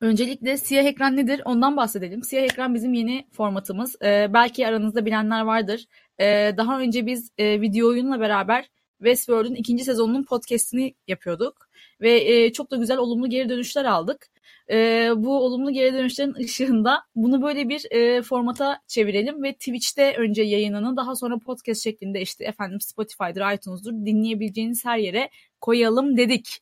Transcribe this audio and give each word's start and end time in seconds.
Öncelikle 0.00 0.56
siyah 0.56 0.84
ekran 0.84 1.16
nedir? 1.16 1.42
Ondan 1.44 1.76
bahsedelim. 1.76 2.22
Siyah 2.22 2.42
ekran 2.44 2.74
bizim 2.74 2.94
yeni 2.94 3.26
formatımız. 3.32 3.96
Ee, 4.02 4.26
belki 4.34 4.66
aranızda 4.66 5.06
bilenler 5.06 5.40
vardır. 5.40 5.84
Ee, 6.20 6.54
daha 6.56 6.80
önce 6.80 7.06
biz 7.06 7.30
e, 7.38 7.60
video 7.60 7.88
oyunla 7.88 8.20
beraber 8.20 8.70
Westworld'un 8.98 9.54
ikinci 9.54 9.84
sezonunun 9.84 10.24
podcastini 10.24 10.94
yapıyorduk. 11.08 11.68
Ve 12.00 12.20
e, 12.32 12.52
çok 12.52 12.70
da 12.70 12.76
güzel 12.76 12.96
olumlu 12.98 13.30
geri 13.30 13.48
dönüşler 13.48 13.84
aldık. 13.84 14.26
E, 14.70 15.10
bu 15.16 15.44
olumlu 15.44 15.70
geri 15.72 15.94
dönüşlerin 15.94 16.34
ışığında 16.34 17.02
bunu 17.14 17.42
böyle 17.42 17.68
bir 17.68 17.86
e, 17.90 18.22
formata 18.22 18.78
çevirelim 18.88 19.42
ve 19.42 19.52
Twitch'te 19.52 20.14
önce 20.18 20.42
yayınını 20.42 20.96
daha 20.96 21.16
sonra 21.16 21.38
podcast 21.38 21.84
şeklinde 21.84 22.20
işte 22.20 22.44
efendim 22.44 22.80
Spotify'dır, 22.80 23.54
iTunes'dur 23.54 23.92
dinleyebileceğiniz 23.92 24.84
her 24.84 24.98
yere 24.98 25.30
koyalım 25.60 26.16
dedik. 26.16 26.60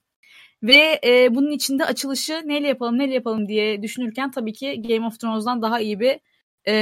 Ve 0.62 1.00
e, 1.04 1.34
bunun 1.34 1.50
içinde 1.50 1.84
açılışı 1.84 2.42
neyle 2.44 2.68
yapalım 2.68 2.98
neyle 2.98 3.14
yapalım 3.14 3.48
diye 3.48 3.82
düşünürken 3.82 4.30
tabii 4.30 4.52
ki 4.52 4.82
Game 4.82 5.06
of 5.06 5.20
Thrones'dan 5.20 5.62
daha 5.62 5.80
iyi 5.80 6.00
bir 6.00 6.20
e, 6.68 6.74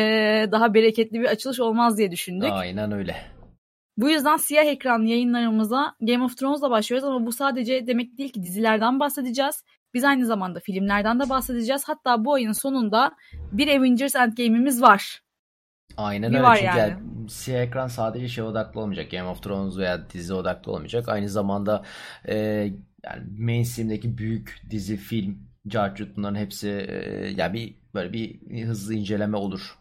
daha 0.53 0.75
bereketli 0.75 1.21
bir 1.21 1.27
açılış 1.27 1.61
olmaz 1.61 1.99
diye 1.99 2.11
düşündük. 2.11 2.51
Aynen 2.53 2.93
öyle. 2.93 3.17
Bu 3.97 4.11
yüzden 4.11 4.37
siyah 4.37 4.65
ekran 4.65 5.03
yayınlarımıza 5.03 5.95
Game 6.01 6.25
of 6.25 6.37
Thrones'la 6.37 6.71
başlıyoruz 6.71 7.09
ama 7.09 7.27
bu 7.27 7.33
sadece 7.33 7.87
demek 7.87 8.19
değil 8.19 8.33
ki 8.33 8.43
dizilerden 8.43 9.01
bahsedeceğiz. 9.01 9.65
Biz 9.95 10.05
aynı 10.05 10.27
zamanda 10.27 10.61
filmlerden 10.61 11.21
de 11.21 11.29
bahsedeceğiz. 11.29 11.83
Hatta 11.87 12.25
bu 12.25 12.35
ayın 12.35 12.53
sonunda 12.53 13.13
bir 13.53 13.79
Avengers 13.79 14.17
Endgame'imiz 14.17 14.83
var. 14.83 15.21
Aynen 15.97 16.33
bir 16.33 16.39
öyle 16.39 16.49
çünkü 16.55 16.65
yani. 16.65 16.79
yani 16.79 17.31
siyah 17.31 17.63
ekran 17.63 17.87
sadece 17.87 18.29
şey 18.29 18.45
odaklı 18.45 18.81
olmayacak. 18.81 19.11
Game 19.11 19.29
of 19.29 19.43
Thrones 19.43 19.77
veya 19.77 20.11
dizi 20.11 20.35
odaklı 20.35 20.73
olmayacak. 20.73 21.09
Aynı 21.09 21.29
zamanda 21.29 21.85
e, 22.29 22.67
yani 23.05 23.25
mainstream'deki 23.39 24.19
büyük 24.19 24.63
dizi, 24.71 24.97
film, 24.97 25.51
carcut 25.69 26.17
bunların 26.17 26.39
hepsi 26.39 26.69
e, 26.69 26.95
yani 27.37 27.55
bir 27.55 27.75
böyle 27.95 28.13
bir 28.13 28.65
hızlı 28.65 28.95
inceleme 28.95 29.37
olur 29.37 29.79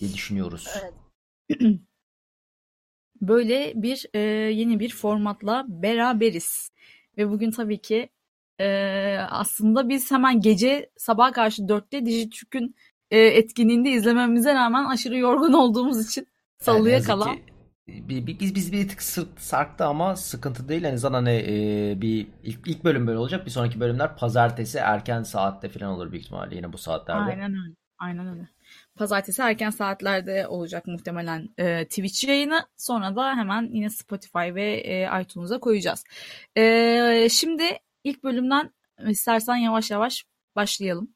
diye 0.00 0.12
düşünüyoruz. 0.12 0.68
Evet. 0.82 0.94
böyle 3.20 3.72
bir 3.76 4.06
e, 4.14 4.18
yeni 4.52 4.80
bir 4.80 4.90
formatla 4.90 5.64
beraberiz. 5.68 6.70
Ve 7.18 7.30
bugün 7.30 7.50
tabii 7.50 7.78
ki 7.78 8.08
e, 8.60 8.66
aslında 9.30 9.88
biz 9.88 10.10
hemen 10.10 10.40
gece 10.40 10.90
sabah 10.96 11.32
karşı 11.32 11.68
dörtte 11.68 12.06
Dijitürk'ün 12.06 12.74
e, 13.10 13.18
etkinliğinde 13.18 13.90
izlememize 13.90 14.54
rağmen 14.54 14.84
aşırı 14.84 15.18
yorgun 15.18 15.52
olduğumuz 15.52 16.06
için 16.06 16.26
salıya 16.58 16.94
yani 16.94 17.04
kalan. 17.04 17.38
Bir, 17.88 18.26
bir, 18.26 18.40
biz 18.40 18.54
biz 18.54 18.72
bir 18.72 18.88
tık 18.88 19.02
sarktı 19.38 19.84
ama 19.84 20.16
sıkıntı 20.16 20.68
değil. 20.68 20.82
Yani 20.82 20.98
zaten 20.98 21.14
hani 21.14 21.44
e, 21.48 22.00
bir 22.00 22.26
ilk, 22.42 22.68
ilk 22.68 22.84
bölüm 22.84 23.06
böyle 23.06 23.18
olacak. 23.18 23.46
Bir 23.46 23.50
sonraki 23.50 23.80
bölümler 23.80 24.16
pazartesi 24.16 24.78
erken 24.78 25.22
saatte 25.22 25.68
falan 25.68 25.92
olur 25.92 26.12
büyük 26.12 26.24
ihtimalle 26.24 26.56
yine 26.56 26.72
bu 26.72 26.78
saatlerde. 26.78 27.30
Aynen 27.30 27.50
öyle. 27.50 27.74
Aynen 27.98 28.26
öyle. 28.26 28.48
Pazartesi 28.94 29.42
erken 29.42 29.70
saatlerde 29.70 30.46
olacak 30.48 30.86
muhtemelen 30.86 31.48
e, 31.58 31.84
Twitch 31.84 32.28
yayını. 32.28 32.66
Sonra 32.76 33.16
da 33.16 33.36
hemen 33.36 33.70
yine 33.72 33.90
Spotify 33.90 34.54
ve 34.54 34.74
e, 34.74 35.22
iTunes'a 35.22 35.60
koyacağız. 35.60 36.04
E, 36.56 37.28
şimdi 37.30 37.64
ilk 38.04 38.24
bölümden 38.24 38.70
istersen 39.08 39.56
yavaş 39.56 39.90
yavaş 39.90 40.24
başlayalım. 40.56 41.14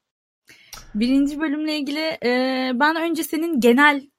Birinci 0.95 1.41
bölümle 1.41 1.79
ilgili 1.79 2.19
e, 2.25 2.73
ben 2.75 2.97
önce 2.97 3.23
senin 3.23 3.61
genel 3.61 4.11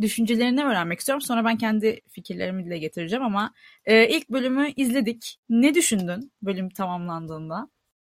düşüncelerini 0.00 0.64
öğrenmek 0.64 0.98
istiyorum. 0.98 1.22
Sonra 1.22 1.44
ben 1.44 1.58
kendi 1.58 2.00
fikirlerimi 2.08 2.64
dile 2.64 2.78
getireceğim 2.78 3.24
ama 3.24 3.52
e, 3.84 4.08
ilk 4.08 4.30
bölümü 4.30 4.70
izledik. 4.76 5.36
Ne 5.48 5.74
düşündün 5.74 6.32
bölüm 6.42 6.68
tamamlandığında? 6.70 7.68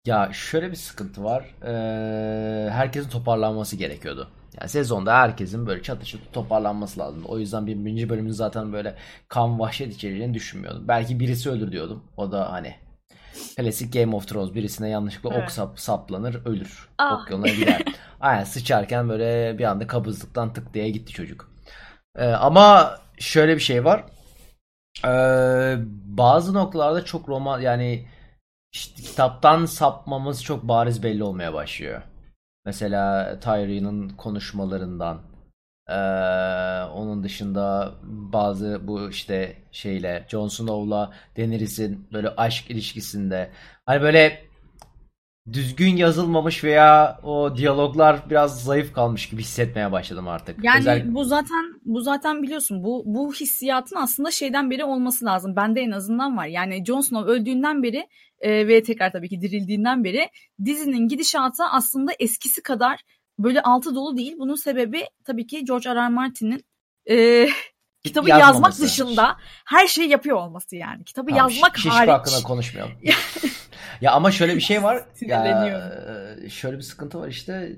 Ya 0.05 0.30
şöyle 0.33 0.72
bir 0.72 0.75
sıkıntı 0.75 1.23
var. 1.23 1.55
Ee, 1.64 2.69
herkesin 2.69 3.09
toparlanması 3.09 3.75
gerekiyordu. 3.75 4.31
Yani 4.61 4.69
sezonda 4.69 5.17
herkesin 5.17 5.67
böyle 5.67 5.83
çatı 5.83 6.05
çatı 6.05 6.31
toparlanması 6.31 7.00
lazım. 7.00 7.23
O 7.25 7.39
yüzden 7.39 7.67
birinci 7.67 8.09
bölümün 8.09 8.31
zaten 8.31 8.73
böyle 8.73 8.95
kan 9.27 9.59
vahşet 9.59 9.93
içereceğini 9.93 10.33
düşünmüyordum. 10.33 10.88
Belki 10.88 11.20
birisi 11.20 11.49
ölür 11.49 11.71
diyordum. 11.71 12.04
O 12.17 12.32
da 12.32 12.52
hani 12.52 12.76
klasik 13.58 13.93
Game 13.93 14.15
of 14.15 14.27
Thrones 14.27 14.54
birisine 14.54 14.89
yanlışlıkla 14.89 15.30
evet. 15.33 15.43
ok 15.43 15.52
sap, 15.52 15.80
saplanır 15.80 16.45
ölür. 16.45 16.89
Ah. 16.98 17.21
Ok 17.21 17.32
yoluna 17.32 17.48
gider. 17.48 17.82
Aynen 18.20 18.43
sıçarken 18.43 19.09
böyle 19.09 19.58
bir 19.58 19.64
anda 19.64 19.88
kabızlıktan 19.88 20.54
tık 20.54 20.73
diye 20.73 20.89
gitti 20.89 21.14
çocuk. 21.14 21.55
Ee, 22.15 22.26
ama 22.26 22.98
şöyle 23.20 23.55
bir 23.55 23.61
şey 23.61 23.86
var. 23.86 24.03
Ee, 25.05 25.76
bazı 26.05 26.53
noktalarda 26.53 27.05
çok 27.05 27.30
roman 27.30 27.61
yani 27.61 28.08
işte 28.71 29.02
kitaptan 29.02 29.65
sapmamız 29.65 30.43
çok 30.43 30.64
bariz 30.64 31.03
belli 31.03 31.23
olmaya 31.23 31.53
başlıyor. 31.53 32.02
Mesela 32.65 33.39
Tyrion'un 33.39 34.09
konuşmalarından 34.09 35.21
ee, 35.89 35.93
onun 36.93 37.23
dışında 37.23 37.93
bazı 38.03 38.80
bu 38.83 39.09
işte 39.09 39.55
şeyle 39.71 40.26
Jon 40.30 40.47
Snow'la 40.47 41.11
Daenerys'in 41.37 42.08
böyle 42.14 42.30
aşk 42.30 42.71
ilişkisinde 42.71 43.52
hani 43.86 44.02
böyle 44.02 44.45
düzgün 45.53 45.97
yazılmamış 45.97 46.64
veya 46.64 47.20
o 47.23 47.58
diyaloglar 47.58 48.30
biraz 48.30 48.64
zayıf 48.64 48.93
kalmış 48.93 49.30
gibi 49.30 49.42
hissetmeye 49.42 49.92
başladım 49.92 50.27
artık. 50.27 50.64
Yani 50.64 50.80
Özellikle... 50.80 51.14
bu 51.14 51.23
zaten 51.26 51.74
bu 51.85 52.01
zaten 52.01 52.43
biliyorsun 52.43 52.83
bu 52.83 53.03
bu 53.05 53.33
hissiyatın 53.33 53.95
aslında 53.95 54.31
şeyden 54.31 54.71
beri 54.71 54.83
olması 54.83 55.25
lazım. 55.25 55.55
Bende 55.55 55.81
en 55.81 55.91
azından 55.91 56.37
var. 56.37 56.45
Yani 56.45 56.85
Jon 56.85 57.01
Snow 57.01 57.31
öldüğünden 57.31 57.83
beri 57.83 58.07
e, 58.39 58.67
ve 58.67 58.83
tekrar 58.83 59.11
tabii 59.11 59.29
ki 59.29 59.41
dirildiğinden 59.41 60.03
beri 60.03 60.29
dizinin 60.65 61.07
gidişatı 61.07 61.63
aslında 61.63 62.11
eskisi 62.19 62.61
kadar 62.61 62.99
böyle 63.39 63.61
altı 63.61 63.95
dolu 63.95 64.17
değil. 64.17 64.35
Bunun 64.39 64.55
sebebi 64.55 65.03
tabii 65.25 65.47
ki 65.47 65.65
George 65.65 65.89
R. 65.89 65.95
R. 65.95 66.09
Martin'in 66.09 66.63
e, 67.09 67.47
kitabı 68.03 68.29
Yazmaması. 68.29 68.55
yazmak 68.55 68.79
dışında 68.79 69.37
her 69.65 69.87
şeyi 69.87 70.09
yapıyor 70.09 70.37
olması 70.37 70.75
yani. 70.75 71.03
Kitabı 71.03 71.31
tamam, 71.31 71.49
yazmak 71.49 71.77
şiş, 71.77 71.91
hariç. 71.91 72.11
hakkında 72.11 72.43
konuşmayalım. 72.43 72.93
ya 74.02 74.11
ama 74.11 74.31
şöyle 74.31 74.55
bir 74.55 74.61
şey 74.61 74.83
var. 74.83 75.05
ya, 75.21 75.81
şöyle 76.49 76.77
bir 76.77 76.83
sıkıntı 76.83 77.19
var 77.19 77.27
işte. 77.27 77.75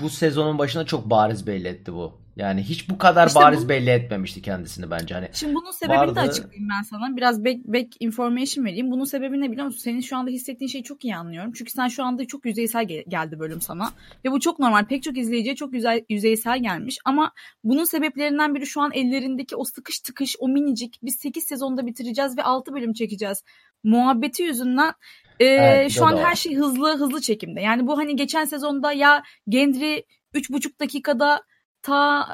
Bu 0.00 0.10
sezonun 0.10 0.58
başında 0.58 0.86
çok 0.86 1.10
bariz 1.10 1.46
belli 1.46 1.68
etti 1.68 1.92
bu. 1.92 2.20
Yani 2.40 2.62
hiç 2.62 2.90
bu 2.90 2.98
kadar 2.98 3.26
işte 3.26 3.40
bariz 3.40 3.64
bu... 3.64 3.68
belli 3.68 3.90
etmemişti 3.90 4.42
kendisini 4.42 4.90
bence. 4.90 5.14
Hani 5.14 5.28
Şimdi 5.32 5.54
bunun 5.54 5.70
sebebini 5.70 5.98
vardı... 5.98 6.14
de 6.14 6.20
açıklayayım 6.20 6.68
ben 6.78 6.82
sana. 6.82 7.16
Biraz 7.16 7.44
back, 7.44 7.64
back 7.64 7.88
information 8.00 8.64
vereyim. 8.64 8.90
Bunun 8.90 9.04
sebebi 9.04 9.40
ne 9.40 9.50
biliyor 9.50 9.66
musun? 9.66 9.80
Senin 9.80 10.00
şu 10.00 10.16
anda 10.16 10.30
hissettiğin 10.30 10.68
şeyi 10.68 10.84
çok 10.84 11.04
iyi 11.04 11.16
anlıyorum. 11.16 11.52
Çünkü 11.52 11.72
sen 11.72 11.88
şu 11.88 12.04
anda 12.04 12.26
çok 12.26 12.46
yüzeysel 12.46 12.84
gel- 12.84 13.04
geldi 13.08 13.38
bölüm 13.38 13.60
sana. 13.60 13.92
Ve 14.24 14.30
bu 14.30 14.40
çok 14.40 14.58
normal. 14.58 14.84
Pek 14.84 15.02
çok 15.02 15.18
izleyiciye 15.18 15.54
çok 15.54 15.72
güzel 15.72 16.04
yüzeysel 16.08 16.62
gelmiş. 16.62 16.98
Ama 17.04 17.32
bunun 17.64 17.84
sebeplerinden 17.84 18.54
biri 18.54 18.66
şu 18.66 18.80
an 18.80 18.90
ellerindeki 18.94 19.56
o 19.56 19.64
sıkış 19.64 20.00
tıkış, 20.00 20.36
o 20.38 20.48
minicik 20.48 20.98
biz 21.02 21.16
8 21.16 21.44
sezonda 21.44 21.86
bitireceğiz 21.86 22.38
ve 22.38 22.42
6 22.42 22.72
bölüm 22.72 22.92
çekeceğiz. 22.92 23.44
Muhabbeti 23.84 24.42
yüzünden 24.42 24.92
e, 25.40 25.44
evet, 25.44 25.90
şu 25.90 26.06
an 26.06 26.16
her 26.16 26.34
şey 26.34 26.54
hızlı 26.54 26.98
hızlı 26.98 27.20
çekimde. 27.20 27.60
Yani 27.60 27.86
bu 27.86 27.98
hani 27.98 28.16
geçen 28.16 28.44
sezonda 28.44 28.92
ya 28.92 29.22
Gendry 29.48 30.02
3,5 30.34 30.80
dakikada 30.80 31.42
ta 31.82 32.26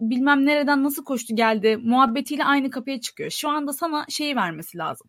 bilmem 0.00 0.46
nereden 0.46 0.84
nasıl 0.84 1.04
koştu 1.04 1.36
geldi 1.36 1.76
muhabbetiyle 1.76 2.44
aynı 2.44 2.70
kapıya 2.70 3.00
çıkıyor. 3.00 3.30
Şu 3.30 3.48
anda 3.48 3.72
sana 3.72 4.06
şeyi 4.08 4.36
vermesi 4.36 4.78
lazım. 4.78 5.08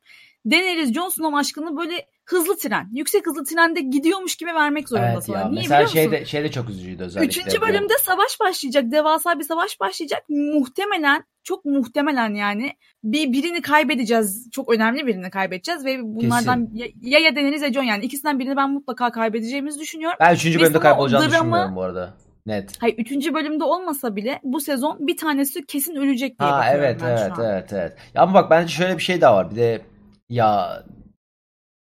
Daenerys 0.52 0.94
Jon 0.94 1.10
Snow 1.10 1.38
aşkını 1.38 1.78
böyle 1.78 2.06
hızlı 2.26 2.58
tren, 2.58 2.90
yüksek 2.94 3.28
hızlı 3.28 3.46
trende 3.46 3.82
gidiyormuş 3.82 4.36
gibi 4.36 4.54
vermek 4.54 4.90
zorunda 4.90 5.12
evet 5.14 5.24
sana. 5.24 5.40
Ya, 5.40 5.50
Niye 5.50 5.62
mesela 5.62 5.88
biliyor 5.90 6.12
musun? 6.12 6.26
Şeyde, 6.26 6.52
çok 6.52 6.70
üzücüydü 6.70 7.04
özellikle. 7.04 7.28
Üçüncü 7.28 7.62
bölümde 7.62 7.94
savaş 7.98 8.40
başlayacak. 8.40 8.92
Devasa 8.92 9.40
bir 9.40 9.44
savaş 9.44 9.80
başlayacak. 9.80 10.24
Muhtemelen, 10.30 11.24
çok 11.44 11.66
muhtemelen 11.66 12.34
yani 12.34 12.74
bir 13.04 13.34
birini 13.34 13.62
kaybedeceğiz. 13.62 14.50
Çok 14.52 14.74
önemli 14.74 15.08
birini 15.08 15.30
kaybedeceğiz 15.30 15.86
ve 15.86 16.00
bunlardan 16.04 16.70
ya, 16.74 16.88
ya 17.02 17.20
ya 17.20 17.36
Daenerys 17.36 17.62
ya 17.62 17.74
Jon 17.74 17.84
yani 17.84 18.06
ikisinden 18.06 18.40
birini 18.40 18.58
ben 18.58 18.70
mutlaka 18.70 19.12
kaybedeceğimizi 19.12 19.80
düşünüyorum. 19.80 20.18
Ben 20.20 20.36
üçüncü 20.36 20.60
bölümde 20.60 20.80
kaybolacağını 20.80 21.24
dramı, 21.24 21.34
düşünmüyorum 21.34 21.76
bu 21.76 21.82
arada. 21.82 22.14
Net. 22.46 22.78
Hayır 22.82 22.96
üçüncü 22.98 23.34
bölümde 23.34 23.64
olmasa 23.64 24.16
bile 24.16 24.40
bu 24.44 24.60
sezon 24.62 25.08
bir 25.08 25.18
tanesi 25.18 25.66
kesin 25.66 25.96
ölecek 25.96 26.40
diye 26.40 26.50
ha, 26.50 26.60
bakıyorum 26.60 26.84
evet, 26.86 27.02
ben 27.02 27.08
evet, 27.08 27.20
şu 27.36 27.44
an. 27.44 27.52
Evet 27.52 27.74
evet 27.74 27.98
Ya 28.14 28.22
ama 28.22 28.34
bak 28.34 28.50
bence 28.50 28.74
şöyle 28.74 28.98
bir 28.98 29.04
şey 29.04 29.22
daha 29.22 29.36
var. 29.36 29.52
Bir 29.52 29.56
de 29.56 29.82
ya 30.30 30.84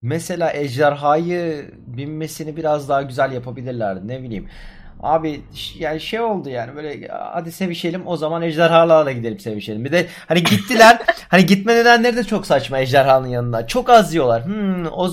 mesela 0.02 0.52
ejderhayı 0.52 1.70
binmesini 1.86 2.56
biraz 2.56 2.88
daha 2.88 3.02
güzel 3.02 3.32
yapabilirlerdi. 3.32 4.08
Ne 4.08 4.22
bileyim. 4.22 4.48
Abi 5.02 5.40
yani 5.78 6.00
şey 6.00 6.20
oldu 6.20 6.48
yani 6.48 6.76
böyle 6.76 7.08
hadi 7.08 7.52
sevişelim 7.52 8.06
o 8.06 8.16
zaman 8.16 8.42
ejderhalarla 8.42 9.12
gidelim 9.12 9.38
sevişelim. 9.38 9.84
Bir 9.84 9.92
de 9.92 10.06
hani 10.26 10.42
gittiler 10.44 10.98
hani 11.28 11.46
gitme 11.46 11.74
nedenleri 11.74 12.16
de 12.16 12.24
çok 12.24 12.46
saçma 12.46 12.78
ejderhanın 12.78 13.28
yanına. 13.28 13.66
Çok 13.66 13.90
az 13.90 14.14
yiyorlar. 14.14 14.44
Hmm, 14.44 14.86
o 14.86 15.10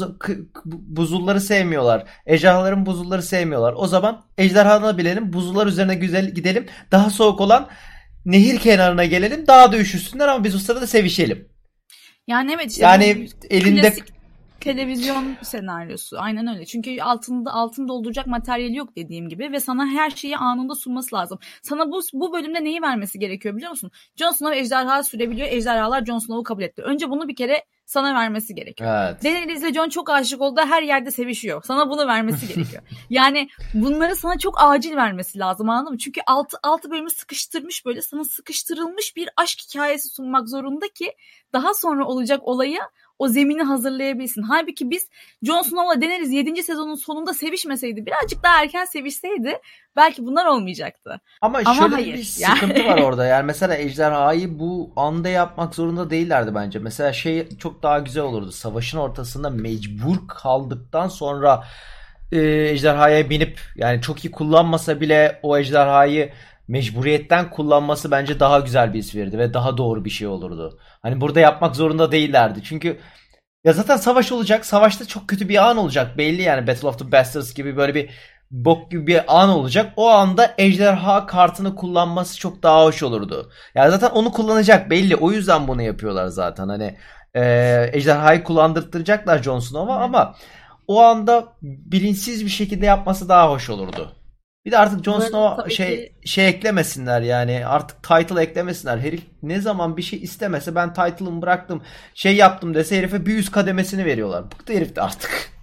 buzulları 0.66 1.42
sevmiyorlar. 1.42 2.04
Ejderhaların 2.26 2.86
buzulları 2.86 3.24
sevmiyorlar. 3.24 3.74
O 3.78 3.88
zaman 3.88 4.24
ejderhana 4.38 4.98
bilelim 4.98 5.34
buzullar 5.34 5.68
üzerine 5.68 5.96
güzel 5.96 6.30
gidelim. 6.30 6.66
Daha 6.92 7.10
soğuk 7.10 7.42
olan 7.42 7.68
nehir 8.26 8.60
kenarına 8.60 9.06
gelelim. 9.06 9.48
Daha 9.48 9.72
da 9.72 9.78
üşüsünler 9.78 10.28
ama 10.28 10.44
biz 10.44 10.56
o 10.56 10.60
sırada 10.60 10.88
sevişelim. 10.88 11.48
Yani 12.28 12.52
evet 12.56 12.72
işte 12.72 12.84
yani 12.84 13.28
elinde 13.50 13.82
klasik 13.82 14.17
televizyon 14.60 15.36
senaryosu. 15.42 16.20
Aynen 16.20 16.48
öyle. 16.48 16.66
Çünkü 16.66 17.02
altında 17.02 17.54
altın 17.54 17.88
dolduracak 17.88 18.28
materyali 18.28 18.76
yok 18.76 18.96
dediğim 18.96 19.30
gibi 19.30 19.52
ve 19.52 19.60
sana 19.60 19.88
her 19.88 20.10
şeyi 20.10 20.38
anında 20.38 20.76
sunması 20.76 21.16
lazım. 21.16 21.40
Sana 21.62 21.92
bu 21.92 22.02
bu 22.14 22.34
bölümde 22.34 22.64
neyi 22.64 22.82
vermesi 22.82 23.20
gerekiyor 23.20 23.56
biliyor 23.56 23.72
musun? 23.72 23.92
Jon 24.16 24.32
Snow 24.32 24.60
ejderha 24.60 25.04
sürebiliyor. 25.04 25.48
Ejderhalar 25.48 26.06
Jon 26.06 26.20
Snow'u 26.20 26.44
kabul 26.44 26.64
etti. 26.64 26.82
Önce 26.82 27.10
bunu 27.10 27.28
bir 27.28 27.36
kere 27.36 27.64
sana 27.88 28.16
vermesi 28.16 28.56
gerekiyor. 28.56 28.90
Evet. 28.94 29.24
Daenerys 29.24 29.64
ile 29.64 29.74
Jon 29.74 29.90
çok 29.90 30.10
aşık 30.10 30.42
oldu. 30.42 30.62
Her 30.70 30.82
yerde 30.82 31.12
sevişiyor. 31.12 31.64
Sana 31.64 31.90
bunu 31.90 32.08
vermesi 32.08 32.48
gerekiyor. 32.56 32.84
Yani 33.10 33.50
bunları 33.74 34.16
sana 34.16 34.38
çok 34.38 34.56
acil 34.62 34.96
vermesi 34.96 35.40
lazım 35.40 35.70
anladın 35.70 35.92
mı? 35.92 35.98
Çünkü 35.98 36.22
altı, 36.28 36.58
altı 36.64 36.92
bölümü 36.92 37.10
sıkıştırmış 37.10 37.86
böyle 37.86 38.02
sana 38.02 38.24
sıkıştırılmış 38.24 39.16
bir 39.16 39.30
aşk 39.38 39.60
hikayesi 39.70 40.08
sunmak 40.08 40.50
zorunda 40.50 40.88
ki 40.88 41.14
daha 41.54 41.74
sonra 41.74 42.06
olacak 42.06 42.48
olaya 42.48 42.90
o 43.20 43.28
zemini 43.28 43.64
hazırlayabilsin. 43.64 44.42
Halbuki 44.42 44.90
biz 44.90 45.10
Jon 45.44 45.62
Snow'la 45.62 46.02
Daenerys 46.02 46.32
7. 46.32 46.64
sezonun 46.64 46.96
sonunda 46.96 47.34
sevişmeseydi 47.34 48.06
birazcık 48.06 48.44
daha 48.44 48.62
erken 48.62 48.86
sevişseydi 48.86 49.60
belki 49.96 50.26
bunlar 50.26 50.46
olmayacaktı. 50.46 51.22
Ama, 51.42 51.62
Ama 51.66 51.76
şöyle 51.76 51.96
hayır, 51.96 52.14
bir 52.14 52.36
yani. 52.40 52.60
sıkıntı 52.60 52.86
var 52.86 52.98
orada. 53.04 53.26
Yani 53.26 53.46
mesela 53.46 53.76
ejderhayı 53.76 54.60
bu 54.60 54.94
anda 54.96 55.30
yapmak 55.30 55.76
zorunda 55.76 56.10
değillerdi 56.10 56.56
bence. 56.56 56.80
Mesela 56.80 57.14
şey 57.14 57.50
çok 57.58 57.84
daha 57.84 58.00
güzel 58.00 58.24
olurdu. 58.24 58.52
Savaşın 58.52 58.98
ortasında 58.98 59.50
mecbur 59.50 60.28
kaldıktan 60.28 61.08
sonra 61.08 61.64
e, 62.32 62.40
ejderhaya 62.70 63.30
binip 63.30 63.60
yani 63.76 64.02
çok 64.02 64.26
iyi 64.26 64.32
kullanmasa 64.32 65.02
bile 65.02 65.40
o 65.44 65.58
ejderhayı 65.58 66.32
mecburiyetten 66.68 67.50
kullanması 67.50 68.12
bence 68.12 68.40
daha 68.40 68.60
güzel 68.60 68.94
bir 68.94 69.00
his 69.00 69.16
verirdi 69.16 69.38
ve 69.38 69.54
daha 69.54 69.78
doğru 69.78 70.06
bir 70.06 70.10
şey 70.10 70.28
olurdu. 70.28 70.80
Hani 71.02 71.22
burada 71.22 71.40
yapmak 71.40 71.76
zorunda 71.76 72.12
değillerdi. 72.12 72.60
Çünkü 72.64 73.00
ya 73.64 73.74
zaten 73.74 73.98
savaş 73.98 74.32
olacak. 74.32 74.66
Savaşta 74.66 75.06
çok 75.06 75.28
kötü 75.28 75.50
bir 75.50 75.70
an 75.70 75.78
olacak. 75.78 76.18
Belli 76.18 76.42
yani 76.42 76.68
Battle 76.68 76.88
of 76.88 77.00
the 77.00 77.12
Bastards 77.12 77.54
gibi 77.54 77.78
böyle 77.78 77.96
bir 77.96 78.10
bok 78.52 78.92
gibi 78.92 79.08
bir 79.08 79.42
an 79.42 79.50
olacak. 79.50 79.94
O 79.96 80.10
anda 80.10 80.54
ejderha 80.58 81.26
kartını 81.26 81.76
kullanması 81.76 82.40
çok 82.40 82.64
daha 82.64 82.86
hoş 82.86 83.04
olurdu. 83.04 83.52
Ya 83.76 83.92
zaten 83.92 84.10
onu 84.10 84.32
kullanacak 84.32 84.90
belli. 84.90 85.16
O 85.16 85.32
yüzden 85.32 85.68
bunu 85.68 85.82
yapıyorlar 85.82 86.28
zaten. 86.28 86.68
Hani 86.70 86.98
e, 87.36 87.90
ejderhayı 87.94 88.44
kullandırtacaklar 88.44 89.44
Jon 89.44 89.60
Snow'a 89.60 89.96
ama 89.96 90.36
o 90.88 91.02
anda 91.02 91.46
bilinçsiz 91.62 92.46
bir 92.46 92.50
şekilde 92.50 92.86
yapması 92.86 93.30
daha 93.30 93.52
hoş 93.52 93.70
olurdu. 93.70 94.17
Bir 94.68 94.72
de 94.72 94.78
artık 94.78 95.04
Jon 95.04 95.22
tabii 95.58 95.72
şey 95.74 95.96
ki- 96.22 96.30
şey 96.30 96.48
eklemesinler 96.48 97.22
yani. 97.22 97.66
Artık 97.68 98.04
title 98.04 98.42
eklemesinler. 98.42 98.98
Herif 98.98 99.22
ne 99.44 99.62
zaman 99.62 99.98
bir 99.98 100.02
şey 100.02 100.20
istemese 100.24 100.76
ben 100.76 100.94
title'ımı 100.94 101.42
bıraktım, 101.42 101.82
şey 102.14 102.36
yaptım 102.36 102.74
dese 102.74 102.98
herife 102.98 103.26
bir 103.26 103.38
üst 103.38 103.52
kademesini 103.52 104.06
veriyorlar. 104.06 104.46
Bıktı 104.52 104.74
herif 104.74 104.96
de 104.96 105.02
artık. 105.02 105.32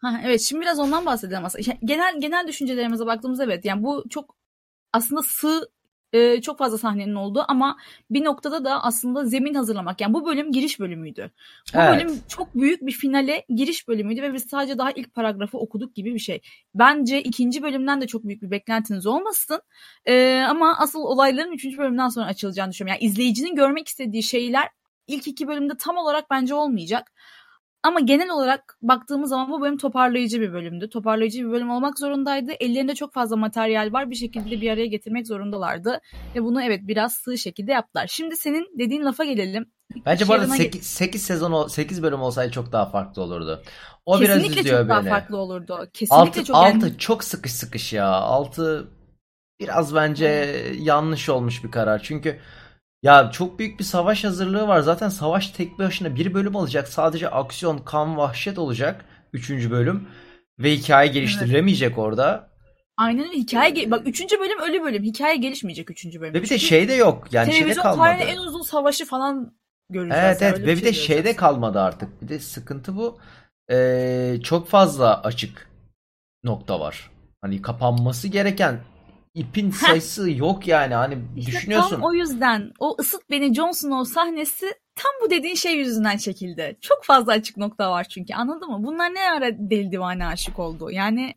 Ha, 0.00 0.20
evet 0.24 0.40
şimdi 0.40 0.62
biraz 0.62 0.78
ondan 0.78 1.06
bahsedelim 1.06 1.44
aslında. 1.44 1.70
Ya, 1.70 1.76
Genel 1.84 2.20
genel 2.20 2.46
düşüncelerimize 2.48 3.06
baktığımızda 3.06 3.44
evet 3.44 3.64
yani 3.64 3.82
bu 3.82 4.04
çok 4.10 4.36
aslında 4.92 5.22
sığ 5.22 5.68
e, 6.12 6.40
çok 6.40 6.58
fazla 6.58 6.78
sahnenin 6.78 7.14
olduğu 7.14 7.44
ama 7.48 7.76
bir 8.10 8.24
noktada 8.24 8.64
da 8.64 8.84
aslında 8.84 9.24
zemin 9.24 9.54
hazırlamak. 9.54 10.00
Yani 10.00 10.14
bu 10.14 10.26
bölüm 10.26 10.52
giriş 10.52 10.80
bölümüydü. 10.80 11.30
Bu 11.74 11.78
Evet. 11.78 11.94
bölüm 11.94 12.20
çok 12.28 12.54
büyük 12.54 12.86
bir 12.86 12.92
finale 12.92 13.44
giriş 13.48 13.88
bölümüydü 13.88 14.22
ve 14.22 14.32
biz 14.34 14.46
sadece 14.50 14.78
daha 14.78 14.90
ilk 14.90 15.14
paragrafı 15.14 15.58
okuduk 15.58 15.94
gibi 15.94 16.14
bir 16.14 16.18
şey. 16.18 16.40
Bence 16.74 17.22
ikinci 17.22 17.62
bölümden 17.62 18.00
de 18.00 18.06
çok 18.06 18.24
büyük 18.24 18.42
bir 18.42 18.50
beklentiniz 18.50 19.06
olmasın. 19.06 19.60
E, 20.06 20.44
ama 20.48 20.76
asıl 20.78 21.00
olayların 21.00 21.52
üçüncü 21.52 21.78
bölümden 21.78 22.08
sonra 22.08 22.26
açılacağını 22.26 22.70
düşünüyorum. 22.70 23.00
Yani 23.00 23.10
izleyicinin 23.10 23.54
görmek 23.54 23.88
istediği 23.88 24.22
şeyler 24.22 24.68
ilk 25.06 25.28
iki 25.28 25.48
bölümde 25.48 25.72
tam 25.78 25.96
olarak 25.96 26.30
bence 26.30 26.54
olmayacak. 26.54 27.12
Ama 27.82 28.00
genel 28.00 28.30
olarak 28.30 28.78
baktığımız 28.82 29.30
zaman 29.30 29.50
bu 29.50 29.60
bölüm 29.60 29.78
toparlayıcı 29.78 30.40
bir 30.40 30.52
bölümdü. 30.52 30.90
Toparlayıcı 30.90 31.46
bir 31.46 31.50
bölüm 31.50 31.70
olmak 31.70 31.98
zorundaydı. 31.98 32.52
Ellerinde 32.60 32.94
çok 32.94 33.14
fazla 33.14 33.36
materyal 33.36 33.92
var. 33.92 34.10
Bir 34.10 34.14
şekilde 34.16 34.60
bir 34.60 34.70
araya 34.70 34.86
getirmek 34.86 35.26
zorundalardı. 35.26 36.00
Ve 36.34 36.42
bunu 36.44 36.62
evet 36.62 36.80
biraz 36.82 37.14
sığ 37.14 37.38
şekilde 37.38 37.72
yaptılar. 37.72 38.06
Şimdi 38.06 38.36
senin 38.36 38.78
dediğin 38.78 39.04
lafa 39.04 39.24
gelelim. 39.24 39.66
Bence 40.06 40.28
bu 40.28 40.32
arada 40.32 40.42
Yarına 40.42 40.56
8, 40.56 40.86
8 40.86 41.22
sezon 41.22 41.52
ol- 41.52 41.68
8 41.68 42.02
bölüm 42.02 42.20
olsaydı 42.20 42.52
çok 42.52 42.72
daha 42.72 42.86
farklı 42.86 43.22
olurdu. 43.22 43.62
O 44.06 44.20
biraz 44.20 44.36
Kesinlikle 44.36 44.60
üzüyor 44.60 44.80
çok 44.80 44.88
daha 44.88 45.02
farklı 45.02 45.36
olurdu. 45.36 45.88
Kesinlikle 45.92 46.40
6 46.40 46.44
çok 46.44 46.56
yani- 46.56 46.84
6 46.84 46.98
çok 46.98 47.24
sıkış 47.24 47.52
sıkış 47.52 47.92
ya. 47.92 48.06
6 48.08 48.88
biraz 49.60 49.94
bence 49.94 50.26
yanlış 50.78 51.28
olmuş 51.28 51.64
bir 51.64 51.70
karar. 51.70 52.00
Çünkü 52.02 52.38
ya 53.02 53.30
çok 53.30 53.58
büyük 53.58 53.78
bir 53.78 53.84
savaş 53.84 54.24
hazırlığı 54.24 54.68
var. 54.68 54.80
Zaten 54.80 55.08
savaş 55.08 55.48
tek 55.50 55.78
başına 55.78 56.14
bir 56.16 56.34
bölüm 56.34 56.54
olacak. 56.54 56.88
Sadece 56.88 57.28
aksiyon, 57.30 57.78
kan, 57.78 58.16
vahşet 58.16 58.58
olacak. 58.58 59.04
Üçüncü 59.32 59.70
bölüm. 59.70 60.08
Ve 60.58 60.72
hikaye 60.72 61.08
geliştirilemeyecek 61.08 61.98
orada. 61.98 62.48
Aynen 62.96 63.24
öyle. 63.28 63.36
Hikaye 63.36 63.70
ge- 63.70 63.90
bak 63.90 64.06
üçüncü 64.06 64.40
bölüm 64.40 64.60
ölü 64.60 64.82
bölüm. 64.82 65.02
Hikaye 65.02 65.36
gelişmeyecek 65.36 65.90
üçüncü 65.90 66.20
bölüm. 66.20 66.34
Ve 66.34 66.38
bir 66.38 66.42
de 66.42 66.48
Çünkü 66.48 66.60
şey 66.60 66.88
de 66.88 66.94
yok. 66.94 67.28
Yani 67.32 67.46
şeyde 67.46 67.58
televizyon 67.58 67.82
kalmadı. 67.82 68.08
tarihinin 68.08 68.32
en 68.32 68.38
uzun 68.46 68.62
savaşı 68.62 69.06
falan 69.06 69.54
göreceğiz. 69.90 70.24
Evet 70.24 70.42
evet 70.42 70.58
ve 70.60 70.76
bir 70.76 70.84
de 70.84 70.92
şey 70.92 70.92
şeyde 70.92 71.14
göreceğiz. 71.14 71.36
kalmadı 71.36 71.80
artık. 71.80 72.22
Bir 72.22 72.28
de 72.28 72.38
sıkıntı 72.38 72.96
bu. 72.96 73.18
Ee, 73.70 74.36
çok 74.44 74.68
fazla 74.68 75.22
açık 75.22 75.70
nokta 76.44 76.80
var. 76.80 77.10
Hani 77.40 77.62
kapanması 77.62 78.28
gereken 78.28 78.80
ipin 79.38 79.70
sayısı 79.70 80.30
yok 80.30 80.68
yani. 80.68 80.94
Hani 80.94 81.18
İşte 81.36 81.52
düşünüyorsun. 81.52 81.90
tam 81.90 82.02
o 82.02 82.12
yüzden 82.12 82.72
o 82.78 82.96
ısıt 83.00 83.30
beni 83.30 83.54
Jon 83.54 83.70
Snow 83.72 84.14
sahnesi 84.14 84.66
tam 84.94 85.12
bu 85.24 85.30
dediğin 85.30 85.54
şey 85.54 85.74
yüzünden 85.76 86.16
çekildi. 86.16 86.78
Çok 86.80 87.04
fazla 87.04 87.32
açık 87.32 87.56
nokta 87.56 87.90
var 87.90 88.04
çünkü 88.04 88.34
anladın 88.34 88.70
mı? 88.70 88.78
Bunlar 88.86 89.14
ne 89.14 89.30
ara 89.30 89.50
deli 89.58 89.92
divane 89.92 90.26
aşık 90.26 90.58
oldu? 90.58 90.90
Yani 90.90 91.34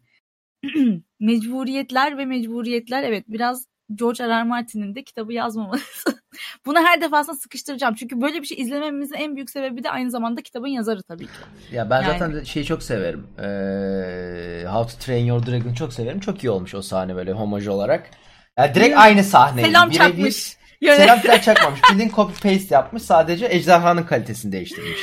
mecburiyetler 1.19 2.18
ve 2.18 2.25
mecburiyetler 2.25 3.03
evet 3.03 3.25
biraz 3.27 3.71
George 3.96 4.24
R. 4.24 4.30
R. 4.30 4.44
Martin'in 4.44 4.96
de 4.96 5.04
kitabı 5.04 5.34
yazmaması. 5.34 6.22
Bunu 6.66 6.80
her 6.80 7.02
defasında 7.02 7.36
sıkıştıracağım. 7.36 7.96
Çünkü 7.96 8.22
böyle 8.22 8.42
bir 8.42 8.48
şey 8.48 8.62
izlememizin 8.62 9.16
en 9.16 9.36
büyük 9.36 9.50
sebebi 9.50 9.84
de 9.84 9.90
aynı 9.90 10.12
zamanda 10.12 10.42
kitabın 10.42 10.68
yazarı 10.68 11.04
tabii 11.04 11.26
ki. 11.26 11.32
Ya 11.72 11.90
ben 11.90 12.02
Yani- 12.02 12.20
zaten 12.20 12.44
şeyi 12.44 12.66
çok 12.66 12.84
severim. 12.84 13.28
Ee, 13.40 14.66
How 14.68 14.92
to 14.94 15.06
Train 15.06 15.26
Your 15.26 15.46
Dragon'ı 15.46 15.76
çok 15.76 15.94
severim. 15.94 16.20
Çok 16.20 16.44
iyi 16.44 16.50
olmuş 16.50 16.76
o 16.76 16.82
sahne 16.82 17.16
böyle 17.16 17.32
homaj 17.32 17.68
olarak. 17.68 18.10
Ya 18.58 18.76
direkt 18.76 18.96
Hmm. 18.96 19.02
aynı 19.02 19.24
sahne. 19.24 19.64
Selam 19.64 19.90
Birebir- 19.90 19.98
çakmış. 19.98 20.58
Yöne- 20.82 20.96
Selam 20.98 21.20
falan 21.20 21.40
çakmamış. 21.40 21.80
Bildiğin 21.92 22.10
copy 22.10 22.34
paste 22.50 22.76
yapmış. 22.76 23.04
Sadece 23.04 23.46
ejderhanın 23.50 24.04
kalitesini 24.04 24.52
değiştirmiş. 24.52 25.00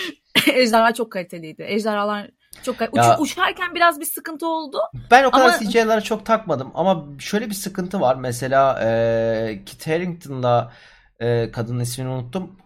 Ejderha 0.54 0.94
çok 0.94 1.12
kaliteliydi. 1.12 1.62
Ejderhalar 1.68 2.30
çok 2.64 2.80
Ya- 2.80 2.88
Uç- 3.18 3.20
uçarken 3.20 3.74
biraz 3.74 4.00
bir 4.00 4.04
sıkıntı 4.04 4.46
oldu. 4.46 4.78
Ben 5.10 5.24
o 5.24 5.30
kadar 5.30 5.44
Ama- 5.44 5.58
CGI'lara 5.58 6.00
çok 6.00 6.26
takmadım 6.26 6.70
ama 6.74 7.04
şöyle 7.18 7.46
bir 7.50 7.54
sıkıntı 7.54 8.00
var. 8.00 8.16
Mesela 8.16 8.80
e, 8.84 9.60
Kit 9.66 9.86
Harington'la 9.86 10.72
e, 11.20 11.50
kadının 11.50 11.80
ismini 11.80 12.08
unuttum. 12.08 12.56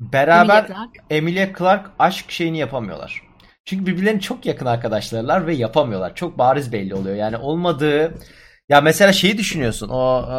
Beraber 0.00 0.58
Emilia 0.58 0.66
Clarke. 0.66 1.00
Emilia 1.10 1.46
Clarke 1.58 1.88
aşk 1.98 2.30
şeyini 2.30 2.58
yapamıyorlar. 2.58 3.22
Çünkü 3.64 3.86
birbirlerine 3.86 4.20
çok 4.20 4.46
yakın 4.46 4.66
arkadaşlarlar 4.66 5.46
ve 5.46 5.54
yapamıyorlar. 5.54 6.14
Çok 6.14 6.38
bariz 6.38 6.72
belli 6.72 6.94
oluyor. 6.94 7.16
Yani 7.16 7.36
olmadığı 7.36 8.14
ya 8.68 8.80
mesela 8.80 9.12
şeyi 9.12 9.38
düşünüyorsun. 9.38 9.88
O 9.88 10.22
e, 10.22 10.34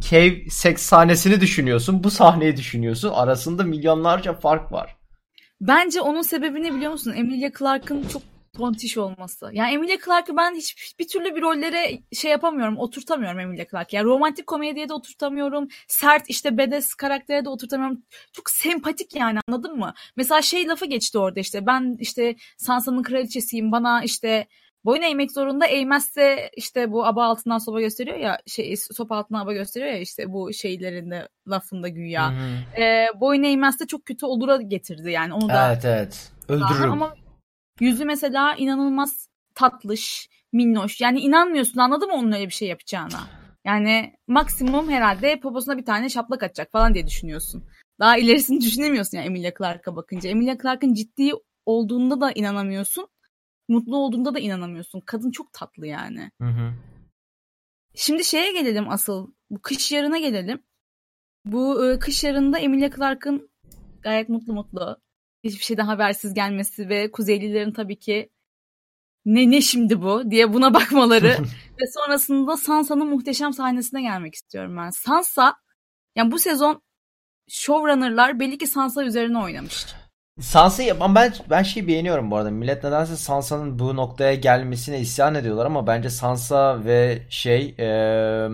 cave 0.00 0.50
seks 0.50 0.82
sahnesini 0.82 1.40
düşünüyorsun. 1.40 2.04
Bu 2.04 2.10
sahneyi 2.10 2.56
düşünüyorsun. 2.56 3.12
Arasında 3.14 3.62
milyonlarca 3.62 4.32
fark 4.32 4.72
var. 4.72 4.96
Bence 5.68 6.00
onun 6.00 6.22
sebebini 6.22 6.74
biliyor 6.74 6.92
musun? 6.92 7.12
Emilia 7.16 7.50
Clarke'ın 7.58 8.08
çok 8.08 8.22
tontiş 8.56 8.98
olması. 8.98 9.50
Yani 9.52 9.72
Emilia 9.72 9.96
Clarke'ı 10.04 10.36
ben 10.36 10.54
hiç 10.54 10.94
bir 10.98 11.08
türlü 11.08 11.36
bir 11.36 11.42
rollere 11.42 11.98
şey 12.12 12.30
yapamıyorum, 12.30 12.78
oturtamıyorum 12.78 13.40
Emilia 13.40 13.64
Clarke. 13.70 13.96
Yani 13.96 14.06
romantik 14.06 14.46
komediye 14.46 14.88
de 14.88 14.92
oturtamıyorum. 14.92 15.68
Sert 15.88 16.22
işte 16.28 16.58
bedes 16.58 16.94
karaktere 16.94 17.44
de 17.44 17.48
oturtamıyorum. 17.48 18.02
Çok 18.32 18.50
sempatik 18.50 19.16
yani 19.16 19.38
anladın 19.48 19.78
mı? 19.78 19.94
Mesela 20.16 20.42
şey 20.42 20.66
lafı 20.68 20.86
geçti 20.86 21.18
orada 21.18 21.40
işte 21.40 21.66
ben 21.66 21.96
işte 22.00 22.36
Sansa'nın 22.56 23.02
kraliçesiyim 23.02 23.72
bana 23.72 24.02
işte 24.02 24.46
boyun 24.84 25.02
eğmek 25.02 25.32
zorunda 25.32 25.66
eğmezse 25.66 26.50
işte 26.56 26.92
bu 26.92 27.06
aba 27.06 27.24
altından 27.24 27.58
sopa 27.58 27.80
gösteriyor 27.80 28.16
ya 28.16 28.38
şey 28.46 28.76
sopa 28.76 29.16
altından 29.16 29.40
aba 29.40 29.52
gösteriyor 29.52 29.92
ya 29.92 29.98
işte 29.98 30.32
bu 30.32 30.52
şeylerinde 30.52 31.28
lafında 31.48 31.88
güya. 31.88 32.32
Hı. 32.32 32.80
E, 32.80 33.08
boyun 33.20 33.42
eğmezse 33.42 33.86
çok 33.86 34.06
kötü 34.06 34.26
olura 34.26 34.56
getirdi 34.56 35.10
yani 35.10 35.34
onu 35.34 35.48
da 35.48 35.68
Evet 35.68 35.84
evet. 35.84 36.32
Öldürürüm. 36.48 36.92
ama 36.92 37.14
yüzü 37.80 38.04
mesela 38.04 38.54
inanılmaz 38.54 39.28
tatlış, 39.54 40.28
minnoş. 40.52 41.00
Yani 41.00 41.20
inanmıyorsun 41.20 41.80
anladın 41.80 42.08
mı 42.08 42.14
onun 42.14 42.32
öyle 42.32 42.46
bir 42.46 42.52
şey 42.52 42.68
yapacağına? 42.68 43.20
Yani 43.64 44.12
maksimum 44.28 44.90
herhalde 44.90 45.40
poposuna 45.40 45.78
bir 45.78 45.84
tane 45.84 46.08
şaplak 46.08 46.42
atacak 46.42 46.72
falan 46.72 46.94
diye 46.94 47.06
düşünüyorsun. 47.06 47.64
Daha 48.00 48.16
ilerisini 48.16 48.60
düşünemiyorsun 48.60 49.18
yani 49.18 49.26
Emilia 49.26 49.52
Clarke'a 49.58 49.96
bakınca. 49.96 50.30
Emilia 50.30 50.56
Clarke'ın 50.62 50.94
ciddi 50.94 51.32
olduğunda 51.66 52.20
da 52.20 52.32
inanamıyorsun. 52.32 53.08
Mutlu 53.68 53.96
olduğunda 53.96 54.34
da 54.34 54.38
inanamıyorsun. 54.38 55.00
Kadın 55.00 55.30
çok 55.30 55.52
tatlı 55.52 55.86
yani. 55.86 56.30
Hı 56.40 56.48
hı. 56.48 56.74
Şimdi 57.94 58.24
şeye 58.24 58.52
gelelim 58.52 58.88
asıl. 58.88 59.32
Bu 59.50 59.62
kış 59.62 59.92
yarına 59.92 60.18
gelelim. 60.18 60.62
Bu 61.44 61.86
e, 61.86 61.98
kış 61.98 62.24
yarında 62.24 62.58
Emilia 62.58 62.90
Clarke'ın 62.96 63.50
gayet 64.02 64.28
mutlu 64.28 64.52
mutlu 64.52 65.00
hiçbir 65.44 65.64
şeyden 65.64 65.86
habersiz 65.86 66.34
gelmesi 66.34 66.88
ve 66.88 67.10
Kuzeylilerin 67.10 67.72
tabii 67.72 67.98
ki 67.98 68.30
ne 69.24 69.50
ne 69.50 69.60
şimdi 69.60 70.02
bu 70.02 70.30
diye 70.30 70.52
buna 70.52 70.74
bakmaları 70.74 71.36
ve 71.80 71.86
sonrasında 71.94 72.56
Sansa'nın 72.56 73.06
muhteşem 73.06 73.52
sahnesine 73.52 74.02
gelmek 74.02 74.34
istiyorum 74.34 74.76
ben. 74.76 74.90
Sansa 74.90 75.56
yani 76.16 76.32
bu 76.32 76.38
sezon 76.38 76.82
showrunner'lar 77.48 78.40
belli 78.40 78.58
ki 78.58 78.66
Sansa 78.66 79.04
üzerine 79.04 79.38
oynamış. 79.38 79.86
Sansa'yı 80.40 81.00
ben 81.00 81.32
ben 81.50 81.62
şeyi 81.62 81.88
beğeniyorum 81.88 82.30
bu 82.30 82.36
arada. 82.36 82.50
Millet 82.50 82.84
nedense 82.84 83.16
Sansa'nın 83.16 83.78
bu 83.78 83.96
noktaya 83.96 84.34
gelmesine 84.34 85.00
isyan 85.00 85.34
ediyorlar 85.34 85.66
ama 85.66 85.86
bence 85.86 86.10
Sansa 86.10 86.84
ve 86.84 87.22
şey 87.30 87.74
ee, 87.78 88.48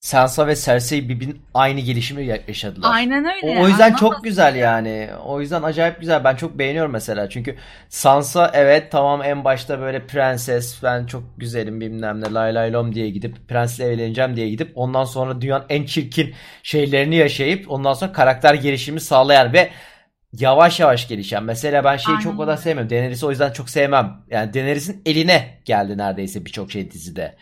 Sansa 0.00 0.46
ve 0.46 0.56
Cersei 0.56 1.08
birbirinin 1.08 1.42
aynı 1.54 1.80
gelişimi 1.80 2.26
yaşadılar. 2.48 2.90
Aynen 2.92 3.24
öyle. 3.24 3.58
O, 3.58 3.62
o 3.62 3.68
yüzden 3.68 3.94
çok 3.94 4.24
güzel 4.24 4.56
yani. 4.56 5.08
O 5.24 5.40
yüzden 5.40 5.62
acayip 5.62 6.00
güzel. 6.00 6.24
Ben 6.24 6.36
çok 6.36 6.58
beğeniyorum 6.58 6.92
mesela. 6.92 7.28
Çünkü 7.28 7.56
Sansa 7.88 8.50
evet 8.54 8.92
tamam 8.92 9.22
en 9.22 9.44
başta 9.44 9.80
böyle 9.80 10.06
prenses 10.06 10.82
ben 10.82 11.06
çok 11.06 11.22
güzelim 11.36 11.80
bilmem 11.80 12.20
ne 12.20 12.32
lay 12.32 12.54
lay 12.54 12.72
lom 12.72 12.94
diye 12.94 13.10
gidip 13.10 13.48
prensle 13.48 13.84
evleneceğim 13.84 14.36
diye 14.36 14.48
gidip 14.48 14.72
ondan 14.74 15.04
sonra 15.04 15.40
dünyanın 15.40 15.66
en 15.68 15.84
çirkin 15.84 16.34
şeylerini 16.62 17.16
yaşayıp 17.16 17.70
ondan 17.70 17.94
sonra 17.94 18.12
karakter 18.12 18.54
gelişimi 18.54 19.00
sağlayan 19.00 19.52
ve 19.52 19.70
yavaş 20.32 20.80
yavaş 20.80 21.08
gelişen. 21.08 21.44
Mesela 21.44 21.84
ben 21.84 21.96
şeyi 21.96 22.12
Aynen. 22.16 22.24
çok 22.24 22.40
o 22.40 22.46
da 22.46 22.56
sevmiyorum. 22.56 22.90
Daenerys'i 22.90 23.26
o 23.26 23.30
yüzden 23.30 23.52
çok 23.52 23.70
sevmem. 23.70 24.24
Yani 24.30 24.54
Daenerys'in 24.54 25.02
eline 25.06 25.60
geldi 25.64 25.98
neredeyse 25.98 26.44
birçok 26.46 26.72
şey 26.72 26.90
dizide 26.90 27.36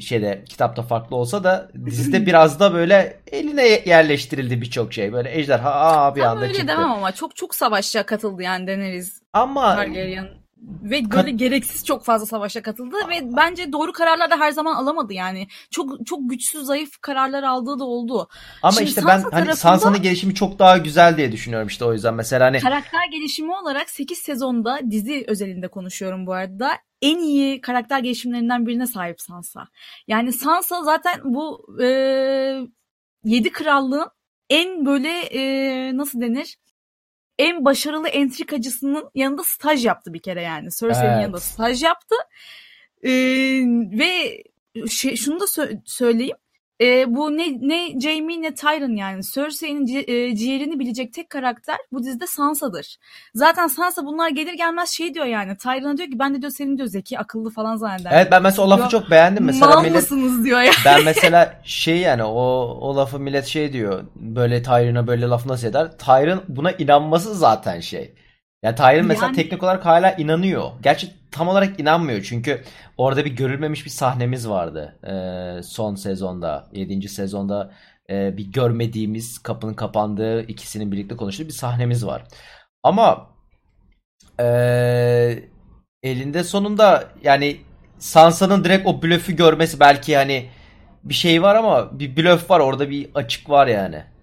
şeyde 0.00 0.44
kitapta 0.48 0.82
farklı 0.82 1.16
olsa 1.16 1.44
da 1.44 1.70
dizide 1.86 2.26
biraz 2.26 2.60
da 2.60 2.74
böyle 2.74 3.20
eline 3.32 3.66
yerleştirildi 3.86 4.60
birçok 4.60 4.92
şey. 4.92 5.12
Böyle 5.12 5.38
ejderha 5.38 5.70
aa 5.74 6.16
bir 6.16 6.20
anda 6.20 6.42
öyle 6.42 6.52
çıktı. 6.52 6.68
demem 6.68 6.90
ama 6.90 7.12
çok 7.12 7.36
çok 7.36 7.54
savaşça 7.54 8.06
katıldı 8.06 8.42
yani 8.42 8.66
Daenerys. 8.66 9.22
Ama 9.32 9.76
Targaryen 9.76 10.28
ve 10.82 11.10
böyle 11.10 11.30
Kat... 11.30 11.38
gereksiz 11.38 11.84
çok 11.84 12.04
fazla 12.04 12.26
savaşa 12.26 12.62
katıldı 12.62 12.96
ve 13.08 13.36
bence 13.36 13.72
doğru 13.72 13.92
kararlar 13.92 14.30
da 14.30 14.36
her 14.36 14.50
zaman 14.50 14.74
alamadı 14.74 15.12
yani. 15.12 15.48
Çok 15.70 16.06
çok 16.06 16.30
güçsüz 16.30 16.66
zayıf 16.66 16.98
kararlar 17.00 17.42
aldığı 17.42 17.78
da 17.78 17.84
oldu. 17.84 18.28
Ama 18.62 18.72
Şimdi 18.72 18.88
işte 18.88 19.00
Sansa 19.00 19.28
ben 19.32 19.36
hani 19.36 19.56
Sansa'nın 19.56 20.02
gelişimi 20.02 20.34
çok 20.34 20.58
daha 20.58 20.78
güzel 20.78 21.16
diye 21.16 21.32
düşünüyorum 21.32 21.68
işte 21.68 21.84
o 21.84 21.92
yüzden 21.92 22.14
mesela 22.14 22.46
hani 22.46 22.60
karakter 22.60 23.08
gelişimi 23.10 23.54
olarak 23.54 23.90
8 23.90 24.18
sezonda 24.18 24.80
dizi 24.90 25.24
özelinde 25.28 25.68
konuşuyorum 25.68 26.26
bu 26.26 26.32
arada. 26.32 26.70
En 27.02 27.18
iyi 27.18 27.60
karakter 27.60 27.98
gelişimlerinden 27.98 28.66
birine 28.66 28.86
sahip 28.86 29.20
Sansa. 29.20 29.68
Yani 30.08 30.32
Sansa 30.32 30.82
zaten 30.82 31.20
bu 31.24 31.66
e, 31.82 31.86
7 33.24 33.52
krallığın 33.52 34.08
en 34.50 34.86
böyle 34.86 35.08
e, 35.20 35.96
nasıl 35.96 36.20
denir? 36.20 36.56
En 37.38 37.64
başarılı 37.64 38.08
entrikacısının 38.08 39.10
yanında 39.14 39.44
staj 39.44 39.86
yaptı 39.86 40.14
bir 40.14 40.22
kere 40.22 40.42
yani. 40.42 40.68
Cersei'nin 40.70 41.10
evet. 41.10 41.22
yanında 41.22 41.40
staj 41.40 41.82
yaptı. 41.82 42.14
Ee, 43.02 43.10
ve 43.98 44.42
şey, 44.88 45.16
şunu 45.16 45.40
da 45.40 45.44
sö- 45.44 45.80
söyleyeyim. 45.84 46.36
E, 46.80 47.14
bu 47.14 47.36
ne 47.36 47.68
ne 47.68 48.00
Jaime 48.00 48.42
ne 48.42 48.54
Tyrion 48.54 48.96
yani 48.96 49.22
Cersei'nin 49.34 49.86
ci, 49.86 49.98
e, 49.98 50.36
ciğerini 50.36 50.78
bilecek 50.78 51.12
tek 51.12 51.30
karakter 51.30 51.76
bu 51.92 52.02
dizide 52.02 52.26
Sansa'dır. 52.26 52.96
Zaten 53.34 53.66
Sansa 53.66 54.06
bunlar 54.06 54.28
gelir 54.28 54.52
gelmez 54.52 54.90
şey 54.90 55.14
diyor 55.14 55.26
yani 55.26 55.56
Tyrion'a 55.56 55.96
diyor 55.96 56.10
ki 56.10 56.18
ben 56.18 56.34
de 56.34 56.40
diyor 56.40 56.52
senin 56.52 56.76
diyor 56.76 56.88
zeki 56.88 57.18
akıllı 57.18 57.50
falan 57.50 57.76
zanneder. 57.76 58.10
Evet 58.14 58.28
ben 58.30 58.42
mesela 58.42 58.66
o 58.66 58.70
lafı 58.70 58.80
diyor, 58.80 58.90
çok 59.02 59.10
beğendim. 59.10 59.44
Mesela 59.44 59.66
Mal 59.66 59.82
millet, 59.82 59.94
mısınız 59.94 60.44
diyor 60.44 60.60
ya. 60.60 60.72
Ben 60.84 61.00
mesela 61.04 61.60
şey 61.64 61.96
yani 61.96 62.24
o, 62.24 62.42
o 62.80 62.96
lafı 62.96 63.20
millet 63.20 63.46
şey 63.46 63.72
diyor 63.72 64.04
böyle 64.16 64.62
Tyrion'a 64.62 65.06
böyle 65.06 65.26
laf 65.26 65.46
nasıl 65.46 65.66
eder? 65.66 65.98
Tyrion 65.98 66.42
buna 66.48 66.72
inanması 66.72 67.34
zaten 67.34 67.80
şey. 67.80 68.14
Yani 68.64 68.76
Tyrion 68.76 69.06
mesela 69.06 69.26
yani... 69.26 69.36
teknik 69.36 69.62
olarak 69.62 69.86
hala 69.86 70.12
inanıyor. 70.12 70.70
Gerçi 70.82 71.10
tam 71.30 71.48
olarak 71.48 71.80
inanmıyor 71.80 72.22
çünkü 72.22 72.62
orada 72.96 73.24
bir 73.24 73.30
görülmemiş 73.30 73.84
bir 73.84 73.90
sahnemiz 73.90 74.48
vardı 74.48 74.96
ee, 75.04 75.62
son 75.62 75.94
sezonda 75.94 76.66
7. 76.72 77.08
sezonda 77.08 77.72
e, 78.10 78.36
bir 78.36 78.52
görmediğimiz 78.52 79.38
kapının 79.38 79.74
kapandığı 79.74 80.42
ikisinin 80.42 80.92
birlikte 80.92 81.16
konuştuğu 81.16 81.44
bir 81.46 81.52
sahnemiz 81.52 82.06
var. 82.06 82.24
Ama 82.82 83.30
e, 84.40 84.46
elinde 86.02 86.44
sonunda 86.44 87.04
yani 87.22 87.56
Sansa'nın 87.98 88.64
direkt 88.64 88.86
o 88.86 89.02
blöfü 89.02 89.36
görmesi 89.36 89.80
belki 89.80 90.16
hani 90.16 90.48
bir 91.04 91.14
şey 91.14 91.42
var 91.42 91.54
ama 91.54 91.98
bir 91.98 92.16
blöf 92.16 92.50
var 92.50 92.60
orada 92.60 92.90
bir 92.90 93.10
açık 93.14 93.50
var 93.50 93.66
yani. 93.66 94.13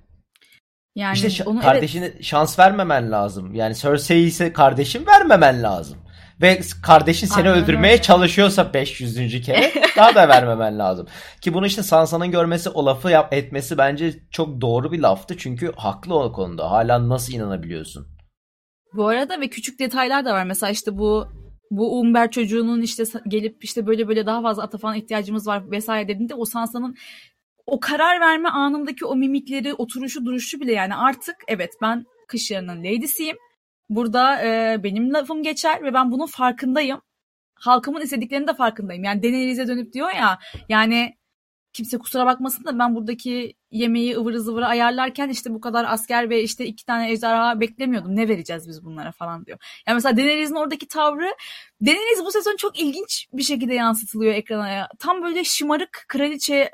Yani 0.95 1.17
işte 1.27 1.43
onu 1.43 1.61
kardeşine 1.61 2.05
evet. 2.05 2.23
şans 2.23 2.59
vermemen 2.59 3.11
lazım. 3.11 3.55
Yani 3.55 3.75
Cersei 3.75 4.23
ise 4.23 4.53
kardeşin 4.53 5.05
vermemen 5.05 5.63
lazım. 5.63 5.97
Ve 6.41 6.61
kardeşin 6.83 7.27
seni 7.27 7.49
Aynen 7.49 7.63
öldürmeye 7.63 7.93
öyle. 7.93 8.01
çalışıyorsa 8.01 8.73
500. 8.73 9.41
kere 9.41 9.71
daha 9.97 10.15
da 10.15 10.29
vermemen 10.29 10.79
lazım. 10.79 11.07
Ki 11.41 11.53
bunu 11.53 11.65
işte 11.65 11.83
Sansa'nın 11.83 12.31
görmesi 12.31 12.69
o 12.69 12.85
lafı 12.85 13.09
yap 13.09 13.33
etmesi 13.33 13.77
bence 13.77 14.13
çok 14.31 14.61
doğru 14.61 14.91
bir 14.91 14.99
laftı. 14.99 15.37
Çünkü 15.37 15.71
haklı 15.75 16.15
o 16.15 16.31
konuda. 16.31 16.71
Hala 16.71 17.09
nasıl 17.09 17.33
inanabiliyorsun? 17.33 18.07
Bu 18.93 19.07
arada 19.07 19.41
ve 19.41 19.47
küçük 19.47 19.79
detaylar 19.79 20.25
da 20.25 20.33
var. 20.33 20.45
Mesela 20.45 20.71
işte 20.71 20.97
bu 20.97 21.27
bu 21.71 21.99
Umber 21.99 22.31
çocuğunun 22.31 22.81
işte 22.81 23.03
gelip 23.27 23.63
işte 23.63 23.87
böyle 23.87 24.07
böyle 24.07 24.25
daha 24.25 24.41
fazla 24.41 24.63
ata 24.63 24.77
falan 24.77 24.95
ihtiyacımız 24.95 25.47
var 25.47 25.71
vesaire 25.71 26.07
dediğinde 26.07 26.35
o 26.35 26.45
Sansa'nın 26.45 26.95
o 27.67 27.79
karar 27.79 28.19
verme 28.19 28.49
anındaki 28.49 29.05
o 29.05 29.15
mimikleri, 29.15 29.73
oturuşu, 29.73 30.25
duruşu 30.25 30.59
bile 30.59 30.73
yani 30.73 30.95
artık 30.95 31.35
evet 31.47 31.71
ben 31.81 32.05
kış 32.27 32.51
yarının 32.51 32.79
lady'siyim. 32.79 33.37
Burada 33.89 34.43
e, 34.45 34.83
benim 34.83 35.13
lafım 35.13 35.43
geçer 35.43 35.83
ve 35.83 35.93
ben 35.93 36.11
bunun 36.11 36.25
farkındayım. 36.25 37.01
Halkımın 37.55 38.01
istediklerinin 38.01 38.47
de 38.47 38.53
farkındayım. 38.53 39.03
Yani 39.03 39.23
Daenerys'e 39.23 39.67
dönüp 39.67 39.93
diyor 39.93 40.11
ya 40.11 40.39
yani 40.69 41.15
kimse 41.73 41.97
kusura 41.97 42.25
bakmasın 42.25 42.65
da 42.65 42.79
ben 42.79 42.95
buradaki 42.95 43.53
yemeği 43.71 44.17
ıvırı 44.17 44.41
zıvırı 44.41 44.67
ayarlarken 44.67 45.29
işte 45.29 45.53
bu 45.53 45.61
kadar 45.61 45.85
asker 45.89 46.29
ve 46.29 46.43
işte 46.43 46.65
iki 46.65 46.85
tane 46.85 47.11
ejderha 47.11 47.59
beklemiyordum. 47.59 48.15
Ne 48.15 48.27
vereceğiz 48.27 48.67
biz 48.67 48.85
bunlara 48.85 49.11
falan 49.11 49.45
diyor. 49.45 49.57
Yani 49.87 49.95
mesela 49.95 50.17
Daenerys'in 50.17 50.55
oradaki 50.55 50.87
tavrı 50.87 51.35
Daenerys 51.85 52.25
bu 52.25 52.31
sezon 52.31 52.55
çok 52.55 52.79
ilginç 52.79 53.27
bir 53.33 53.43
şekilde 53.43 53.73
yansıtılıyor 53.73 54.33
ekrana. 54.33 54.87
Tam 54.99 55.23
böyle 55.23 55.43
şımarık 55.43 56.05
kraliçe 56.07 56.71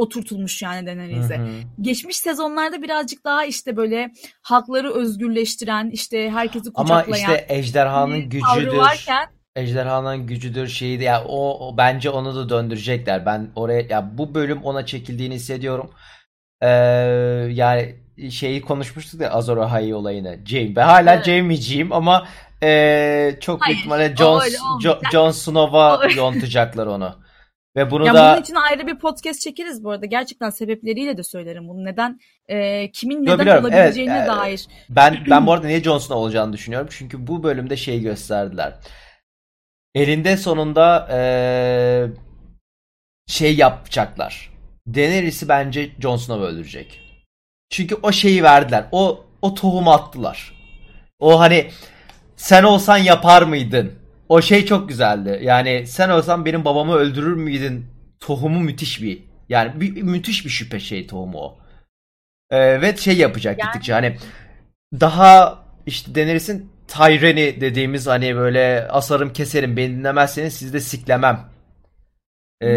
oturtulmuş 0.00 0.62
yani 0.62 0.86
Daenerys'e. 0.86 1.40
Geçmiş 1.80 2.16
sezonlarda 2.16 2.82
birazcık 2.82 3.24
daha 3.24 3.44
işte 3.44 3.76
böyle 3.76 4.12
halkları 4.42 4.94
özgürleştiren, 4.94 5.90
işte 5.90 6.30
herkesi 6.30 6.72
kucaklayan. 6.72 7.04
Ama 7.04 7.16
işte 7.16 7.46
ejderhanın 7.48 8.20
gücüdür. 8.20 8.76
Varken, 8.76 9.28
ejderhanın 9.56 10.26
gücüdür 10.26 10.68
şeyi 10.68 11.00
de 11.00 11.04
ya 11.04 11.24
o, 11.24 11.68
o 11.68 11.76
bence 11.76 12.10
onu 12.10 12.34
da 12.36 12.48
döndürecekler. 12.48 13.26
Ben 13.26 13.50
oraya 13.56 13.80
ya 13.80 14.18
bu 14.18 14.34
bölüm 14.34 14.62
ona 14.62 14.86
çekildiğini 14.86 15.34
hissediyorum. 15.34 15.90
Ee, 16.62 16.68
yani 17.50 17.96
şeyi 18.30 18.60
konuşmuştuk 18.62 19.20
ya 19.20 19.30
Azor 19.30 19.56
Ahai 19.56 19.94
olayını. 19.94 20.38
Jaime. 20.46 20.76
Ben 20.76 20.84
hala 20.86 21.14
evet. 21.14 21.24
Jaime'ciyim 21.24 21.92
ama 21.92 22.26
e, 22.62 23.36
çok 23.40 23.62
büyük 23.66 23.78
ihtimalle 23.78 24.16
Jon, 24.16 24.42
Jon 25.12 25.30
Snow'a 25.30 26.00
yontacaklar 26.16 26.86
onu. 26.86 27.29
Ve 27.76 27.90
bunu 27.90 28.06
ya 28.06 28.14
da 28.14 28.32
bunun 28.32 28.42
için 28.42 28.54
ayrı 28.54 28.86
bir 28.86 28.98
podcast 28.98 29.40
çekeriz 29.40 29.84
bu 29.84 29.90
arada. 29.90 30.06
Gerçekten 30.06 30.50
sebepleriyle 30.50 31.16
de 31.16 31.22
söylerim 31.22 31.68
bunu. 31.68 31.84
Neden 31.84 32.18
e, 32.48 32.90
kimin 32.92 33.22
neden 33.22 33.38
biliyorum. 33.38 33.64
olabileceğine 33.64 34.18
evet, 34.18 34.28
dair. 34.28 34.66
Ben 34.90 35.18
ben 35.30 35.46
bu 35.46 35.52
arada 35.52 35.66
niye 35.66 35.82
Johnson'a 35.82 36.18
olacağını 36.18 36.52
düşünüyorum. 36.52 36.88
Çünkü 36.90 37.26
bu 37.26 37.42
bölümde 37.42 37.76
şey 37.76 38.00
gösterdiler. 38.00 38.74
Elinde 39.94 40.36
sonunda 40.36 41.08
e, 41.12 41.20
şey 43.26 43.56
yapacaklar. 43.56 44.50
Daenerys'i 44.86 45.48
bence 45.48 45.90
Jon 45.98 46.16
Snow 46.16 46.46
öldürecek. 46.46 47.00
Çünkü 47.70 47.96
o 48.02 48.12
şeyi 48.12 48.42
verdiler. 48.42 48.84
O 48.92 49.24
o 49.42 49.54
tohumu 49.54 49.90
attılar. 49.90 50.52
O 51.18 51.40
hani 51.40 51.70
sen 52.36 52.62
olsan 52.62 52.96
yapar 52.96 53.42
mıydın? 53.42 53.99
O 54.30 54.42
şey 54.42 54.66
çok 54.66 54.88
güzeldi. 54.88 55.40
Yani 55.42 55.86
sen 55.86 56.08
olsan 56.08 56.44
benim 56.44 56.64
babamı 56.64 56.94
öldürür 56.94 57.34
müydün? 57.34 57.86
Tohumu 58.20 58.60
müthiş 58.60 59.02
bir. 59.02 59.22
Yani 59.48 59.80
bir, 59.80 60.02
müthiş 60.02 60.44
bir 60.44 60.50
şüphe 60.50 60.80
şey 60.80 61.06
tohumu 61.06 61.38
o. 61.38 61.58
Ee, 62.50 62.80
ve 62.80 62.96
şey 62.96 63.16
yapacak 63.16 63.58
yani... 63.58 63.66
gittikçe 63.66 63.92
hani 63.92 64.16
daha 65.00 65.64
işte 65.86 66.14
Daenerys'in 66.14 66.72
Tyreni 66.88 67.60
dediğimiz 67.60 68.06
hani 68.06 68.36
böyle 68.36 68.88
asarım 68.88 69.32
keserim 69.32 69.76
beni 69.76 69.96
dinlemezseniz 69.96 70.54
sizi 70.54 70.72
de 70.72 70.80
siklemem. 70.80 71.48
Ee, 72.60 72.68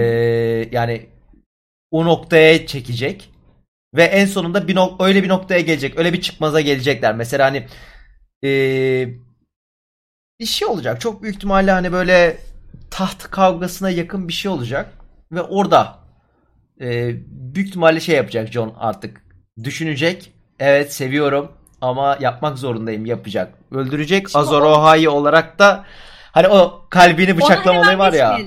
yani 0.72 1.06
o 1.92 2.06
noktaya 2.06 2.68
çekecek. 2.68 3.30
Ve 3.96 4.04
en 4.04 4.26
sonunda 4.26 4.68
bir 4.68 4.76
nok- 4.76 5.06
öyle 5.06 5.24
bir 5.24 5.30
noktaya 5.30 5.62
gelecek. 5.62 5.98
Öyle 5.98 6.14
bir 6.14 6.22
çıkmaza 6.22 6.62
gelecekler. 6.62 7.16
Mesela 7.16 7.46
hani 7.46 7.68
ee, 8.44 9.10
bir 10.44 10.48
şey 10.48 10.68
olacak. 10.68 11.02
Çok 11.02 11.24
büyük 11.24 11.36
ihtimalle 11.36 11.72
hani 11.72 11.92
böyle 11.92 12.38
taht 12.92 13.24
kavgasına 13.24 13.90
yakın 13.90 14.28
bir 14.28 14.34
şey 14.34 14.52
olacak. 14.52 14.90
Ve 15.32 15.42
orada 15.42 16.00
e, 16.82 17.12
büyük 17.28 17.68
ihtimalle 17.68 18.00
şey 18.00 18.16
yapacak 18.16 18.52
John 18.52 18.74
artık. 18.80 19.24
Düşünecek. 19.64 20.34
Evet 20.60 20.94
seviyorum 20.94 21.52
ama 21.82 22.18
yapmak 22.20 22.58
zorundayım 22.58 23.06
yapacak. 23.06 23.54
Öldürecek 23.72 24.30
Şimdi 24.30 24.38
Azor 24.38 24.62
Ohai 24.62 25.10
olarak 25.10 25.60
da 25.60 25.86
hani 26.32 26.48
o 26.48 26.82
kalbini 26.90 27.38
bıçaklama 27.38 27.80
olayı 27.80 27.98
var 27.98 28.14
ya. 28.14 28.40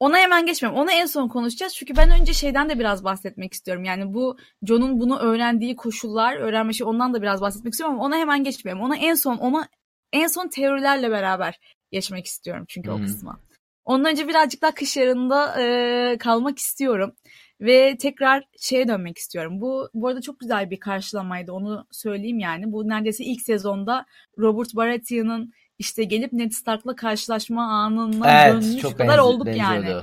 Ona 0.00 0.18
hemen 0.18 0.46
geçmiyorum. 0.46 0.80
Onu 0.80 0.90
en 0.90 1.06
son 1.06 1.28
konuşacağız. 1.28 1.74
Çünkü 1.74 1.96
ben 1.96 2.10
önce 2.20 2.32
şeyden 2.32 2.68
de 2.68 2.78
biraz 2.78 3.04
bahsetmek 3.04 3.54
istiyorum. 3.54 3.84
Yani 3.84 4.14
bu 4.14 4.36
John'un 4.62 5.00
bunu 5.00 5.18
öğrendiği 5.18 5.76
koşullar, 5.76 6.36
öğrenme 6.36 6.72
şey 6.72 6.86
ondan 6.86 7.14
da 7.14 7.22
biraz 7.22 7.40
bahsetmek 7.40 7.72
istiyorum 7.72 7.94
ama 7.94 8.04
ona 8.04 8.16
hemen 8.16 8.44
geçmiyorum. 8.44 8.82
Ona 8.82 8.96
en 8.96 9.14
son 9.14 9.36
ona 9.36 9.68
en 10.12 10.26
son 10.26 10.48
teorilerle 10.48 11.10
beraber 11.10 11.60
geçmek 11.90 12.26
istiyorum 12.26 12.64
çünkü 12.68 12.90
hmm. 12.90 12.96
o 12.96 13.02
kısma. 13.02 13.40
Ondan 13.84 14.12
önce 14.12 14.28
birazcık 14.28 14.62
daha 14.62 14.74
kış 14.74 14.96
yarında 14.96 15.62
e, 15.62 16.18
kalmak 16.18 16.58
istiyorum. 16.58 17.14
Ve 17.60 17.96
tekrar 17.96 18.44
şeye 18.58 18.88
dönmek 18.88 19.18
istiyorum. 19.18 19.60
Bu 19.60 19.88
bu 19.94 20.08
arada 20.08 20.20
çok 20.20 20.40
güzel 20.40 20.70
bir 20.70 20.80
karşılamaydı 20.80 21.52
onu 21.52 21.86
söyleyeyim 21.90 22.38
yani. 22.38 22.72
Bu 22.72 22.88
neredeyse 22.88 23.24
ilk 23.24 23.42
sezonda 23.42 24.06
Robert 24.38 24.76
Baratheon'ın 24.76 25.52
işte 25.78 26.04
gelip 26.04 26.32
Ned 26.32 26.52
Stark'la 26.52 26.96
karşılaşma 26.96 27.62
anından 27.62 28.28
evet, 28.28 28.62
dönmüş 28.62 28.82
çok 28.82 28.98
kadar 28.98 29.18
olduk 29.18 29.46
benziyordu. 29.46 29.88
yani. 29.88 30.02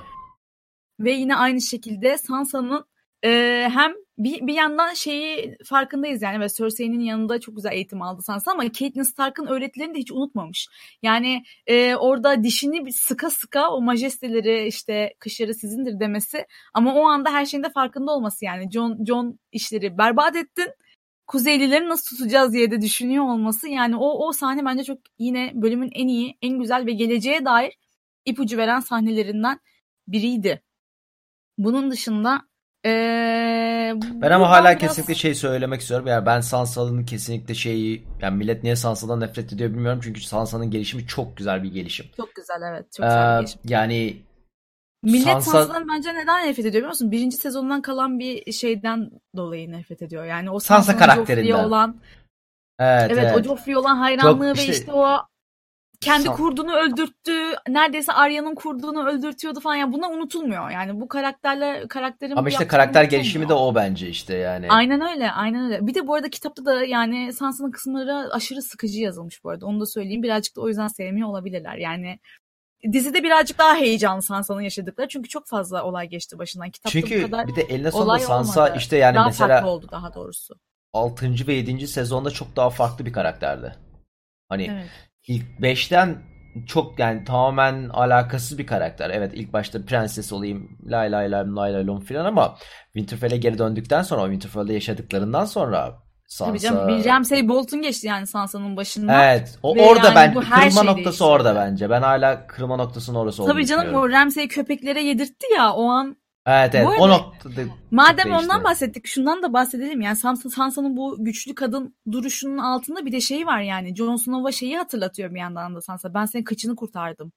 Ve 1.00 1.12
yine 1.12 1.36
aynı 1.36 1.62
şekilde 1.62 2.18
Sansa'nın 2.18 2.86
e, 3.24 3.30
hem 3.74 3.94
bir, 4.18 4.48
bir 4.48 4.54
yandan 4.54 4.94
şeyi 4.94 5.58
farkındayız 5.66 6.22
yani 6.22 6.40
ve 6.40 6.50
Cersei'nin 6.50 7.00
yanında 7.00 7.40
çok 7.40 7.56
güzel 7.56 7.72
eğitim 7.72 8.02
aldı 8.02 8.22
Sansa 8.22 8.52
ama 8.52 8.64
Catelyn 8.64 9.04
Stark'ın 9.04 9.46
öğretilerini 9.48 9.96
de 9.96 10.00
hiç 10.00 10.12
unutmamış. 10.12 10.68
Yani 11.02 11.44
e, 11.68 11.96
orada 11.96 12.44
dişini 12.44 12.94
sıka 12.94 13.30
sıka 13.30 13.70
o 13.70 13.82
majesteleri 13.82 14.68
işte 14.68 15.14
kışları 15.20 15.54
sizindir 15.54 16.00
demesi 16.00 16.46
ama 16.74 16.96
o 16.96 17.06
anda 17.06 17.34
her 17.34 17.46
şeyin 17.46 17.64
de 17.64 17.70
farkında 17.70 18.12
olması 18.12 18.46
yani 18.46 18.72
John 18.72 19.06
John 19.06 19.40
işleri 19.52 19.98
berbat 19.98 20.36
ettin 20.36 20.68
Kuzeylileri 21.28 21.90
nasıl 21.90 22.18
tutacağız 22.18 22.54
diye 22.54 22.72
de 22.72 22.82
düşünüyor 22.82 23.24
olması 23.24 23.68
yani 23.68 23.96
o 23.96 24.28
o 24.28 24.32
sahne 24.32 24.66
bence 24.66 24.84
çok 24.84 25.00
yine 25.20 25.52
bölümün 25.56 25.90
en 25.96 26.08
iyi, 26.08 26.38
en 26.42 26.60
güzel 26.60 26.86
ve 26.86 26.92
geleceğe 26.92 27.46
dair 27.46 27.78
ipucu 28.26 28.58
veren 28.58 28.80
sahnelerinden 28.80 29.60
biriydi. 30.08 30.64
Bunun 31.58 31.92
dışında 31.92 32.42
ee, 32.88 33.94
ben 34.22 34.32
ama 34.32 34.50
hala 34.50 34.70
biraz... 34.70 34.80
kesinlikle 34.80 35.16
şey 35.16 35.36
söylemek 35.36 35.82
istiyorum. 35.82 36.08
Yani 36.08 36.26
ben 36.26 36.42
Sansa'nın 36.42 37.06
kesinlikle 37.06 37.54
şeyi 37.54 38.08
yani 38.22 38.38
millet 38.38 38.64
niye 38.64 38.76
Sansa'dan 38.76 39.20
nefret 39.20 39.54
ediyor 39.54 39.70
bilmiyorum. 39.70 40.00
Çünkü 40.04 40.22
Sansa'nın 40.22 40.72
gelişimi 40.72 41.08
çok 41.08 41.38
güzel 41.38 41.64
bir 41.64 41.72
gelişim. 41.72 42.06
Çok 42.18 42.36
güzel 42.36 42.62
evet. 42.72 42.86
Çok 42.98 43.06
güzel 43.06 43.36
bir 43.36 43.40
gelişim. 43.40 43.62
Yani 43.64 44.18
Millet 45.04 45.26
Sansa... 45.26 45.52
Sansa'dan 45.52 45.88
bence 45.90 46.14
neden 46.14 46.48
nefret 46.48 46.60
ediyor 46.60 46.74
biliyor 46.74 46.90
musun? 46.90 47.12
Birinci 47.12 47.38
sezondan 47.38 47.82
kalan 47.82 48.20
bir 48.20 48.52
şeyden 48.52 49.10
dolayı 49.36 49.72
nefret 49.72 50.02
ediyor. 50.02 50.26
Yani 50.26 50.52
o 50.52 50.60
Sansa, 50.60 50.98
karakterinden. 50.98 51.64
olan 51.64 52.02
Evet, 52.80 53.12
evet, 53.12 53.24
evet. 53.24 53.38
o 53.38 53.44
Joffrey'e 53.44 53.78
olan 53.78 53.96
hayranlığı 53.96 54.48
Çok, 54.48 54.58
ve 54.58 54.62
işte, 54.62 54.72
işte 54.72 54.94
o 54.94 55.18
kendi 56.02 56.24
San... 56.24 56.36
kurdunu 56.36 56.76
öldürttü. 56.76 57.32
Neredeyse 57.70 58.14
Arya'nın 58.14 58.56
kurdunu 58.56 59.08
öldürtüyordu 59.08 59.60
falan. 59.60 59.76
Yani 59.76 59.94
bunlar 59.94 60.12
unutulmuyor. 60.12 60.70
Yani 60.70 61.02
bu 61.02 61.08
karakterle 61.08 61.88
karakterin 61.88 62.36
Ama 62.36 62.50
işte 62.50 62.68
karakter 62.68 63.04
gelişimi 63.04 63.50
de 63.50 63.54
o 63.54 63.76
bence 63.76 64.10
işte 64.10 64.36
yani. 64.36 64.68
Aynen 64.70 65.02
öyle. 65.02 65.32
Aynen 65.32 65.66
öyle. 65.66 65.88
Bir 65.88 65.94
de 65.94 66.08
bu 66.08 66.16
arada 66.16 66.30
kitapta 66.30 66.66
da 66.66 66.86
yani 66.86 67.34
Sansa'nın 67.34 67.72
kısımları 67.72 68.34
aşırı 68.34 68.62
sıkıcı 68.62 69.00
yazılmış 69.00 69.44
bu 69.44 69.50
arada. 69.50 69.66
Onu 69.66 69.80
da 69.80 69.86
söyleyeyim. 69.86 70.24
Birazcık 70.24 70.56
da 70.56 70.62
o 70.62 70.68
yüzden 70.68 70.88
sevmiyor 70.88 71.30
olabilirler. 71.30 71.78
Yani 71.78 72.20
dizide 72.92 73.24
birazcık 73.24 73.60
daha 73.60 73.76
heyecanlı 73.76 74.22
Sansa'nın 74.22 74.62
yaşadıkları. 74.62 75.08
Çünkü 75.08 75.30
çok 75.30 75.48
fazla 75.48 75.84
olay 75.84 76.08
geçti 76.08 76.40
başından. 76.40 76.70
Kitapta 76.70 76.92
Çünkü 77.00 77.24
bu 77.24 77.26
kadar 77.26 77.48
bir 77.48 77.56
de 77.56 77.62
eline 77.62 77.92
sonunda 77.92 78.20
Sansa 78.20 78.62
olmadı. 78.62 78.78
işte 78.78 78.98
yani 78.98 79.16
daha 79.16 79.26
mesela 79.26 79.48
farklı 79.48 79.70
oldu 79.70 79.88
daha 79.92 80.14
doğrusu. 80.14 80.56
6. 80.94 81.48
ve 81.48 81.54
7. 81.54 81.88
sezonda 81.88 82.32
çok 82.32 82.56
daha 82.56 82.70
farklı 82.70 83.06
bir 83.06 83.14
karakterdi. 83.14 83.76
Hani 84.50 84.68
evet. 84.72 84.90
İlk 85.28 85.46
5'ten 85.62 86.18
çok 86.68 87.00
yani 87.00 87.24
tamamen 87.24 87.90
alakasız 87.90 88.58
bir 88.58 88.68
karakter. 88.68 89.10
Evet 89.10 89.32
ilk 89.36 89.54
başta 89.54 89.86
prenses 89.86 90.34
olayım 90.34 90.78
lay 90.86 91.12
lay 91.12 91.32
lay 91.32 91.46
lay 91.56 91.74
lay 91.74 91.88
lom 91.88 92.00
filan 92.00 92.26
ama 92.26 92.58
Winterfell'e 92.94 93.38
geri 93.38 93.58
döndükten 93.58 94.02
sonra 94.02 94.22
Winterfell'de 94.22 94.74
yaşadıklarından 94.74 95.46
sonra 95.46 96.08
Sansa... 96.28 96.52
Tabii 96.52 96.60
canım 96.60 96.88
bir 96.88 97.06
Ramsay 97.06 97.48
Bolton 97.48 97.82
geçti 97.82 98.08
yani 98.08 98.28
Sansa'nın 98.28 98.78
başından. 98.78 99.24
Evet. 99.24 99.60
O 99.64 99.76
Ve 99.76 99.82
orada 99.82 100.08
yani 100.08 100.16
ben 100.16 100.34
kırma 100.34 100.84
noktası 100.84 101.06
değişti. 101.06 101.24
orada 101.24 101.56
bence. 101.56 101.90
Ben 101.90 102.02
hala 102.02 102.48
kırma 102.48 102.76
noktasının 102.76 103.18
orası 103.18 103.44
olduğunu 103.44 103.54
Tabii 103.54 103.66
canım 103.66 103.96
o 103.96 104.10
Ramsay 104.10 104.48
köpeklere 104.48 105.04
yedirtti 105.04 105.48
ya 105.56 105.74
o 105.74 105.90
an 105.90 106.18
Evet 106.48 106.76
evet 106.76 106.88
arada, 106.88 107.02
o 107.02 107.10
noktada 107.10 107.62
Madem 107.92 108.32
ondan 108.32 108.64
bahsettik 108.64 109.08
şundan 109.08 109.44
da 109.44 109.54
bahsedelim. 109.54 110.02
Yani 110.02 110.16
Sansa, 110.16 110.50
Sansa'nın 110.50 110.98
bu 110.98 111.16
güçlü 111.20 111.56
kadın 111.56 111.96
duruşunun 112.12 112.58
altında 112.58 113.06
bir 113.06 113.12
de 113.12 113.22
şey 113.22 113.46
var 113.46 113.62
yani. 113.62 113.96
Jon 113.96 114.16
Snow'a 114.16 114.52
şeyi 114.52 114.78
hatırlatıyor 114.78 115.34
bir 115.34 115.40
yandan 115.40 115.76
da 115.76 115.82
Sansa. 115.82 116.14
Ben 116.14 116.26
senin 116.26 116.44
kıçını 116.44 116.76
kurtardım. 116.76 117.32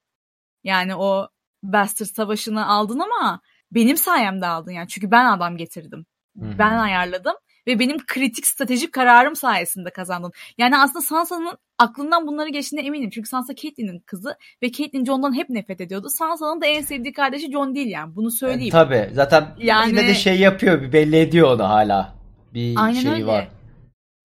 Yani 0.64 0.96
o 0.96 1.28
Bastard 1.62 2.08
Savaşı'nı 2.08 2.66
aldın 2.66 2.98
ama 2.98 3.40
benim 3.72 3.96
sayemde 3.96 4.46
aldın 4.46 4.72
yani. 4.72 4.88
Çünkü 4.88 5.10
ben 5.10 5.24
adam 5.24 5.56
getirdim. 5.56 6.06
Hı-hı. 6.38 6.58
Ben 6.58 6.78
ayarladım 6.78 7.34
ve 7.66 7.78
benim 7.78 8.06
kritik 8.06 8.46
stratejik 8.46 8.92
kararım 8.92 9.36
sayesinde 9.36 9.90
kazandın. 9.90 10.32
Yani 10.58 10.78
aslında 10.78 11.00
Sansa'nın 11.00 11.58
aklından 11.78 12.26
bunları 12.26 12.48
geçtiğine 12.48 12.86
eminim. 12.86 13.10
Çünkü 13.10 13.28
Sansa 13.28 13.54
Catelyn'in 13.54 13.98
kızı 13.98 14.36
ve 14.62 14.72
Catelyn 14.72 15.04
Jon'dan 15.04 15.36
hep 15.36 15.50
nefret 15.50 15.80
ediyordu. 15.80 16.08
Sansa'nın 16.10 16.60
da 16.60 16.66
en 16.66 16.82
sevdiği 16.82 17.12
kardeşi 17.12 17.52
Jon 17.52 17.74
değil 17.74 17.88
yani. 17.88 18.16
Bunu 18.16 18.30
söyleyeyim. 18.30 18.74
Yani, 18.74 18.88
tabii. 18.88 19.14
Zaten 19.14 19.48
yani... 19.58 19.88
yine 19.88 20.08
de 20.08 20.14
şey 20.14 20.38
yapıyor. 20.40 20.82
Bir 20.82 20.92
belli 20.92 21.16
ediyor 21.16 21.50
onu 21.50 21.68
hala. 21.68 22.14
Bir 22.54 22.74
Aynen 22.76 23.00
şeyi 23.00 23.14
öyle. 23.14 23.26
var. 23.26 23.48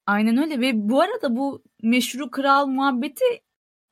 Aynen 0.08 0.38
öyle 0.38 0.60
ve 0.60 0.72
bu 0.90 1.02
arada 1.02 1.36
bu 1.36 1.64
meşru 1.84 2.32
kral 2.32 2.68
muhabbeti 2.68 3.26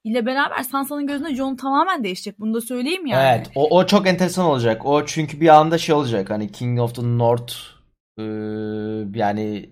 ile 0.04 0.26
beraber 0.26 0.64
Sansa'nın 0.64 1.08
gözünde 1.08 1.36
Jon 1.36 1.56
tamamen 1.56 2.04
değişecek. 2.04 2.40
Bunu 2.40 2.54
da 2.54 2.62
söyleyeyim 2.62 3.06
yani. 3.06 3.38
Evet. 3.38 3.52
O, 3.56 3.78
o 3.78 3.86
çok 3.86 4.08
enteresan 4.08 4.46
olacak. 4.46 4.86
O 4.86 5.06
çünkü 5.06 5.42
bir 5.42 5.48
anda 5.48 5.78
şey 5.78 5.96
olacak. 5.96 6.30
Hani 6.30 6.52
King 6.52 6.80
of 6.80 6.96
the 6.96 7.02
North 7.04 7.54
ee, 8.18 8.24
yani 9.16 9.70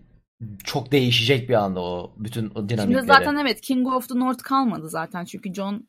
çok 0.64 0.92
değişecek 0.92 1.50
bir 1.50 1.54
anda 1.54 1.82
o 1.82 2.14
bütün 2.18 2.50
o 2.50 2.70
dinamikleri. 2.70 3.00
Şimdi 3.00 3.02
zaten 3.02 3.36
evet 3.36 3.62
King 3.62 3.88
of 3.88 4.10
the 4.10 4.20
North 4.20 4.44
kalmadı 4.44 4.90
zaten 4.90 5.26
çünkü 5.26 5.54
John 5.54 5.88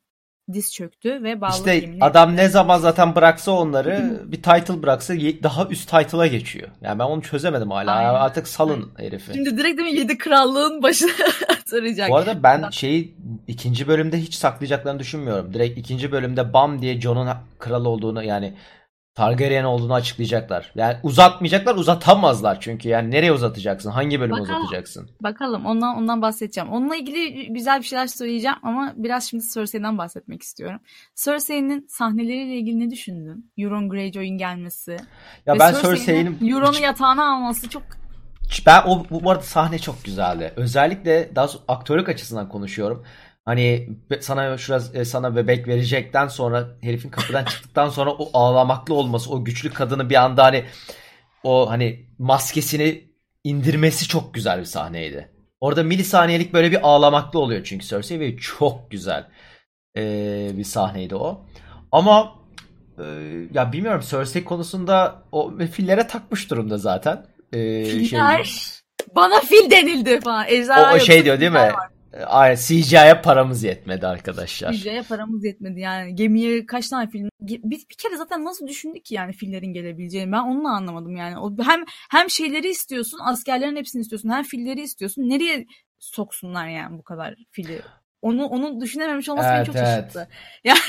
diz 0.53 0.73
çöktü 0.73 1.23
ve 1.23 1.41
bağlı 1.41 1.51
İşte 1.51 1.97
adam 2.01 2.35
ne 2.35 2.49
zaman 2.49 2.79
zaten 2.79 3.15
bıraksa 3.15 3.51
onları 3.51 4.21
bir 4.25 4.41
title 4.41 4.83
bıraksa 4.83 5.13
daha 5.43 5.67
üst 5.67 5.89
title'a 5.89 6.27
geçiyor. 6.27 6.69
Yani 6.81 6.99
ben 6.99 7.03
onu 7.03 7.21
çözemedim 7.21 7.71
hala. 7.71 7.91
Aynen. 7.91 8.13
Artık 8.13 8.47
salın 8.47 8.91
herifi. 8.97 9.33
Şimdi 9.33 9.57
direkt 9.57 9.77
değil 9.77 9.93
mi 9.93 9.99
7 9.99 10.17
krallığın 10.17 10.83
başına 10.83 11.11
saracak. 11.65 12.09
Bu 12.09 12.17
arada 12.17 12.43
ben 12.43 12.69
şeyi 12.69 13.15
ikinci 13.47 13.87
bölümde 13.87 14.17
hiç 14.17 14.33
saklayacaklarını 14.33 14.99
düşünmüyorum. 14.99 15.53
Direkt 15.53 15.77
ikinci 15.77 16.11
bölümde 16.11 16.53
bam 16.53 16.81
diye 16.81 17.01
Jon'un 17.01 17.29
kral 17.59 17.85
olduğunu 17.85 18.23
yani 18.23 18.53
Targaryen 19.15 19.63
olduğunu 19.63 19.93
açıklayacaklar. 19.93 20.71
Yani 20.75 20.97
uzatmayacaklar, 21.03 21.75
uzatamazlar 21.75 22.61
çünkü. 22.61 22.89
Yani 22.89 23.11
nereye 23.11 23.31
uzatacaksın? 23.31 23.89
Hangi 23.89 24.19
bölümü 24.19 24.39
bakalım, 24.39 24.61
uzatacaksın? 24.61 25.09
Bakalım. 25.23 25.65
Ondan 25.65 25.97
ondan 25.97 26.21
bahsedeceğim. 26.21 26.69
Onunla 26.69 26.95
ilgili 26.95 27.53
güzel 27.53 27.79
bir 27.79 27.85
şeyler 27.85 28.07
söyleyeceğim 28.07 28.57
ama 28.63 28.93
biraz 28.95 29.29
şimdi 29.29 29.43
Cersei'den 29.53 29.97
bahsetmek 29.97 30.41
istiyorum. 30.41 30.79
Cersei'nin 31.15 31.87
sahneleriyle 31.89 32.55
ilgili 32.55 32.79
ne 32.79 32.91
düşündün? 32.91 33.51
Euron 33.57 33.89
Greyjoy'un 33.89 34.37
gelmesi. 34.37 34.97
Ya 35.45 35.59
ben 35.59 35.73
Cersei'nin 35.81 36.49
Euron'u 36.49 36.79
yatağına 36.79 37.35
alması 37.35 37.69
çok 37.69 37.83
ben 38.65 38.81
o 38.85 39.05
bu 39.09 39.31
arada 39.31 39.43
sahne 39.43 39.79
çok 39.79 40.03
güzeldi. 40.03 40.53
Özellikle 40.55 41.35
daha 41.35 41.47
aktörlük 41.67 42.09
açısından 42.09 42.49
konuşuyorum. 42.49 43.03
Hani 43.45 43.89
sana 44.19 44.57
şurası 44.57 44.97
e, 44.97 45.05
sana 45.05 45.35
bebek 45.35 45.67
verecekten 45.67 46.27
sonra 46.27 46.67
herifin 46.81 47.09
kapıdan 47.09 47.45
çıktıktan 47.45 47.89
sonra 47.89 48.11
o 48.11 48.29
ağlamaklı 48.33 48.93
olması, 48.93 49.31
o 49.31 49.45
güçlü 49.45 49.73
kadını 49.73 50.09
bir 50.09 50.15
anda 50.15 50.43
hani 50.43 50.65
o 51.43 51.69
hani 51.69 52.05
maskesini 52.19 53.03
indirmesi 53.43 54.07
çok 54.07 54.33
güzel 54.33 54.59
bir 54.59 54.65
sahneydi. 54.65 55.29
Orada 55.61 55.83
milisaniyelik 55.83 56.53
böyle 56.53 56.71
bir 56.71 56.79
ağlamaklı 56.83 57.39
oluyor 57.39 57.63
çünkü 57.63 57.85
Cersei 57.85 58.19
ve 58.19 58.37
çok 58.37 58.91
güzel 58.91 59.27
ee, 59.97 60.49
bir 60.53 60.63
sahneydi 60.63 61.15
o. 61.15 61.45
Ama 61.91 62.35
e, 62.99 63.03
ya 63.53 63.71
bilmiyorum 63.73 64.03
Cersei 64.09 64.43
konusunda 64.43 65.23
o 65.31 65.57
fillere 65.71 66.07
takmış 66.07 66.49
durumda 66.49 66.77
zaten. 66.77 67.25
Ee, 67.53 67.85
Filler? 67.85 68.43
Şey, 68.43 68.83
Bana 69.15 69.39
fil 69.39 69.71
denildi 69.71 70.19
falan. 70.19 70.45
Ejderha 70.47 70.93
o, 70.93 70.95
o 70.95 70.99
şey 70.99 71.25
diyor 71.25 71.39
değil 71.39 71.51
mi? 71.51 71.57
Var. 71.57 71.92
Aynen 72.25 72.55
CGI'ye 72.55 73.21
paramız 73.23 73.63
yetmedi 73.63 74.07
arkadaşlar. 74.07 74.73
CGI'ye 74.73 75.01
paramız 75.01 75.45
yetmedi 75.45 75.79
yani. 75.79 76.15
Gemiye 76.15 76.65
kaç 76.65 76.89
tane 76.89 77.09
film... 77.09 77.29
Bir, 77.41 77.63
bir 77.63 77.85
kere 77.97 78.17
zaten 78.17 78.45
nasıl 78.45 78.67
düşündük 78.67 79.05
ki 79.05 79.15
yani 79.15 79.33
fillerin 79.33 79.73
gelebileceğini 79.73 80.31
ben 80.31 80.41
onu 80.41 80.67
anlamadım 80.67 81.15
yani. 81.15 81.39
O, 81.39 81.55
hem 81.63 81.83
hem 82.11 82.29
şeyleri 82.29 82.69
istiyorsun 82.69 83.19
askerlerin 83.23 83.75
hepsini 83.75 84.01
istiyorsun 84.01 84.29
hem 84.29 84.43
filleri 84.43 84.81
istiyorsun. 84.81 85.21
Nereye 85.21 85.65
soksunlar 85.99 86.67
yani 86.67 86.97
bu 86.97 87.03
kadar 87.03 87.35
fili? 87.51 87.81
Onu 88.21 88.45
onu 88.45 88.81
düşünememiş 88.81 89.29
olması 89.29 89.47
evet, 89.47 89.57
beni 89.57 89.65
çok 89.65 89.75
evet. 89.75 89.87
şaşırttı. 89.87 90.27
Yani 90.63 90.79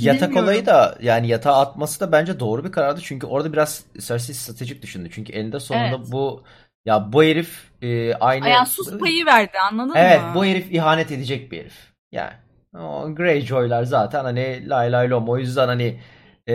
Yatak 0.00 0.36
olayı 0.36 0.66
da 0.66 0.98
yani 1.02 1.28
yatağa 1.28 1.60
atması 1.60 2.00
da 2.00 2.12
bence 2.12 2.40
doğru 2.40 2.64
bir 2.64 2.72
karardı. 2.72 3.00
Çünkü 3.02 3.26
orada 3.26 3.52
biraz 3.52 3.84
Cersei 3.98 4.34
stratejik 4.34 4.82
düşündü. 4.82 5.08
Çünkü 5.12 5.32
elinde 5.32 5.60
sonunda 5.60 5.96
evet. 5.96 6.12
bu 6.12 6.44
Ya 6.84 7.12
bu 7.12 7.24
herif 7.24 7.70
e, 7.82 8.14
aynı... 8.14 8.48
Yani 8.48 8.66
sus 8.66 8.98
payı 8.98 9.26
verdi 9.26 9.58
anladın 9.70 9.94
evet, 9.96 10.20
mı? 10.20 10.24
Evet 10.26 10.34
bu 10.34 10.44
herif 10.44 10.72
ihanet 10.72 11.12
edecek 11.12 11.52
bir 11.52 11.60
herif. 11.60 11.92
Yani 12.12 12.32
o 12.78 13.14
Greyjoy'lar 13.14 13.84
zaten 13.84 14.24
hani 14.24 14.68
lay 14.68 14.92
lay 14.92 15.10
lom 15.10 15.28
o 15.28 15.38
yüzden 15.38 15.66
hani 15.66 16.00
e, 16.46 16.54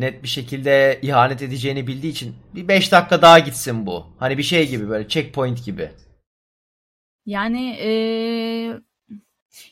net 0.00 0.22
bir 0.22 0.28
şekilde 0.28 0.98
ihanet 1.02 1.42
edeceğini 1.42 1.86
bildiği 1.86 2.10
için 2.10 2.36
bir 2.54 2.68
5 2.68 2.92
dakika 2.92 3.22
daha 3.22 3.38
gitsin 3.38 3.86
bu. 3.86 4.06
Hani 4.18 4.38
bir 4.38 4.42
şey 4.42 4.68
gibi 4.68 4.88
böyle 4.88 5.08
checkpoint 5.08 5.64
gibi. 5.64 5.90
Yani 7.26 7.70
e, 7.70 7.88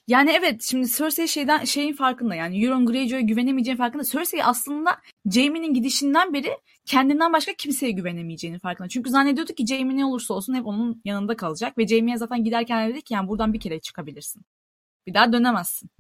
yani 0.09 0.31
evet 0.31 0.63
şimdi 0.63 0.89
Cersei 0.89 1.29
şeyden 1.29 1.65
şeyin 1.65 1.93
farkında 1.93 2.35
yani 2.35 2.65
Euron 2.65 2.87
Greyjoy'a 2.87 3.21
güvenemeyeceğinin 3.21 3.79
farkında. 3.79 4.05
Cersei 4.05 4.45
aslında 4.45 4.99
Jaime'nin 5.31 5.75
gidişinden 5.75 6.33
beri 6.35 6.59
kendinden 6.87 7.33
başka 7.33 7.53
kimseye 7.53 7.93
güvenemeyeceğinin 7.93 8.59
farkında. 8.59 8.89
Çünkü 8.89 9.11
zannediyordu 9.11 9.53
ki 9.53 9.67
Jaime 9.67 9.97
ne 9.97 10.05
olursa 10.05 10.35
olsun 10.35 10.55
hep 10.55 10.67
onun 10.67 11.03
yanında 11.05 11.37
kalacak 11.37 11.79
ve 11.79 11.87
Jaime'ye 11.87 12.17
zaten 12.17 12.45
giderken 12.45 12.91
dedi 12.91 13.03
ki 13.03 13.15
yani 13.15 13.29
buradan 13.29 13.53
bir 13.53 13.61
kere 13.61 13.81
çıkabilirsin. 13.81 14.43
Bir 15.07 15.15
daha 15.15 15.33
dönemezsin. 15.33 15.91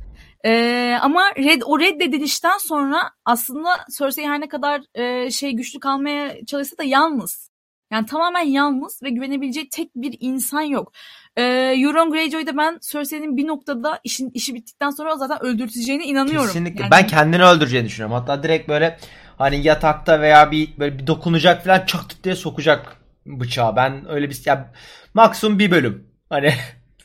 Ee, 0.44 0.98
ama 1.00 1.22
red, 1.36 1.62
o 1.64 1.80
reddedilişten 1.80 2.58
sonra 2.58 3.10
aslında 3.24 3.68
Cersei 3.98 4.28
her 4.28 4.40
ne 4.40 4.48
kadar 4.48 4.82
e, 4.94 5.30
şey 5.30 5.52
güçlü 5.52 5.80
kalmaya 5.80 6.44
çalışsa 6.46 6.78
da 6.78 6.84
yalnız. 6.84 7.52
Yani 7.92 8.06
tamamen 8.06 8.46
yalnız 8.46 9.02
ve 9.02 9.10
güvenebileceği 9.10 9.68
tek 9.68 9.90
bir 9.96 10.16
insan 10.20 10.62
yok. 10.62 10.92
Ee, 11.36 11.42
Euron 11.76 12.10
Greyjoy'da 12.10 12.56
ben 12.56 12.78
Cersei'nin 12.90 13.36
bir 13.36 13.46
noktada 13.46 14.00
işin 14.04 14.30
işi 14.34 14.54
bittikten 14.54 14.90
sonra 14.90 15.16
zaten 15.16 15.42
öldürteceğine 15.42 16.04
inanıyorum. 16.04 16.46
Kesinlikle. 16.46 16.82
Yani... 16.82 16.90
Ben 16.90 17.06
kendini 17.06 17.44
öldüreceğini 17.44 17.86
düşünüyorum. 17.86 18.16
Hatta 18.16 18.42
direkt 18.42 18.68
böyle 18.68 18.98
hani 19.42 19.66
yatakta 19.66 20.20
veya 20.20 20.50
bir 20.50 20.78
böyle 20.78 20.98
bir 20.98 21.06
dokunacak 21.06 21.64
falan 21.64 21.86
çat 21.86 22.16
diye 22.24 22.36
sokacak 22.36 22.96
bıçağı. 23.26 23.76
Ben 23.76 24.10
öyle 24.10 24.30
bir 24.30 24.42
ya 24.46 24.72
maksimum 25.14 25.58
bir 25.58 25.70
bölüm. 25.70 26.08
Hani 26.28 26.54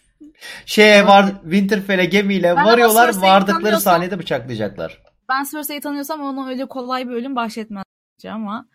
şeye 0.66 1.08
var 1.08 1.42
Winterfell'e 1.42 2.06
gemiyle 2.06 2.56
ben 2.56 2.66
varıyorlar 2.66 3.16
vardıkları 3.16 3.80
saniyede 3.80 4.20
bıçaklayacaklar. 4.20 5.02
Ben 5.30 5.44
Cersei'yi 5.52 5.82
tanıyorsam 5.82 6.22
ona 6.22 6.50
öyle 6.50 6.66
kolay 6.66 7.08
bir 7.08 7.14
ölüm 7.14 7.36
bahşetmezdim 7.36 8.32
ama 8.32 8.68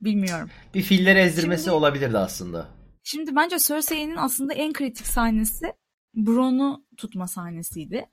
bilmiyorum. 0.00 0.50
Bir 0.74 0.82
filleri 0.82 1.18
ezdirmesi 1.18 1.64
Şimdi... 1.64 1.76
olabilirdi 1.76 2.18
aslında. 2.18 2.68
Şimdi 3.02 3.36
bence 3.36 3.58
Cersei'nin 3.58 4.16
aslında 4.16 4.54
en 4.54 4.72
kritik 4.72 5.06
sahnesi 5.06 5.72
Bron'u 6.14 6.84
tutma 6.96 7.26
sahnesiydi. 7.26 8.06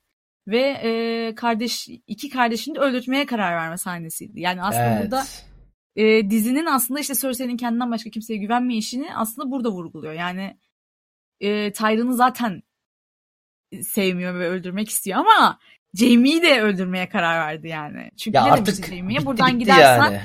Ve 0.51 0.61
e, 0.61 1.35
kardeş 1.35 1.87
iki 2.07 2.29
kardeşini 2.29 2.75
de 2.75 2.79
öldürtmeye 2.79 3.25
karar 3.25 3.55
verme 3.55 3.77
sahnesiydi. 3.77 4.39
Yani 4.39 4.63
aslında 4.63 4.85
evet. 4.85 5.03
burada 5.03 5.23
e, 5.95 6.29
dizinin 6.29 6.65
aslında 6.65 6.99
işte 6.99 7.13
Cersei'nin 7.15 7.57
kendinden 7.57 7.91
başka 7.91 8.09
kimseye 8.09 8.37
güvenmeyişini 8.37 9.15
aslında 9.15 9.51
burada 9.51 9.71
vurguluyor. 9.71 10.13
Yani 10.13 10.57
e, 11.39 11.71
Tyrion'u 11.71 12.13
zaten 12.13 12.61
sevmiyor 13.81 14.39
ve 14.39 14.47
öldürmek 14.47 14.89
istiyor 14.89 15.19
ama 15.19 15.59
Jaime'yi 15.93 16.41
de 16.41 16.61
öldürmeye 16.61 17.09
karar 17.09 17.39
verdi 17.39 17.67
yani. 17.67 18.11
Çünkü 18.17 18.37
ya 18.37 18.45
ne 18.45 18.51
artık 18.51 18.91
demişti 18.91 19.25
buradan 19.25 19.59
gidersen 19.59 20.11
yani. 20.11 20.21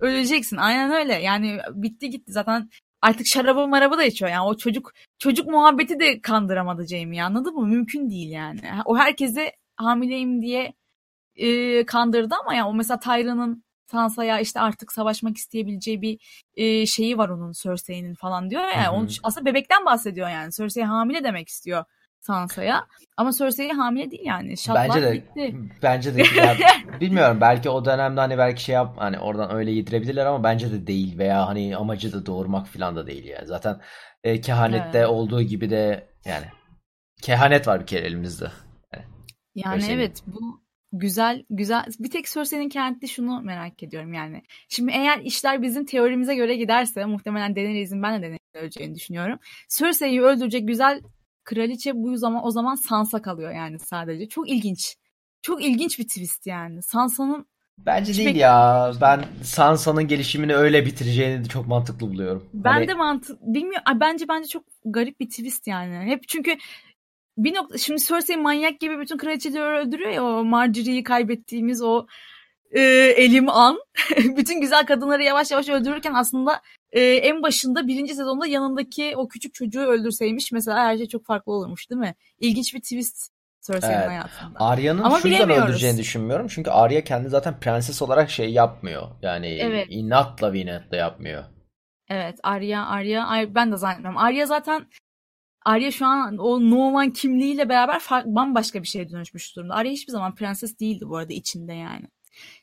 öleceksin. 0.00 0.56
Aynen 0.56 0.90
öyle. 0.90 1.14
Yani 1.14 1.58
bitti 1.74 2.10
gitti 2.10 2.32
zaten 2.32 2.70
artık 3.02 3.26
şarabı 3.26 3.68
marabı 3.68 3.98
da 3.98 4.04
içiyor. 4.04 4.30
Yani 4.30 4.44
o 4.46 4.56
çocuk 4.56 4.92
çocuk 5.18 5.48
muhabbeti 5.48 6.00
de 6.00 6.20
kandıramadı 6.20 6.86
Jamie'yi 6.86 7.22
anladın 7.22 7.54
mı? 7.54 7.66
Mümkün 7.66 8.10
değil 8.10 8.30
yani. 8.30 8.60
O 8.84 8.98
herkese 8.98 9.52
hamileyim 9.84 10.42
diye 10.42 10.72
e, 11.36 11.86
kandırdı 11.86 12.34
ama 12.42 12.54
ya 12.54 12.66
o 12.68 12.74
mesela 12.74 13.00
Tyrion'un 13.00 13.64
Sansa'ya 13.90 14.40
işte 14.40 14.60
artık 14.60 14.92
savaşmak 14.92 15.36
isteyebileceği 15.36 16.02
bir 16.02 16.18
e, 16.54 16.86
şeyi 16.86 17.18
var 17.18 17.28
onun 17.28 17.52
Cersei'nin 17.52 18.14
falan 18.14 18.50
diyor 18.50 18.62
ya. 18.62 18.70
Yani. 18.70 18.88
Onun, 18.88 19.10
aslında 19.22 19.46
bebekten 19.46 19.84
bahsediyor 19.86 20.28
yani. 20.28 20.52
Cersei 20.52 20.84
hamile 20.84 21.24
demek 21.24 21.48
istiyor 21.48 21.84
Sansa'ya. 22.20 22.86
Ama 23.16 23.32
Cersei 23.32 23.72
hamile 23.72 24.10
değil 24.10 24.26
yani. 24.26 24.56
Şatlar 24.56 24.88
bence 24.88 25.02
de 25.02 25.16
gitti. 25.16 25.54
bence 25.82 26.14
de 26.14 26.22
ya, 26.36 26.56
bilmiyorum 27.00 27.38
belki 27.40 27.70
o 27.70 27.84
dönemde 27.84 28.20
hani 28.20 28.38
belki 28.38 28.62
şey 28.62 28.74
yap 28.74 28.94
hani 28.98 29.18
oradan 29.18 29.54
öyle 29.54 29.70
yedirebilirler 29.70 30.26
ama 30.26 30.44
bence 30.44 30.72
de 30.72 30.86
değil 30.86 31.18
veya 31.18 31.46
hani 31.46 31.76
amacı 31.76 32.12
da 32.12 32.26
doğurmak 32.26 32.66
falan 32.66 32.96
da 32.96 33.06
değil 33.06 33.24
yani. 33.24 33.46
Zaten 33.46 33.80
e, 34.24 34.40
kehanette 34.40 34.98
evet. 34.98 35.08
olduğu 35.08 35.42
gibi 35.42 35.70
de 35.70 36.08
yani 36.24 36.46
kehanet 37.22 37.68
var 37.68 37.80
bir 37.80 37.86
kere 37.86 38.06
elimizde. 38.06 38.50
Yani, 39.54 39.82
yani 39.82 39.92
evet 39.92 40.22
bu 40.26 40.60
güzel 40.92 41.44
güzel 41.50 41.84
bir 41.98 42.10
tek 42.10 42.26
Cersei'nin 42.26 42.68
kehanette 42.68 43.06
şunu 43.06 43.40
merak 43.40 43.82
ediyorum 43.82 44.12
yani. 44.12 44.42
Şimdi 44.68 44.92
eğer 44.92 45.18
işler 45.18 45.62
bizim 45.62 45.84
teorimize 45.84 46.34
göre 46.34 46.56
giderse 46.56 47.04
muhtemelen 47.04 47.56
Daenerys'in 47.56 48.02
ben 48.02 48.18
de 48.18 48.22
Daenerys'in 48.22 48.58
öleceğini 48.58 48.94
düşünüyorum. 48.94 49.38
Cersei'yi 49.68 50.22
öldürecek 50.22 50.68
güzel 50.68 51.00
kraliçe 51.44 51.92
bu 51.94 52.16
zaman 52.16 52.46
o 52.46 52.50
zaman 52.50 52.74
Sansa 52.74 53.22
kalıyor 53.22 53.52
yani 53.52 53.78
sadece. 53.78 54.28
Çok 54.28 54.48
ilginç. 54.48 54.96
Çok 55.42 55.64
ilginç 55.64 55.98
bir 55.98 56.08
twist 56.08 56.46
yani. 56.46 56.82
Sansa'nın 56.82 57.46
Bence 57.86 58.16
değil 58.16 58.36
ya. 58.36 58.92
Ben 59.00 59.24
Sansa'nın 59.42 60.08
gelişimini 60.08 60.54
öyle 60.54 60.86
bitireceğini 60.86 61.44
de 61.44 61.48
çok 61.48 61.66
mantıklı 61.66 62.10
buluyorum. 62.10 62.48
Ben 62.54 62.72
hani... 62.72 62.88
de 62.88 62.94
mantık 62.94 63.40
bilmiyorum. 63.42 63.82
Bence 63.94 64.28
bence 64.28 64.48
çok 64.48 64.64
garip 64.84 65.20
bir 65.20 65.28
twist 65.28 65.66
yani. 65.66 66.10
Hep 66.10 66.28
çünkü 66.28 66.56
bir 67.44 67.54
nokta 67.54 67.78
şimdi 67.78 68.02
Cersei 68.02 68.36
manyak 68.36 68.80
gibi 68.80 69.00
bütün 69.00 69.18
kraliçeleri 69.18 69.62
öldürüyor 69.62 70.10
ya 70.10 70.24
o 70.24 70.44
Marjorie'yi 70.44 71.02
kaybettiğimiz 71.02 71.82
o 71.82 72.06
e, 72.70 72.80
elim 73.16 73.48
an 73.48 73.78
bütün 74.16 74.60
güzel 74.60 74.86
kadınları 74.86 75.22
yavaş 75.22 75.50
yavaş 75.50 75.68
öldürürken 75.68 76.14
aslında 76.14 76.60
e, 76.92 77.00
en 77.02 77.42
başında 77.42 77.86
birinci 77.86 78.14
sezonda 78.14 78.46
yanındaki 78.46 79.12
o 79.16 79.28
küçük 79.28 79.54
çocuğu 79.54 79.80
öldürseymiş 79.80 80.52
mesela 80.52 80.78
her 80.78 80.96
şey 80.96 81.08
çok 81.08 81.26
farklı 81.26 81.52
olurmuş 81.52 81.90
değil 81.90 82.00
mi? 82.00 82.14
İlginç 82.40 82.74
bir 82.74 82.80
twist 82.80 83.30
Cersei'nin 83.60 83.94
evet. 83.94 84.08
hayatında. 84.08 84.60
Arya'nın 84.60 85.02
Ama 85.02 85.20
şuradan 85.20 85.50
öldüreceğini 85.50 85.98
düşünmüyorum. 85.98 86.46
Çünkü 86.48 86.70
Arya 86.70 87.04
kendi 87.04 87.28
zaten 87.28 87.60
prenses 87.60 88.02
olarak 88.02 88.30
şey 88.30 88.52
yapmıyor. 88.52 89.08
Yani 89.22 89.46
evet. 89.46 89.86
inatla 89.90 90.52
ve 90.52 90.58
inatla 90.58 90.96
yapmıyor. 90.96 91.44
Evet 92.08 92.38
Arya, 92.42 92.86
Arya, 92.86 93.54
ben 93.54 93.72
de 93.72 93.76
zannetmiyorum. 93.76 94.18
Arya 94.18 94.46
zaten 94.46 94.86
Arya 95.64 95.90
şu 95.90 96.06
an 96.06 96.38
o 96.38 96.70
Noman 96.70 97.10
kimliğiyle 97.10 97.68
beraber 97.68 98.00
bambaşka 98.24 98.82
bir 98.82 98.88
şeye 98.88 99.10
dönüşmüş 99.10 99.56
durumda. 99.56 99.74
Arya 99.74 99.92
hiçbir 99.92 100.12
zaman 100.12 100.34
prenses 100.34 100.80
değildi 100.80 101.04
bu 101.08 101.16
arada 101.16 101.32
içinde 101.32 101.72
yani. 101.72 102.06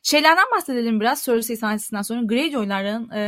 Şeylerden 0.02 0.44
bahsedelim 0.56 1.00
biraz 1.00 1.24
Cersei 1.24 1.56
sahnesinden 1.56 2.02
sonra. 2.02 2.22
Greyjoy'ların 2.22 3.10
e, 3.10 3.20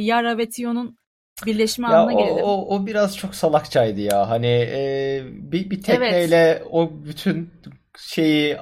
Yara 0.00 0.38
ve 0.38 0.48
Tion'un 0.48 0.98
birleşme 1.46 1.88
ya 1.88 2.00
anına 2.00 2.14
o, 2.14 2.18
gelelim. 2.18 2.44
O, 2.44 2.76
o 2.76 2.86
biraz 2.86 3.16
çok 3.16 3.34
salakçaydı 3.34 4.00
ya. 4.00 4.30
Hani 4.30 4.68
e, 4.72 5.22
bir, 5.26 5.70
bir 5.70 5.82
tekneyle 5.82 6.36
evet. 6.36 6.66
o 6.70 6.90
bütün 7.04 7.50
şeyi 7.98 8.56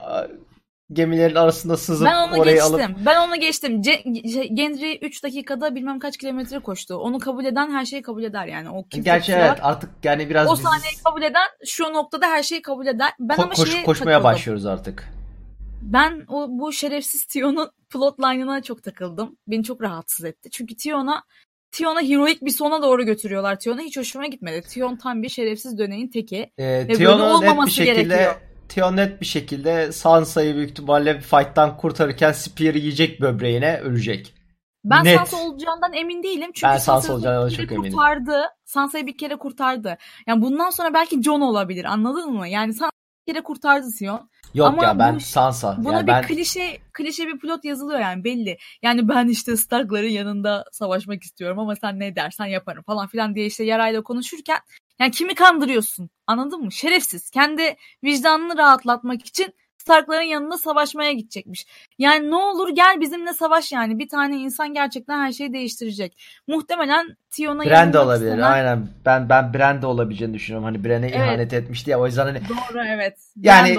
gemilerin 0.92 1.35
arasında 1.35 1.76
sızıp 1.76 2.07
ben 2.07 2.29
onu 2.29 2.40
orayı 2.40 2.57
geçtim. 2.57 2.74
alıp... 2.74 2.90
Ben 3.07 3.29
onu 3.29 3.37
geçtim. 3.40 3.83
Ce- 3.83 4.55
Gendry 4.55 4.98
3 5.03 5.24
dakikada 5.24 5.74
bilmem 5.74 5.98
kaç 5.98 6.16
kilometre 6.16 6.59
koştu. 6.59 6.94
Onu 6.94 7.18
kabul 7.18 7.44
eden 7.44 7.70
her 7.70 7.85
şeyi 7.85 8.03
kabul 8.03 8.22
eder 8.22 8.46
yani. 8.46 8.70
O 8.70 8.85
Gerçi 8.88 9.33
evet 9.33 9.59
artık 9.62 9.90
yani 10.05 10.31
biraz 10.31 10.48
O 10.48 10.55
biz... 10.55 10.61
sahneyi 10.62 10.94
kabul 11.05 11.22
eden 11.22 11.48
şu 11.66 11.85
noktada 11.85 12.26
her 12.26 12.42
şeyi 12.42 12.62
kabul 12.62 12.87
eder. 12.87 13.12
Ben 13.20 13.37
Ko- 13.37 13.42
ama 13.42 13.53
koş, 13.55 13.72
şeye 13.72 13.85
koşmaya 13.85 14.18
takıldım. 14.18 14.24
başlıyoruz 14.24 14.66
artık. 14.66 15.09
Ben 15.83 16.24
o 16.29 16.46
bu 16.50 16.72
şerefsiz 16.72 17.24
Tion'un 17.24 17.70
plotline'ına 17.90 18.62
çok 18.62 18.83
takıldım. 18.83 19.37
Beni 19.46 19.64
çok 19.64 19.83
rahatsız 19.83 20.24
etti. 20.24 20.50
Çünkü 20.50 20.76
Tion'a 20.76 21.22
Tion'a 21.72 22.03
heroik 22.03 22.44
bir 22.44 22.50
sona 22.50 22.83
doğru 22.83 23.03
götürüyorlar. 23.05 23.59
Tion'a 23.59 23.81
hiç 23.81 23.96
hoşuma 23.96 24.26
gitmedi. 24.26 24.62
Tion 24.62 24.96
tam 24.96 25.22
bir 25.22 25.29
şerefsiz 25.29 25.79
döneğin 25.79 26.09
teki. 26.09 26.50
Ee, 26.59 26.85
Ve 26.88 26.94
Tion'un 26.94 27.42
net 27.42 27.66
bir 27.66 27.70
şekilde 27.70 28.03
gerekiyor. 28.03 28.35
Tion 28.70 28.96
net 28.96 29.20
bir 29.20 29.26
şekilde 29.26 29.92
Sansa'yı 29.92 30.54
büyük 30.56 30.70
ihtimalle 30.70 31.16
bir 31.16 31.20
fight'tan 31.20 31.76
kurtarırken 31.76 32.33
Spear 32.33 32.74
yiyecek 32.74 33.20
böbreğine 33.20 33.76
ölecek. 33.76 34.35
Ben 34.85 35.04
Net. 35.04 35.18
Sansa 35.18 35.37
olacağından 35.37 35.92
emin 35.92 36.22
değilim. 36.22 36.50
Çünkü 36.54 36.72
ben 36.72 36.78
Sansa 36.78 37.12
olacağından 37.12 37.48
çok 37.48 37.72
eminim. 37.72 37.92
Kurtardı. 37.92 38.42
Sansa'yı 38.64 39.06
bir 39.06 39.18
kere 39.18 39.37
kurtardı. 39.37 39.98
Yani 40.26 40.42
bundan 40.42 40.70
sonra 40.70 40.94
belki 40.94 41.22
Jon 41.22 41.40
olabilir 41.40 41.85
anladın 41.85 42.33
mı? 42.33 42.48
Yani 42.48 42.74
Sansa 42.74 42.90
bir 43.26 43.33
kere 43.33 43.42
kurtardı 43.42 43.90
Sion. 43.90 44.30
Yok 44.54 44.68
Ama 44.68 44.85
ya 44.85 44.98
ben 44.98 45.16
bu, 45.16 45.20
Sansa. 45.20 45.76
Buna 45.78 45.92
yani 45.92 46.06
bir 46.06 46.12
ben... 46.12 46.22
klişe 46.22 46.78
klişe 46.92 47.26
bir 47.26 47.38
plot 47.38 47.64
yazılıyor 47.64 48.00
yani 48.00 48.24
belli. 48.24 48.59
Yani 48.83 49.09
ben 49.09 49.28
işte 49.28 49.56
Stark'ların 49.56 50.09
yanında 50.09 50.64
savaşmak 50.72 51.22
istiyorum 51.22 51.59
ama 51.59 51.76
sen 51.76 51.98
ne 51.98 52.16
dersen 52.16 52.46
yaparım 52.46 52.83
falan 52.83 53.09
filan 53.09 53.35
diye 53.35 53.46
işte 53.46 53.64
yarayla 53.64 54.02
konuşurken 54.02 54.59
yani 55.00 55.10
kimi 55.10 55.34
kandırıyorsun? 55.34 56.10
Anladın 56.26 56.60
mı? 56.60 56.72
Şerefsiz. 56.72 57.30
Kendi 57.30 57.76
vicdanını 58.04 58.56
rahatlatmak 58.56 59.26
için 59.26 59.54
Stark'ların 59.78 60.22
yanında 60.22 60.58
savaşmaya 60.58 61.12
gidecekmiş. 61.12 61.66
Yani 61.98 62.30
ne 62.30 62.34
olur 62.34 62.68
gel 62.68 63.00
bizimle 63.00 63.32
savaş 63.32 63.72
yani. 63.72 63.98
Bir 63.98 64.08
tane 64.08 64.36
insan 64.36 64.74
gerçekten 64.74 65.20
her 65.20 65.32
şeyi 65.32 65.52
değiştirecek. 65.52 66.22
Muhtemelen 66.46 67.16
Tion'a 67.30 67.64
Bran 67.64 67.92
de 67.92 67.98
olabilir. 67.98 68.30
Istenen... 68.30 68.50
Aynen. 68.50 68.88
Ben 69.06 69.28
ben 69.28 69.54
Bran 69.54 69.82
de 69.82 69.86
olabileceğini 69.86 70.34
düşünüyorum. 70.34 70.64
Hani 70.64 70.84
Bran'e 70.84 71.06
evet. 71.06 71.16
ihanet 71.16 71.52
etmişti 71.52 71.90
ya 71.90 72.00
o 72.00 72.06
yüzden 72.06 72.24
hani 72.24 72.40
Doğru 72.48 72.82
evet. 72.86 73.18
Yani 73.36 73.78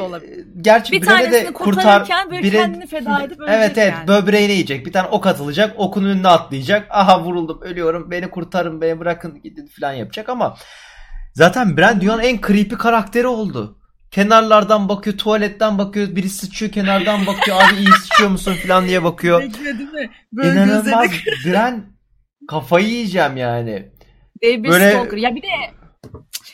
gerçi 0.62 0.92
bir 0.92 1.08
Bran'e 1.08 1.32
de 1.32 1.54
kurtar 1.54 2.10
böyle 2.32 2.52
Bran... 2.52 2.64
kendini 2.64 2.88
feda 2.88 3.24
edip 3.24 3.40
ölecek 3.40 3.56
Evet 3.58 3.78
evet 3.78 3.94
yani. 3.94 4.08
böbreğini 4.08 4.52
yiyecek. 4.52 4.86
Bir 4.86 4.92
tane 4.92 5.08
ok 5.08 5.28
atılacak. 5.28 5.74
Okun 5.78 6.06
önüne 6.06 6.28
atlayacak. 6.28 6.88
Aha 6.90 7.24
vuruldum 7.24 7.62
ölüyorum. 7.62 8.12
Beni 8.12 8.30
kurtarın 8.30 8.82
beni 8.82 9.00
bırakın 9.00 9.42
gidin 9.44 9.68
falan 9.80 9.94
yapacak 9.94 10.30
ama 10.30 10.56
zaten 11.34 11.78
Bran 11.78 12.02
dünyanın 12.02 12.24
en 12.24 12.42
creepy 12.48 12.76
karakteri 12.76 13.28
oldu. 13.28 13.78
Kenarlardan 14.12 14.90
bakıyor, 14.90 15.18
tuvaletten 15.18 15.78
bakıyor, 15.78 16.16
biri 16.16 16.30
sıçıyor 16.30 16.72
kenardan 16.72 17.28
bakıyor, 17.28 17.58
abi 17.62 17.80
iyi 17.80 17.88
sıçıyor 17.88 18.30
musun 18.30 18.56
falan 18.68 18.86
diye 18.86 19.04
bakıyor. 19.04 19.42
Bekledin 19.42 19.94
mi? 19.94 20.10
Böyle 20.34 20.52
İnanılmaz. 20.52 21.12
Bran 21.46 21.86
kafayı 22.48 22.88
yiyeceğim 22.88 23.38
yani. 23.38 23.92
David 24.44 24.66
Böyle... 24.66 24.90
Stalker. 24.90 25.18
Ya 25.18 25.36
bir 25.36 25.42
de 25.42 25.48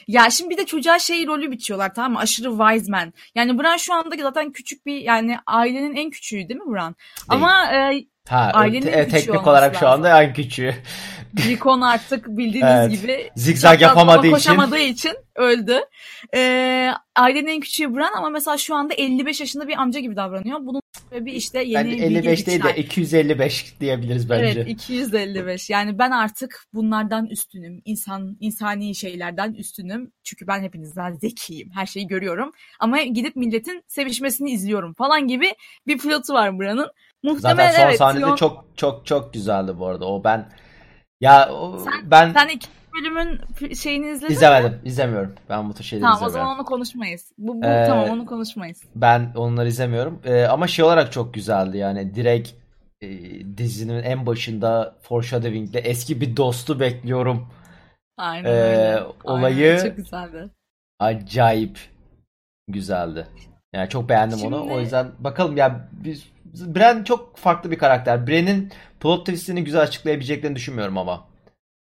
ya 0.07 0.29
şimdi 0.29 0.49
bir 0.49 0.57
de 0.57 0.65
çocuğa 0.65 0.99
şey 0.99 1.27
rolü 1.27 1.51
biçiyorlar 1.51 1.93
tamam 1.93 2.11
mı? 2.11 2.19
Aşırı 2.19 2.49
wise 2.49 2.91
man. 2.91 3.13
Yani 3.35 3.59
Bran 3.59 3.77
şu 3.77 3.93
anda 3.93 4.15
zaten 4.21 4.51
küçük 4.51 4.85
bir 4.85 5.01
yani 5.01 5.37
ailenin 5.47 5.95
en 5.95 6.09
küçüğü 6.09 6.49
değil 6.49 6.59
mi 6.59 6.73
Bran? 6.73 6.95
Değil. 6.95 7.25
Ama 7.29 7.71
e, 7.73 8.05
ha, 8.27 8.51
ailenin 8.53 8.87
en 8.87 9.09
teknik 9.09 9.47
olarak 9.47 9.75
lazım. 9.75 9.79
şu 9.79 9.87
anda 9.87 10.23
en 10.23 10.33
küçüğü. 10.33 10.75
Rickon 11.37 11.81
artık 11.81 12.27
bildiğiniz 12.27 12.71
evet. 12.71 12.91
gibi 12.91 13.29
zigzag 13.35 13.81
yapamadığı 13.81 14.27
için. 14.27 14.31
koşamadığı 14.31 14.79
için 14.79 15.11
öldü. 15.35 15.79
Ee, 16.35 16.91
ailenin 17.15 17.47
en 17.47 17.59
küçüğü 17.59 17.95
Bran 17.95 18.13
ama 18.17 18.29
mesela 18.29 18.57
şu 18.57 18.75
anda 18.75 18.93
55 18.93 19.39
yaşında 19.39 19.67
bir 19.67 19.81
amca 19.81 19.99
gibi 19.99 20.15
davranıyor. 20.15 20.59
Bunun 20.59 20.81
bir 21.11 21.33
işte 21.33 21.59
yeni 21.59 21.71
yani 21.73 22.01
55 22.01 22.47
değil 22.47 22.63
de 22.63 22.75
255 22.75 23.79
diyebiliriz 23.79 24.29
bence. 24.29 24.45
Evet 24.45 24.69
255. 24.69 25.69
Yani 25.69 25.99
ben 25.99 26.11
artık 26.11 26.65
bunlardan 26.73 27.25
üstünüm. 27.25 27.81
İnsan 27.85 28.37
insani 28.39 28.95
şeylerden 28.95 29.53
üstünüm. 29.53 30.11
Çünkü 30.23 30.47
ben 30.47 30.61
hepinizden 30.61 31.13
zekiyim. 31.13 31.69
Her 31.73 31.85
şeyi 31.85 32.07
görüyorum. 32.07 32.51
Ama 32.79 33.01
gidip 33.01 33.35
milletin 33.35 33.83
sevişmesini 33.87 34.51
izliyorum 34.51 34.93
falan 34.93 35.27
gibi 35.27 35.53
bir 35.87 35.97
pilotu 35.97 36.33
var 36.33 36.59
Bran'ın. 36.59 36.89
Muhtemelen 37.23 37.71
Zaten 37.71 37.81
son 37.81 37.87
evet, 37.87 37.97
sahnede 37.97 38.25
Sion... 38.25 38.35
çok 38.35 38.65
çok 38.75 39.05
çok 39.05 39.33
güzeldi 39.33 39.79
bu 39.79 39.87
arada. 39.87 40.05
O 40.05 40.23
ben 40.23 40.49
ya 41.21 41.49
o, 41.51 41.79
sen, 41.79 42.11
ben 42.11 42.33
sen 42.33 42.47
iki 42.47 42.67
bölümün 42.93 43.41
şeyini 43.73 44.09
izledin 44.09 44.33
İzlemedim. 44.33 44.71
Mi? 44.71 44.79
İzlemiyorum. 44.83 45.35
Ben 45.49 45.69
bu 45.69 45.73
tür 45.73 45.83
şeyleri 45.83 46.03
tamam, 46.03 46.15
izlemiyorum. 46.15 46.33
Tamam 46.33 46.51
o 46.51 46.53
zaman 46.53 46.59
onu 46.59 46.65
konuşmayız. 46.65 47.31
Bu, 47.37 47.61
bu 47.61 47.65
ee, 47.65 47.85
tamam 47.87 48.09
onu 48.09 48.25
konuşmayız. 48.25 48.83
Ben 48.95 49.33
onları 49.35 49.67
izlemiyorum. 49.67 50.19
Ee, 50.25 50.45
ama 50.45 50.67
şey 50.67 50.85
olarak 50.85 51.11
çok 51.11 51.33
güzeldi 51.33 51.77
yani 51.77 52.15
direkt 52.15 52.49
e, 53.01 53.07
dizinin 53.57 54.03
en 54.03 54.25
başında 54.25 54.95
foreshadowing'le 55.01 55.81
eski 55.83 56.21
bir 56.21 56.37
dostu 56.37 56.79
bekliyorum. 56.79 57.47
Aynen 58.17 58.49
ee, 58.49 58.51
öyle. 58.51 59.03
Olayı 59.23 59.71
Aynen, 59.71 59.87
çok 59.87 59.97
güzeldi. 59.97 60.49
Acayip 60.99 61.79
güzeldi. 62.67 63.27
Yani 63.73 63.89
çok 63.89 64.09
beğendim 64.09 64.37
Şimdi... 64.37 64.55
onu. 64.55 64.73
O 64.73 64.79
yüzden 64.79 65.07
bakalım 65.19 65.57
ya 65.57 65.87
biz 65.91 66.23
Bren 66.65 67.03
çok 67.03 67.37
farklı 67.37 67.71
bir 67.71 67.77
karakter. 67.77 68.27
Bren'in 68.27 68.71
plot 68.99 69.25
twist'ini 69.25 69.63
güzel 69.63 69.81
açıklayabileceklerini 69.81 70.55
düşünmüyorum 70.55 70.97
ama. 70.97 71.27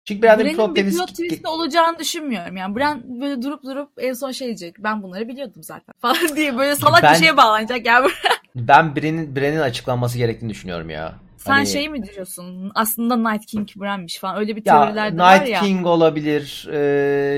Çünkü 0.04 0.22
Bren'in 0.22 0.44
bir 0.44 0.54
plot, 0.54 0.76
twist... 0.76 0.98
plot 0.98 1.08
twist 1.08 1.46
olacağını 1.46 1.98
düşünmüyorum. 1.98 2.56
Yani 2.56 2.76
Bren 2.76 3.20
böyle 3.20 3.42
durup 3.42 3.62
durup 3.62 3.90
en 3.98 4.12
son 4.12 4.30
şey 4.30 4.46
diyecek. 4.46 4.74
Ben 4.78 5.02
bunları 5.02 5.28
biliyordum 5.28 5.62
zaten 5.62 5.94
falan 6.00 6.36
diye 6.36 6.58
böyle 6.58 6.76
salak 6.76 7.02
ben, 7.02 7.14
bir 7.14 7.18
şeye 7.18 7.36
bağlanacak 7.36 7.86
yani. 7.86 8.08
ben 8.56 8.96
Bren'in 8.96 9.36
Bren'in 9.36 9.60
açıklanması 9.60 10.18
gerektiğini 10.18 10.50
düşünüyorum 10.50 10.90
ya. 10.90 11.14
Sen 11.36 11.52
hani... 11.52 11.66
şey 11.66 11.88
mi 11.88 12.02
diyorsun? 12.02 12.72
Aslında 12.74 13.30
Night 13.30 13.46
King 13.46 13.68
Bran'miş 13.76 14.18
falan. 14.18 14.36
Öyle 14.36 14.56
bir 14.56 14.64
teoriler 14.64 15.14
de 15.14 15.18
var 15.18 15.34
ya. 15.34 15.42
Night 15.42 15.60
King 15.60 15.86
olabilir. 15.86 16.68
Ee, 16.72 16.78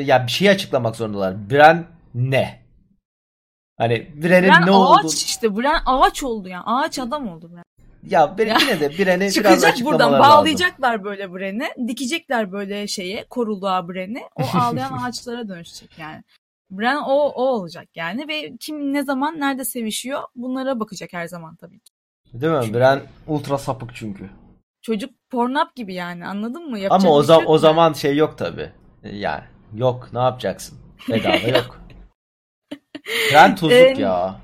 ya 0.07 0.27
bir 0.27 0.33
şey 0.33 0.51
açıklamak 0.51 0.97
zorundalar. 0.97 1.51
Bren 1.51 1.85
ne? 2.15 2.62
Hani 3.83 4.07
Bren'in 4.23 4.49
Bren 4.49 4.67
ne 4.67 4.71
oldu? 4.71 5.01
ağaç 5.05 5.15
işte. 5.15 5.57
Bren 5.57 5.81
ağaç 5.87 6.23
oldu 6.23 6.49
yani. 6.49 6.63
Ağaç 6.67 6.99
adam 6.99 7.29
oldu 7.29 7.51
Bren. 7.55 7.65
Ya 8.03 8.39
ben 8.39 8.59
yine 8.61 8.81
de 8.81 8.99
Bren'e 8.99 9.31
biraz 9.37 9.65
açıklamalar 9.65 10.11
buradan 10.11 10.21
bağlayacaklar 10.21 11.05
böyle 11.05 11.35
Bren'i. 11.35 11.89
Dikecekler 11.89 12.53
böyle 12.53 12.87
şeye 12.87 13.25
koruluğa 13.31 13.89
Bren'i. 13.89 14.23
O 14.37 14.43
ağlayan 14.59 14.93
ağaçlara 14.93 15.49
dönüşecek 15.49 15.99
yani. 15.99 16.23
Bren 16.71 16.97
o, 16.97 17.15
o 17.15 17.43
olacak 17.43 17.89
yani 17.95 18.29
ve 18.29 18.57
kim 18.61 18.93
ne 18.93 19.03
zaman 19.03 19.41
nerede 19.41 19.65
sevişiyor 19.65 20.23
bunlara 20.37 20.81
bakacak 20.81 21.13
her 21.13 21.27
zaman 21.27 21.57
tabii 21.57 21.81
ki. 21.81 21.93
Değil 22.33 22.53
mi? 22.53 22.61
Çünkü... 22.65 22.79
Bren 22.79 23.03
ultra 23.27 23.59
sapık 23.59 23.95
çünkü. 23.95 24.31
Çocuk 24.83 25.11
pornap 25.31 25.77
gibi 25.77 25.95
yani 25.95 26.27
anladın 26.27 26.71
mı? 26.71 26.79
Yapacak 26.79 27.05
Ama 27.05 27.17
o, 27.17 27.23
zam 27.23 27.43
o 27.47 27.59
zaman 27.59 27.93
şey 27.93 28.17
yok 28.17 28.39
tabii. 28.39 28.73
Yani 29.03 29.45
yok 29.75 30.09
ne 30.13 30.19
yapacaksın? 30.19 30.79
Bedava 31.09 31.37
yok. 31.59 31.82
Bren 33.33 33.57
tuzluk 33.57 33.99
ya. 33.99 34.41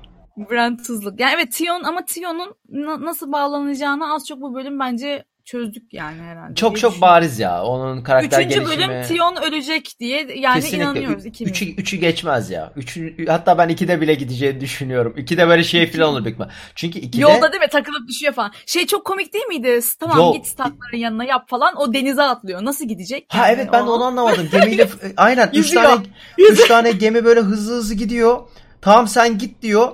Brent 0.51 0.85
tuzluk. 0.87 1.19
Yani 1.19 1.31
evet 1.35 1.51
Tion 1.51 1.83
ama 1.83 2.05
Tion'un 2.05 2.55
na- 2.69 3.01
nasıl 3.05 3.31
bağlanacağını 3.31 4.13
az 4.13 4.27
çok 4.27 4.41
bu 4.41 4.55
bölüm 4.55 4.79
bence 4.79 5.25
çözdük 5.51 5.93
yani 5.93 6.21
herhalde. 6.21 6.55
Çok 6.55 6.77
çok 6.77 7.01
bariz 7.01 7.39
ya. 7.39 7.63
Onun 7.63 8.03
karakter 8.03 8.39
Üçüncü 8.39 8.55
gelişimi. 8.55 8.73
Üçüncü 8.73 8.89
bölüm 8.89 9.03
Tion 9.03 9.35
ölecek 9.35 9.99
diye 9.99 10.27
yani 10.35 10.55
Kesinlikle. 10.55 10.77
inanıyoruz 10.77 11.25
ikimiz. 11.25 11.51
Üçü, 11.51 11.65
üçü 11.65 11.97
geçmez 11.97 12.49
ya. 12.49 12.73
Üçü, 12.75 13.25
hatta 13.27 13.57
ben 13.57 13.69
ikide 13.69 14.01
bile 14.01 14.13
gideceğini 14.13 14.61
düşünüyorum. 14.61 15.13
İkide 15.17 15.47
böyle 15.47 15.63
şey 15.63 15.91
falan 15.91 16.09
olur 16.09 16.25
büyük 16.25 16.37
Çünkü 16.75 16.99
ikide... 16.99 17.21
Yolda 17.21 17.51
değil 17.51 17.61
mi 17.61 17.69
takılıp 17.69 18.07
düşüyor 18.07 18.33
falan. 18.33 18.51
Şey 18.65 18.85
çok 18.85 19.05
komik 19.05 19.33
değil 19.33 19.45
miydi? 19.45 19.79
Tamam 19.99 20.17
Yok. 20.17 20.35
git 20.35 20.47
statların 20.47 20.97
yanına 20.97 21.23
yap 21.23 21.49
falan. 21.49 21.75
O 21.77 21.93
denize 21.93 22.23
atlıyor. 22.23 22.65
Nasıl 22.65 22.85
gidecek? 22.85 23.33
Yani 23.33 23.41
ha 23.41 23.51
evet 23.51 23.69
ben 23.73 23.83
o... 23.83 23.85
de 23.85 23.89
onu 23.89 24.03
anlamadım. 24.03 24.49
Gemiyle 24.51 24.89
aynen 25.17 25.49
üç 25.53 25.71
tane, 25.71 26.03
üç 26.37 26.67
tane 26.67 26.91
gemi 26.91 27.25
böyle 27.25 27.39
hızlı 27.39 27.75
hızlı 27.75 27.95
gidiyor. 27.95 28.39
Tamam 28.81 29.07
sen 29.07 29.37
git 29.37 29.61
diyor. 29.61 29.91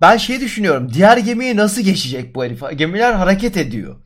Ben 0.00 0.16
şey 0.16 0.40
düşünüyorum. 0.40 0.92
Diğer 0.94 1.16
gemiye 1.16 1.56
nasıl 1.56 1.82
geçecek 1.82 2.34
bu 2.34 2.44
herif? 2.44 2.62
Gemiler 2.76 3.12
hareket 3.12 3.56
ediyor. 3.56 3.96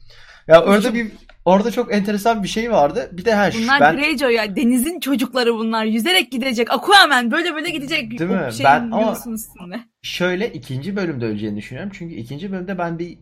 Ya 0.49 0.65
orada 0.65 0.95
bir 0.95 1.13
orada 1.45 1.71
çok 1.71 1.95
enteresan 1.95 2.43
bir 2.43 2.49
şey 2.49 2.73
vardı. 2.73 3.09
Bir 3.13 3.25
de 3.25 3.35
her 3.35 3.55
Bunlar 3.55 3.81
ben... 3.81 3.97
Greyjoy 3.97 4.35
ya. 4.35 4.57
Denizin 4.57 5.01
çocukları 5.01 5.55
bunlar. 5.55 5.85
Yüzerek 5.85 6.33
gidecek. 6.33 6.73
Aquaman 6.73 7.31
böyle 7.31 7.55
böyle 7.55 7.71
gidecek. 7.71 8.19
Değil 8.19 8.31
mi? 8.31 8.49
Ben 8.65 8.91
ama 8.91 9.13
üstünde. 9.13 9.81
şöyle 10.03 10.53
ikinci 10.53 10.97
bölümde 10.97 11.27
öleceğini 11.27 11.57
düşünüyorum. 11.57 11.93
Çünkü 11.95 12.15
ikinci 12.15 12.53
bölümde 12.53 12.79
ben 12.79 12.99
bir 12.99 13.19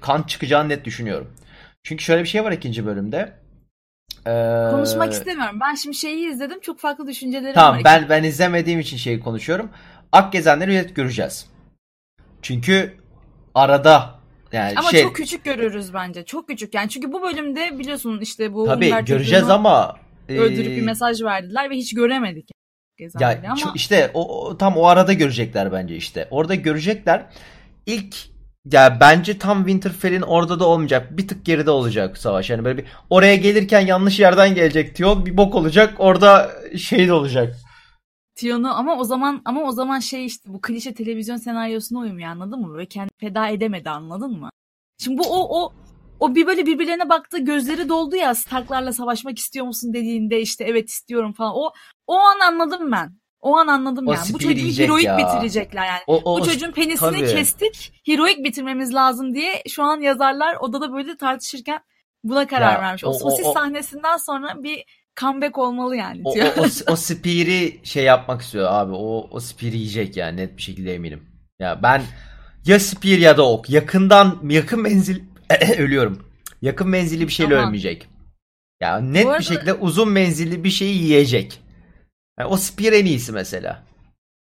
kan 0.00 0.22
çıkacağını 0.22 0.68
net 0.68 0.84
düşünüyorum. 0.84 1.34
Çünkü 1.82 2.04
şöyle 2.04 2.22
bir 2.22 2.28
şey 2.28 2.44
var 2.44 2.52
ikinci 2.52 2.86
bölümde. 2.86 3.32
Ee... 4.26 4.70
Konuşmak 4.70 5.12
istemiyorum. 5.12 5.58
Ben 5.60 5.74
şimdi 5.74 5.96
şeyi 5.96 6.28
izledim. 6.28 6.60
Çok 6.60 6.80
farklı 6.80 7.06
düşüncelerim 7.06 7.54
tamam, 7.54 7.76
var. 7.76 7.82
Tamam 7.84 8.00
ben 8.00 8.08
ben 8.08 8.28
izlemediğim 8.28 8.80
için 8.80 8.96
şeyi 8.96 9.20
konuşuyorum. 9.20 9.70
Ak 10.12 10.32
gezenleri 10.32 10.94
göreceğiz. 10.94 11.46
Çünkü 12.42 12.94
arada 13.54 14.17
yani 14.52 14.74
ama 14.76 14.90
şey... 14.90 15.02
çok 15.02 15.16
küçük 15.16 15.44
görürüz 15.44 15.94
bence. 15.94 16.24
Çok 16.24 16.48
küçük 16.48 16.74
yani. 16.74 16.88
Çünkü 16.88 17.12
bu 17.12 17.22
bölümde 17.22 17.78
biliyorsun 17.78 18.20
işte 18.20 18.52
bu 18.52 18.66
Tabii 18.66 18.84
Umberto 18.84 19.12
göreceğiz 19.12 19.50
ama 19.50 19.96
öldürüp 20.28 20.76
bir 20.76 20.82
mesaj 20.82 21.22
verdiler 21.22 21.70
ve 21.70 21.76
hiç 21.76 21.94
göremedik. 21.94 22.50
Ya 23.20 23.42
ama... 23.44 23.72
işte 23.74 24.10
o, 24.14 24.46
o 24.46 24.58
tam 24.58 24.76
o 24.76 24.86
arada 24.86 25.12
görecekler 25.12 25.72
bence 25.72 25.96
işte. 25.96 26.28
Orada 26.30 26.54
görecekler. 26.54 27.26
İlk 27.86 28.16
ya 28.72 29.00
bence 29.00 29.38
tam 29.38 29.58
Winterfell'in 29.58 30.22
orada 30.22 30.60
da 30.60 30.66
olmayacak. 30.66 31.16
Bir 31.16 31.28
tık 31.28 31.44
geride 31.44 31.70
olacak 31.70 32.18
savaş. 32.18 32.50
Yani 32.50 32.64
böyle 32.64 32.78
bir 32.78 32.84
oraya 33.10 33.36
gelirken 33.36 33.80
yanlış 33.80 34.20
yerden 34.20 34.54
gelecek 34.54 34.96
diyor. 34.96 35.26
Bir 35.26 35.36
bok 35.36 35.54
olacak. 35.54 35.94
Orada 35.98 36.50
şey 36.78 37.08
de 37.08 37.12
olacak. 37.12 37.56
Tion'u 38.38 38.68
ama 38.74 38.98
o 38.98 39.04
zaman 39.04 39.42
ama 39.44 39.62
o 39.62 39.72
zaman 39.72 39.98
şey 39.98 40.26
işte 40.26 40.52
bu 40.52 40.60
klişe 40.60 40.94
televizyon 40.94 41.36
senaryosuna 41.36 41.98
uymuyor 41.98 42.28
anladın 42.28 42.60
mı? 42.60 42.74
Böyle 42.74 42.86
kendi 42.86 43.10
feda 43.20 43.48
edemedi 43.48 43.90
anladın 43.90 44.40
mı? 44.40 44.50
Şimdi 44.98 45.18
bu 45.18 45.22
o 45.28 45.62
o 45.62 45.72
o 46.20 46.34
bir 46.34 46.46
böyle 46.46 46.66
birbirlerine 46.66 47.08
baktı 47.08 47.38
gözleri 47.38 47.88
doldu 47.88 48.16
ya 48.16 48.34
Starklarla 48.34 48.92
savaşmak 48.92 49.38
istiyor 49.38 49.66
musun 49.66 49.94
dediğinde 49.94 50.40
işte 50.40 50.64
evet 50.64 50.88
istiyorum 50.88 51.32
falan. 51.32 51.52
O 51.54 51.72
o 52.06 52.16
an 52.18 52.40
anladım 52.40 52.92
ben. 52.92 53.18
O 53.40 53.56
an 53.56 53.66
anladım 53.66 54.08
o 54.08 54.12
yani. 54.12 54.32
Bu 54.32 54.38
çocuğu 54.38 54.82
heroik 54.82 55.04
ya. 55.04 55.18
bitirecekler 55.18 55.86
yani. 55.86 56.00
O, 56.06 56.20
o, 56.24 56.40
bu 56.40 56.44
çocuğun 56.44 56.72
penisini 56.72 57.18
tabii. 57.18 57.26
kestik. 57.26 57.92
Heroik 58.06 58.44
bitirmemiz 58.44 58.94
lazım 58.94 59.34
diye 59.34 59.62
şu 59.68 59.82
an 59.82 60.00
yazarlar 60.00 60.56
odada 60.56 60.92
böyle 60.92 61.16
tartışırken 61.16 61.80
buna 62.24 62.46
karar 62.46 62.72
ya, 62.72 62.80
vermiş. 62.80 63.04
O, 63.04 63.08
o 63.08 63.12
sosis 63.12 63.46
o, 63.46 63.50
o, 63.50 63.52
sahnesinden 63.52 64.16
sonra 64.16 64.62
bir 64.62 64.84
comeback 65.20 65.58
olmalı 65.58 65.96
yani. 65.96 66.20
O, 66.24 66.30
o, 66.30 66.62
o, 66.62 66.64
o 66.92 66.96
spear'i 66.96 67.80
şey 67.82 68.04
yapmak 68.04 68.42
istiyor 68.42 68.66
abi. 68.70 68.92
O, 68.94 69.28
o 69.30 69.40
spear'i 69.40 69.76
yiyecek 69.76 70.16
yani 70.16 70.36
net 70.36 70.56
bir 70.56 70.62
şekilde 70.62 70.94
eminim. 70.94 71.22
Ya 71.58 71.82
ben 71.82 72.02
ya 72.66 72.80
spear 72.80 73.18
ya 73.18 73.36
da 73.36 73.50
ok. 73.50 73.70
Yakından 73.70 74.38
yakın 74.50 74.82
menzil 74.82 75.20
ölüyorum. 75.78 76.28
Yakın 76.62 76.88
menzilli 76.88 77.26
bir 77.26 77.32
şeyle 77.32 77.58
Aha. 77.58 77.66
ölmeyecek. 77.66 78.08
Ya 78.80 79.00
net 79.00 79.26
arada... 79.26 79.38
bir 79.38 79.44
şekilde 79.44 79.74
uzun 79.74 80.08
menzilli 80.08 80.64
bir 80.64 80.70
şeyi 80.70 81.02
yiyecek. 81.02 81.60
Yani 82.38 82.48
o 82.48 82.56
spear 82.56 82.92
en 82.92 83.06
iyisi 83.06 83.32
mesela. 83.32 83.88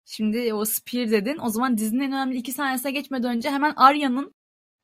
Şimdi 0.06 0.54
o 0.54 0.64
Spear 0.64 1.10
dedin. 1.10 1.38
O 1.42 1.48
zaman 1.48 1.78
dizinin 1.78 2.00
en 2.00 2.12
önemli 2.12 2.36
iki 2.36 2.52
sahnesine 2.52 2.92
geçmeden 2.92 3.36
önce 3.36 3.50
hemen 3.50 3.72
Arya'nın 3.76 4.34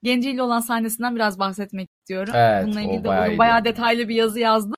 genciyle 0.02 0.42
olan 0.42 0.60
sahnesinden 0.60 1.16
biraz 1.16 1.38
bahsetmek 1.38 1.88
istiyorum. 1.98 2.32
Evet, 2.36 2.66
Bununla 2.66 2.80
ilgili 2.80 3.04
de 3.04 3.08
bayağı 3.08 3.38
bayağı 3.38 3.64
detaylı 3.64 4.08
bir 4.08 4.14
yazı 4.14 4.40
yazdım. 4.40 4.74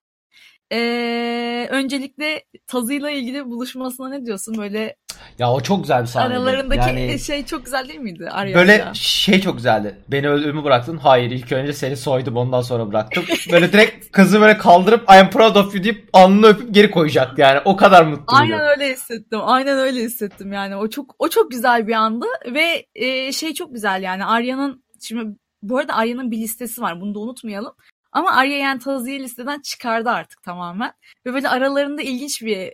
Ee, 0.73 1.69
öncelikle 1.71 2.45
tazıyla 2.67 3.11
ilgili 3.11 3.47
buluşmasına 3.47 4.09
ne 4.09 4.27
diyorsun? 4.27 4.59
Böyle 4.59 4.97
Ya 5.39 5.53
o 5.53 5.61
çok 5.61 5.83
güzel 5.83 6.03
bir 6.03 6.07
sahneydi. 6.07 6.41
aralarındaki 6.41 6.81
Yani 6.81 7.19
şey 7.19 7.45
çok 7.45 7.65
güzel 7.65 7.89
değil 7.89 8.01
miydi 8.01 8.29
Arya 8.31 8.55
böyle 8.55 8.77
ile? 8.77 8.85
şey 8.95 9.41
çok 9.41 9.57
güzeldi. 9.57 9.99
Beni 10.09 10.29
ölümü 10.29 10.65
bıraktın. 10.65 10.97
Hayır 10.97 11.31
ilk 11.31 11.53
önce 11.53 11.73
seni 11.73 11.97
soydum 11.97 12.37
ondan 12.37 12.61
sonra 12.63 12.89
bıraktım. 12.89 13.25
Böyle 13.53 13.73
direkt 13.73 14.13
kızı 14.13 14.41
böyle 14.41 14.59
kaldırıp 14.59 15.11
I 15.11 15.13
am 15.15 15.31
proud 15.31 15.57
of 15.57 15.75
you 15.75 15.85
deyip 15.85 16.09
alnını 16.13 16.47
öpüp 16.47 16.75
geri 16.75 16.91
koyacaktı 16.91 17.41
yani. 17.41 17.61
O 17.65 17.77
kadar 17.77 18.03
mutluydu. 18.03 18.25
Aynen 18.29 18.61
öyle 18.61 18.93
hissettim. 18.93 19.41
Aynen 19.43 19.79
öyle 19.79 20.01
hissettim 20.01 20.53
yani. 20.53 20.77
O 20.77 20.89
çok 20.91 21.15
o 21.19 21.29
çok 21.29 21.51
güzel 21.51 21.87
bir 21.87 21.95
andı 21.95 22.27
ve 22.55 22.87
e, 22.95 23.33
şey 23.33 23.55
çok 23.55 23.75
güzel 23.75 24.03
yani 24.03 24.25
Arya'nın 24.25 24.85
şimdi 25.01 25.37
bu 25.63 25.79
arada 25.79 25.95
Arya'nın 25.95 26.31
bir 26.31 26.39
listesi 26.39 26.81
var. 26.83 27.01
Bunu 27.01 27.15
da 27.15 27.19
unutmayalım. 27.19 27.73
Ama 28.15 28.37
Arya 28.37 28.59
yani 28.59 28.79
Tazı'yı 28.81 29.21
listeden 29.21 29.61
çıkardı 29.61 30.11
artık 30.11 30.43
tamamen. 30.43 30.93
Ve 31.27 31.35
böyle 31.35 31.49
aralarında 31.49 32.03
ilginç 32.03 32.43
bir 32.43 32.73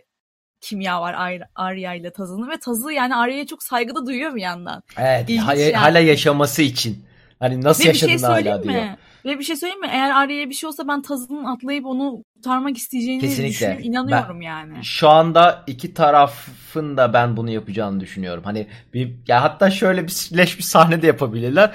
kimya 0.61 1.01
var 1.01 1.13
Ar- 1.13 1.49
Arya 1.55 1.93
ile 1.93 2.11
Tazı'nın 2.11 2.49
ve 2.49 2.59
Tazı 2.59 2.91
yani 2.91 3.15
Arya'ya 3.15 3.47
çok 3.47 3.63
saygıda 3.63 4.05
duyuyor 4.05 4.35
bir 4.35 4.41
yandan. 4.41 4.83
Evet, 4.97 5.29
İlginç 5.29 5.47
ha- 5.47 5.53
yani. 5.55 5.75
hala 5.75 5.99
yaşaması 5.99 6.61
için. 6.61 7.05
Hani 7.39 7.61
nasıl 7.61 7.85
Ve 7.85 7.89
bir 7.89 7.97
şey 7.97 8.09
yaşadın 8.09 8.27
hala 8.27 8.35
söyleyeyim 8.35 8.63
diyor. 8.63 8.83
mi? 8.83 8.97
Ve 9.25 9.39
bir 9.39 9.43
şey 9.43 9.55
söyleyeyim 9.55 9.81
mi? 9.81 9.89
Eğer 9.91 10.11
Arya'ya 10.11 10.49
bir 10.49 10.53
şey 10.55 10.67
olsa 10.67 10.87
ben 10.87 11.01
Tazı'nın 11.01 11.43
atlayıp 11.43 11.85
onu 11.85 12.23
kurtarmak 12.35 12.77
isteyeceğini 12.77 13.21
Kesinlikle. 13.21 13.79
İnanıyorum 13.81 14.41
yani. 14.41 14.85
Şu 14.85 15.09
anda 15.09 15.63
iki 15.67 15.93
tarafın 15.93 16.97
da 16.97 17.13
ben 17.13 17.37
bunu 17.37 17.49
yapacağını 17.49 17.99
düşünüyorum. 17.99 18.43
Hani 18.43 18.67
bir 18.93 19.13
ya 19.27 19.43
hatta 19.43 19.71
şöyle 19.71 20.07
bir 20.07 20.37
leş 20.37 20.57
bir 20.57 20.63
sahne 20.63 21.01
de 21.01 21.07
yapabilirler. 21.07 21.71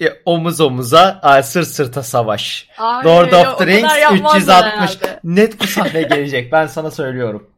E, 0.00 0.06
Omuz 0.24 0.60
omuza, 0.60 1.40
sırt 1.44 1.68
sırta 1.68 2.02
savaş. 2.02 2.68
Ay, 2.78 3.04
Lord 3.04 3.32
of 3.32 3.58
the 3.58 3.66
Rings 3.66 3.98
yapmazlar 4.00 4.66
360 4.66 5.02
herhalde. 5.02 5.20
net 5.24 5.60
bu 5.60 5.66
sahne 5.66 6.02
gelecek. 6.02 6.52
Ben 6.52 6.66
sana 6.66 6.90
söylüyorum. 6.90 7.50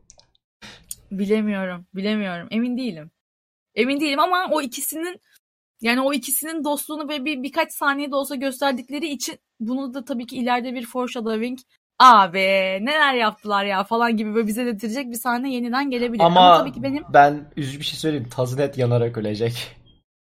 Bilemiyorum, 1.11 1.87
bilemiyorum. 1.95 2.49
Emin 2.51 2.79
değilim. 2.79 3.11
Emin 3.75 4.01
değilim 4.01 4.21
ama 4.21 4.49
o 4.51 4.63
ikisinin 4.63 5.21
yani 5.81 6.01
o 6.01 6.13
ikisinin 6.13 6.65
dostluğunu 6.65 7.09
böyle 7.09 7.25
bir 7.25 7.43
birkaç 7.43 7.73
saniyede 7.73 8.17
olsa 8.17 8.35
gösterdikleri 8.35 9.07
için 9.09 9.39
bunu 9.61 9.95
da 9.95 10.05
tabii 10.05 10.27
ki 10.27 10.37
ileride 10.37 10.75
bir 10.75 10.87
foreshadowing 10.87 11.59
abi 11.99 12.39
neler 12.81 13.15
yaptılar 13.15 13.65
ya 13.65 13.85
falan 13.85 14.17
gibi 14.17 14.35
böyle 14.35 14.47
bize 14.47 14.67
detirecek 14.67 15.11
bir 15.11 15.17
sahne 15.17 15.55
yeniden 15.55 15.91
gelebilir. 15.91 16.25
Ama, 16.25 16.41
Ama 16.41 16.59
tabii 16.59 16.73
ki 16.73 16.83
benim 16.83 17.05
ben 17.13 17.53
üzücü 17.57 17.79
bir 17.79 17.85
şey 17.85 17.99
söyleyeyim. 17.99 18.29
Tazı 18.31 18.57
net 18.59 18.79
yanarak 18.79 19.19
ölecek. 19.19 19.77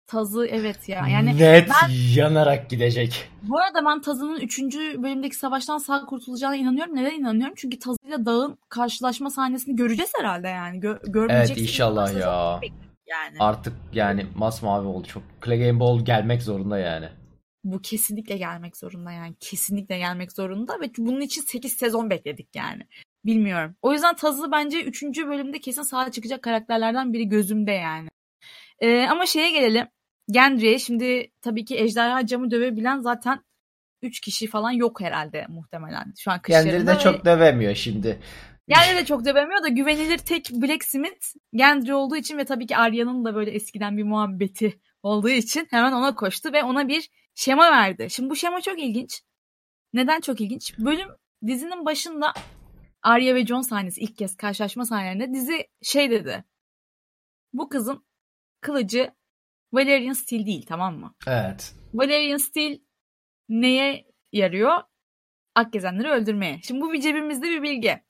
Tazı 0.08 0.48
evet 0.48 0.90
ya. 0.90 1.08
Yani 1.08 1.38
net 1.38 1.70
ben- 1.70 1.92
yanarak 2.16 2.70
gidecek. 2.70 3.30
bu 3.44 3.60
arada 3.60 3.86
ben 3.86 4.02
Tazı'nın 4.02 4.40
3. 4.40 4.60
bölümdeki 5.04 5.36
savaştan 5.36 5.78
sağ 5.78 6.06
kurtulacağına 6.06 6.56
inanıyorum. 6.56 6.96
Neden 6.96 7.20
inanıyorum? 7.20 7.54
Çünkü 7.58 7.80
Tazı'yla 7.80 8.26
Dağ'ın 8.26 8.58
karşılaşma 8.70 9.30
sahnesini 9.30 9.76
göreceğiz 9.76 10.12
herhalde 10.20 10.48
yani. 10.48 10.80
Gö 10.80 10.92
Evet 10.92 11.02
görmeyeceksek 11.08 11.64
inşallah 11.64 12.14
ya. 12.20 12.60
Yani. 13.08 13.38
Artık 13.40 13.74
yani 13.94 14.26
masmavi 14.36 14.88
oldu 14.88 15.08
çok. 15.08 15.24
Clegane 15.46 15.80
Ball 15.80 16.06
gelmek 16.06 16.44
zorunda 16.44 16.80
yani. 16.80 17.10
Bu 17.64 17.82
kesinlikle 17.82 18.38
gelmek 18.38 18.78
zorunda 18.78 19.12
yani. 19.12 19.36
Kesinlikle 19.40 19.98
gelmek 19.98 20.32
zorunda 20.32 20.74
ve 20.82 20.92
bunun 20.98 21.22
için 21.22 21.42
8 21.42 21.74
sezon 21.74 22.10
bekledik 22.10 22.56
yani. 22.56 22.84
Bilmiyorum. 23.26 23.76
O 23.82 23.94
yüzden 23.94 24.16
Tazı 24.16 24.52
bence 24.52 24.84
3. 24.84 25.04
bölümde 25.04 25.60
kesin 25.60 25.82
sağa 25.82 26.12
çıkacak 26.12 26.42
karakterlerden 26.44 27.14
biri 27.14 27.30
gözümde 27.30 27.72
yani. 27.72 28.10
Ee, 28.80 29.08
ama 29.08 29.26
şeye 29.26 29.52
gelelim. 29.52 29.88
Gendry'e 30.32 30.80
şimdi 30.80 31.32
tabii 31.42 31.66
ki 31.66 31.78
ejderha 31.80 32.26
camı 32.26 32.52
dövebilen 32.52 33.00
zaten 33.00 33.44
3 34.02 34.20
kişi 34.20 34.48
falan 34.48 34.72
yok 34.72 35.02
herhalde 35.02 35.46
muhtemelen. 35.50 36.14
Şu 36.18 36.32
an. 36.32 36.42
Kendini 36.42 36.88
de 36.88 36.96
ve- 36.96 37.00
çok 37.00 37.26
dövemiyor 37.26 37.76
şimdi. 37.76 38.20
Yani 38.68 38.98
de 38.98 39.06
çok 39.06 39.26
dövemiyor 39.26 39.64
da 39.64 39.68
güvenilir 39.68 40.18
tek 40.18 40.50
Blacksmith 40.52 41.26
Gendry 41.54 41.94
olduğu 41.94 42.16
için 42.16 42.38
ve 42.38 42.46
tabii 42.46 42.68
ki 42.68 42.78
Arya'nın 42.78 43.26
da 43.26 43.36
böyle 43.36 43.52
eskiden 43.52 43.98
bir 43.98 44.04
muhabbeti 44.04 44.80
olduğu 45.04 45.30
için 45.30 45.68
hemen 45.72 45.92
ona 45.92 46.16
koştu 46.16 46.54
ve 46.54 46.64
ona 46.64 46.88
bir 46.88 47.10
şema 47.36 47.72
verdi. 47.72 48.08
Şimdi 48.10 48.30
bu 48.30 48.36
şema 48.36 48.62
çok 48.62 48.80
ilginç. 48.80 49.22
Neden 49.94 50.22
çok 50.22 50.42
ilginç? 50.42 50.80
Bölüm 50.80 51.08
dizinin 51.48 51.86
başında 51.86 52.34
Arya 53.04 53.36
ve 53.36 53.46
Jon 53.46 53.62
sahnesi 53.62 54.02
ilk 54.02 54.18
kez 54.18 54.38
karşılaşma 54.38 54.86
sahnelerinde 54.86 55.34
dizi 55.34 55.68
şey 55.82 56.12
dedi. 56.12 56.44
Bu 57.54 57.70
kızın 57.70 58.06
kılıcı 58.62 59.12
Valerian 59.74 60.14
Steel 60.14 60.46
değil 60.46 60.66
tamam 60.68 60.98
mı? 61.00 61.16
Evet. 61.28 61.74
Valerian 61.94 62.38
Steel 62.38 62.80
neye 63.50 64.06
yarıyor? 64.32 64.82
Akgezenleri 65.56 66.10
öldürmeye. 66.10 66.60
Şimdi 66.64 66.82
bu 66.82 66.94
bir 66.94 67.02
cebimizde 67.02 67.50
bir 67.50 67.62
bilgi. 67.62 68.04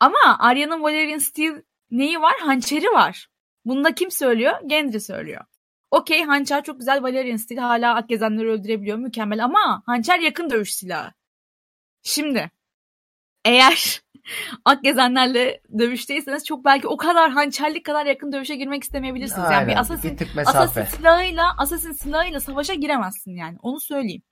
Ama 0.00 0.38
Arya'nın 0.38 0.82
Valerian 0.82 1.18
Steel 1.18 1.62
neyi 1.90 2.20
var? 2.20 2.34
Hançeri 2.40 2.86
var. 2.86 3.28
Bunu 3.64 3.84
da 3.84 3.94
kim 3.94 4.10
söylüyor? 4.10 4.52
Gendry 4.66 5.00
söylüyor. 5.00 5.44
Okey 5.90 6.24
hançer 6.24 6.64
çok 6.64 6.78
güzel 6.78 7.02
Valerian 7.02 7.36
Steel 7.36 7.60
hala 7.60 7.94
Akgezenleri 7.94 8.48
öldürebiliyor 8.48 8.98
mükemmel 8.98 9.44
ama 9.44 9.82
hançer 9.86 10.18
yakın 10.18 10.50
dövüş 10.50 10.74
silahı. 10.74 11.12
Şimdi 12.02 12.50
eğer 13.44 14.02
Akgezenlerle 14.64 15.60
dövüşteyseniz 15.78 16.44
çok 16.44 16.64
belki 16.64 16.88
o 16.88 16.96
kadar 16.96 17.30
hançerlik 17.30 17.86
kadar 17.86 18.06
yakın 18.06 18.32
dövüşe 18.32 18.56
girmek 18.56 18.82
istemeyebilirsiniz. 18.82 19.50
Yani 19.50 19.62
bir 19.62 19.68
Aynen, 19.68 19.80
Assassin 19.80 20.18
bir. 20.18 20.40
Assassin 20.40 20.84
silahıyla, 20.84 21.54
Assassin 21.58 21.92
silahıyla 21.92 22.40
savaşa 22.40 22.74
giremezsin 22.74 23.36
yani. 23.36 23.58
Onu 23.62 23.80
söyleyeyim. 23.80 24.22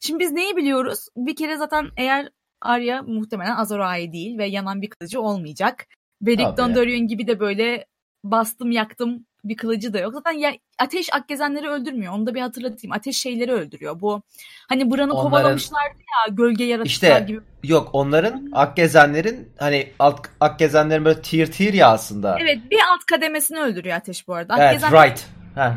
Şimdi 0.00 0.20
biz 0.20 0.32
neyi 0.32 0.56
biliyoruz? 0.56 1.08
Bir 1.16 1.36
kere 1.36 1.56
zaten 1.56 1.88
eğer 1.96 2.28
Arya 2.60 3.02
muhtemelen 3.02 3.56
Azor 3.56 3.80
Ahai 3.80 4.12
değil 4.12 4.38
ve 4.38 4.46
yanan 4.46 4.82
bir 4.82 4.90
kılıcı 4.90 5.20
olmayacak. 5.20 5.86
Beric. 6.20 6.56
Dondarrion 6.56 7.06
gibi 7.06 7.26
de 7.26 7.40
böyle 7.40 7.86
bastım 8.24 8.70
yaktım 8.70 9.26
bir 9.44 9.56
kılıcı 9.56 9.92
da 9.92 9.98
yok. 9.98 10.12
Zaten 10.14 10.32
ya, 10.32 10.52
ateş 10.78 11.14
Akgezenleri 11.14 11.68
öldürmüyor. 11.68 12.12
Onu 12.12 12.26
da 12.26 12.34
bir 12.34 12.40
hatırlatayım. 12.40 12.92
Ateş 12.92 13.16
şeyleri 13.16 13.52
öldürüyor. 13.52 14.00
Bu 14.00 14.22
hani 14.68 14.90
Bran'ı 14.90 15.12
Onların- 15.12 15.22
kovalamışlardı 15.22 15.94
ya 15.98 16.34
gölge 16.34 16.64
yaratıklar 16.64 16.86
İşte 16.90 17.24
gibi. 17.28 17.40
yok 17.62 17.88
onların 17.92 18.48
Akgezenlerin 18.52 19.52
hani 19.58 19.92
alt 19.98 20.26
Akgezenlerin 20.40 21.04
böyle 21.04 21.22
tier 21.22 21.52
tier 21.52 21.72
ya 21.74 21.88
aslında. 21.90 22.38
Evet 22.40 22.58
bir 22.70 22.78
alt 22.92 23.04
kademesini 23.06 23.58
öldürüyor 23.60 23.96
ateş 23.96 24.28
bu 24.28 24.34
arada. 24.34 24.56
Evet, 24.58 24.82
right. 24.92 25.26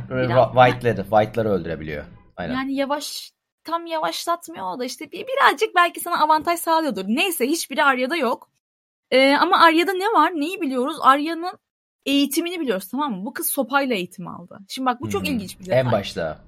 Biraz- 0.10 0.54
White'ları, 0.54 1.04
White'ları 1.04 1.50
öldürebiliyor. 1.50 2.06
Aynen. 2.38 2.54
Yani 2.54 2.76
yavaş 2.76 3.32
tam 3.64 3.86
yavaşlatmıyor 3.86 4.66
o 4.76 4.80
da 4.80 4.86
işte 4.86 5.12
bir, 5.12 5.26
birazcık 5.28 5.76
belki 5.76 6.00
sana 6.00 6.24
avantaj 6.24 6.60
sağlıyordur. 6.60 7.06
Neyse 7.08 7.46
hiçbiri 7.48 7.84
Arya'da 7.84 8.16
yok. 8.16 8.50
Ee, 9.12 9.36
ama 9.36 9.60
Arya'da 9.60 9.94
ne 9.94 10.06
var? 10.06 10.32
Neyi 10.36 10.62
biliyoruz? 10.62 10.98
Arya'nın 11.02 11.58
eğitimini 12.08 12.60
biliyoruz 12.60 12.88
tamam 12.92 13.14
mı? 13.14 13.26
Bu 13.26 13.34
kız 13.34 13.48
sopayla 13.48 13.96
eğitim 13.96 14.28
aldı. 14.28 14.60
Şimdi 14.70 14.86
bak 14.86 15.02
bu 15.02 15.10
çok 15.10 15.22
hı. 15.22 15.32
ilginç 15.32 15.60
bir 15.60 15.66
detay. 15.66 15.80
En 15.80 15.92
başta. 15.92 16.40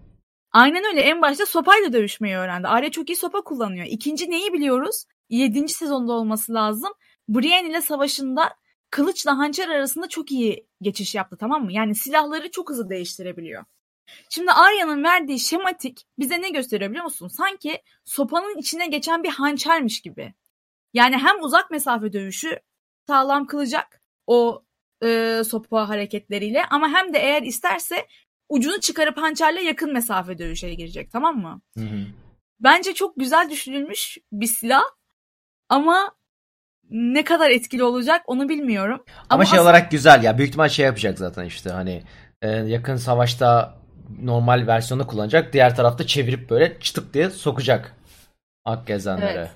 Aynen 0.52 0.84
öyle. 0.86 1.02
En 1.02 1.22
başta 1.22 1.46
sopayla 1.46 1.94
dövüşmeyi 1.94 2.36
öğrendi. 2.36 2.68
Arya 2.68 2.92
çok 2.92 3.10
iyi 3.10 3.16
sopa 3.16 3.42
kullanıyor. 3.42 3.86
İkinci 3.90 4.30
neyi 4.30 4.54
biliyoruz? 4.54 5.06
Yedinci 5.30 5.74
sezonda 5.74 6.14
olması 6.14 6.54
lazım. 6.54 6.90
Brienne 7.30 7.70
ile 7.70 7.82
savaşında 7.82 8.56
kılıçla 8.90 9.38
hançer 9.38 9.70
arasında 9.70 10.10
çok 10.10 10.32
iyi 10.32 10.68
geçiş 10.82 11.16
yaptı 11.16 11.38
tamam 11.40 11.64
mı? 11.64 11.74
Yani 11.74 11.96
silahları 11.96 12.52
çok 12.52 12.70
hızlı 12.70 12.90
değiştirebiliyor. 12.90 13.66
Şimdi 14.30 14.52
Arya'nın 14.52 15.04
verdiği 15.04 15.40
şematik 15.40 16.06
bize 16.20 16.42
ne 16.42 16.50
gösteriyor 16.50 16.90
biliyor 16.90 17.06
musun? 17.06 17.28
Sanki 17.28 17.82
sopanın 18.06 18.58
içine 18.58 18.88
geçen 18.88 19.24
bir 19.24 19.30
hançermiş 19.30 20.02
gibi. 20.02 20.34
Yani 20.94 21.18
hem 21.18 21.44
uzak 21.44 21.72
mesafe 21.72 22.14
dövüşü 22.14 22.60
sağlam 23.08 23.48
kılacak 23.48 24.02
o 24.28 24.64
e, 25.04 25.42
sopa 25.44 25.90
hareketleriyle 25.90 26.66
ama 26.66 26.90
hem 26.90 27.14
de 27.14 27.20
eğer 27.20 27.42
isterse 27.42 28.08
ucunu 28.50 28.80
çıkarıp 28.80 29.18
hançerle 29.18 29.62
yakın 29.62 29.94
mesafe 29.94 30.38
dövüşe 30.38 30.74
girecek 30.74 31.12
tamam 31.12 31.38
mı? 31.38 31.62
Hı 31.78 31.84
hı. 31.84 32.06
Bence 32.60 32.94
çok 32.94 33.16
güzel 33.18 33.50
düşünülmüş 33.50 34.18
bir 34.32 34.48
silah 34.48 34.84
ama 35.70 36.12
ne 36.90 37.24
kadar 37.24 37.50
etkili 37.50 37.84
olacak 37.84 38.22
onu 38.28 38.50
bilmiyorum. 38.50 39.04
Ama, 39.30 39.46
şey 39.46 39.60
as- 39.60 39.64
olarak 39.66 39.92
güzel 39.92 40.24
ya. 40.24 40.38
Büyük 40.38 40.48
ihtimal 40.48 40.70
şey 40.70 40.86
yapacak 40.86 41.18
zaten 41.18 41.46
işte 41.46 41.70
hani 41.70 42.04
e, 42.42 42.50
yakın 42.50 42.96
savaşta 42.96 43.78
normal 44.22 44.68
versiyonu 44.68 45.08
kullanacak. 45.08 45.54
Diğer 45.54 45.76
tarafta 45.76 46.08
çevirip 46.08 46.50
böyle 46.50 46.80
çıtık 46.80 47.14
diye 47.14 47.30
sokacak 47.30 47.96
Akgezenlere. 48.66 49.40
Evet. 49.40 49.50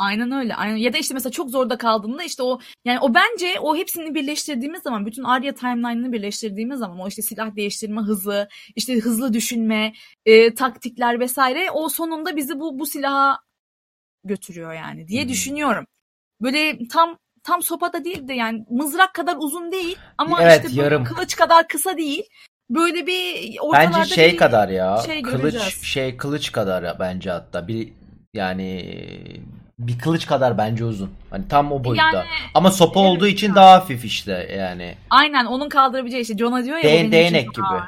Aynen 0.00 0.32
öyle. 0.32 0.54
Aynen. 0.54 0.76
Ya 0.76 0.92
da 0.92 0.98
işte 0.98 1.14
mesela 1.14 1.30
çok 1.30 1.50
zorda 1.50 1.78
kaldığında 1.78 2.24
işte 2.24 2.42
o 2.42 2.60
yani 2.84 3.00
o 3.00 3.14
bence 3.14 3.60
o 3.60 3.76
hepsini 3.76 4.14
birleştirdiğimiz 4.14 4.82
zaman 4.82 5.06
bütün 5.06 5.24
Arya 5.24 5.54
timeline'ını 5.54 6.12
birleştirdiğimiz 6.12 6.78
zaman 6.78 6.98
o 7.00 7.08
işte 7.08 7.22
silah 7.22 7.56
değiştirme 7.56 8.00
hızı, 8.00 8.48
işte 8.76 9.00
hızlı 9.00 9.32
düşünme, 9.32 9.92
e, 10.26 10.54
taktikler 10.54 11.20
vesaire 11.20 11.70
o 11.70 11.88
sonunda 11.88 12.36
bizi 12.36 12.60
bu 12.60 12.78
bu 12.78 12.86
silaha 12.86 13.38
götürüyor 14.24 14.72
yani 14.72 15.08
diye 15.08 15.24
hı. 15.24 15.28
düşünüyorum. 15.28 15.86
Böyle 16.42 16.88
tam 16.88 17.18
tam 17.42 17.62
sopa 17.62 17.92
da 17.92 18.04
değil 18.04 18.28
de 18.28 18.34
yani 18.34 18.64
mızrak 18.70 19.14
kadar 19.14 19.36
uzun 19.38 19.72
değil 19.72 19.98
ama 20.18 20.42
Evet, 20.42 20.64
işte 20.64 20.82
yarım. 20.82 21.04
kılıç 21.04 21.36
kadar 21.36 21.68
kısa 21.68 21.96
değil. 21.96 22.24
Böyle 22.70 23.06
bir 23.06 23.56
ortalarda 23.60 23.98
Bence 23.98 24.14
şey 24.14 24.32
bir 24.32 24.36
kadar 24.36 24.68
ya. 24.68 25.02
şey 25.06 25.22
kılıç 25.22 25.42
göreceğiz. 25.42 25.82
şey 25.82 26.16
kılıç 26.16 26.52
kadar 26.52 26.98
bence 27.00 27.30
hatta. 27.30 27.68
Bir 27.68 27.92
yani 28.34 28.94
bir 29.80 29.98
kılıç 29.98 30.26
kadar 30.26 30.58
bence 30.58 30.84
uzun. 30.84 31.10
Hani 31.30 31.48
tam 31.48 31.72
o 31.72 31.84
boyutta. 31.84 32.04
Yani 32.14 32.26
Ama 32.54 32.70
sopa 32.70 33.00
evet 33.00 33.08
olduğu 33.08 33.26
için 33.26 33.54
daha 33.54 33.72
hafif 33.72 34.04
işte 34.04 34.48
yani. 34.58 34.94
Aynen 35.10 35.44
onun 35.44 35.68
kaldırabileceği 35.68 36.22
işte 36.22 36.38
Jonah 36.38 36.64
diyor 36.64 36.78
ya 36.78 37.00
için 37.00 37.12
değnek 37.12 37.54
gibi. 37.54 37.66
ağır. 37.66 37.82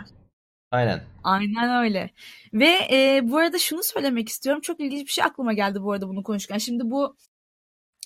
Aynen. 0.71 1.03
Aynen 1.25 1.85
öyle. 1.85 2.11
Ve 2.53 2.79
e, 2.91 3.21
bu 3.25 3.39
arada 3.39 3.59
şunu 3.59 3.83
söylemek 3.83 4.29
istiyorum. 4.29 4.61
Çok 4.61 4.81
ilginç 4.81 5.07
bir 5.07 5.13
şey 5.13 5.25
aklıma 5.25 5.53
geldi 5.53 5.83
bu 5.83 5.93
arada 5.93 6.09
bunu 6.09 6.23
konuşurken. 6.23 6.59
Şimdi 6.59 6.83
bu 6.91 7.17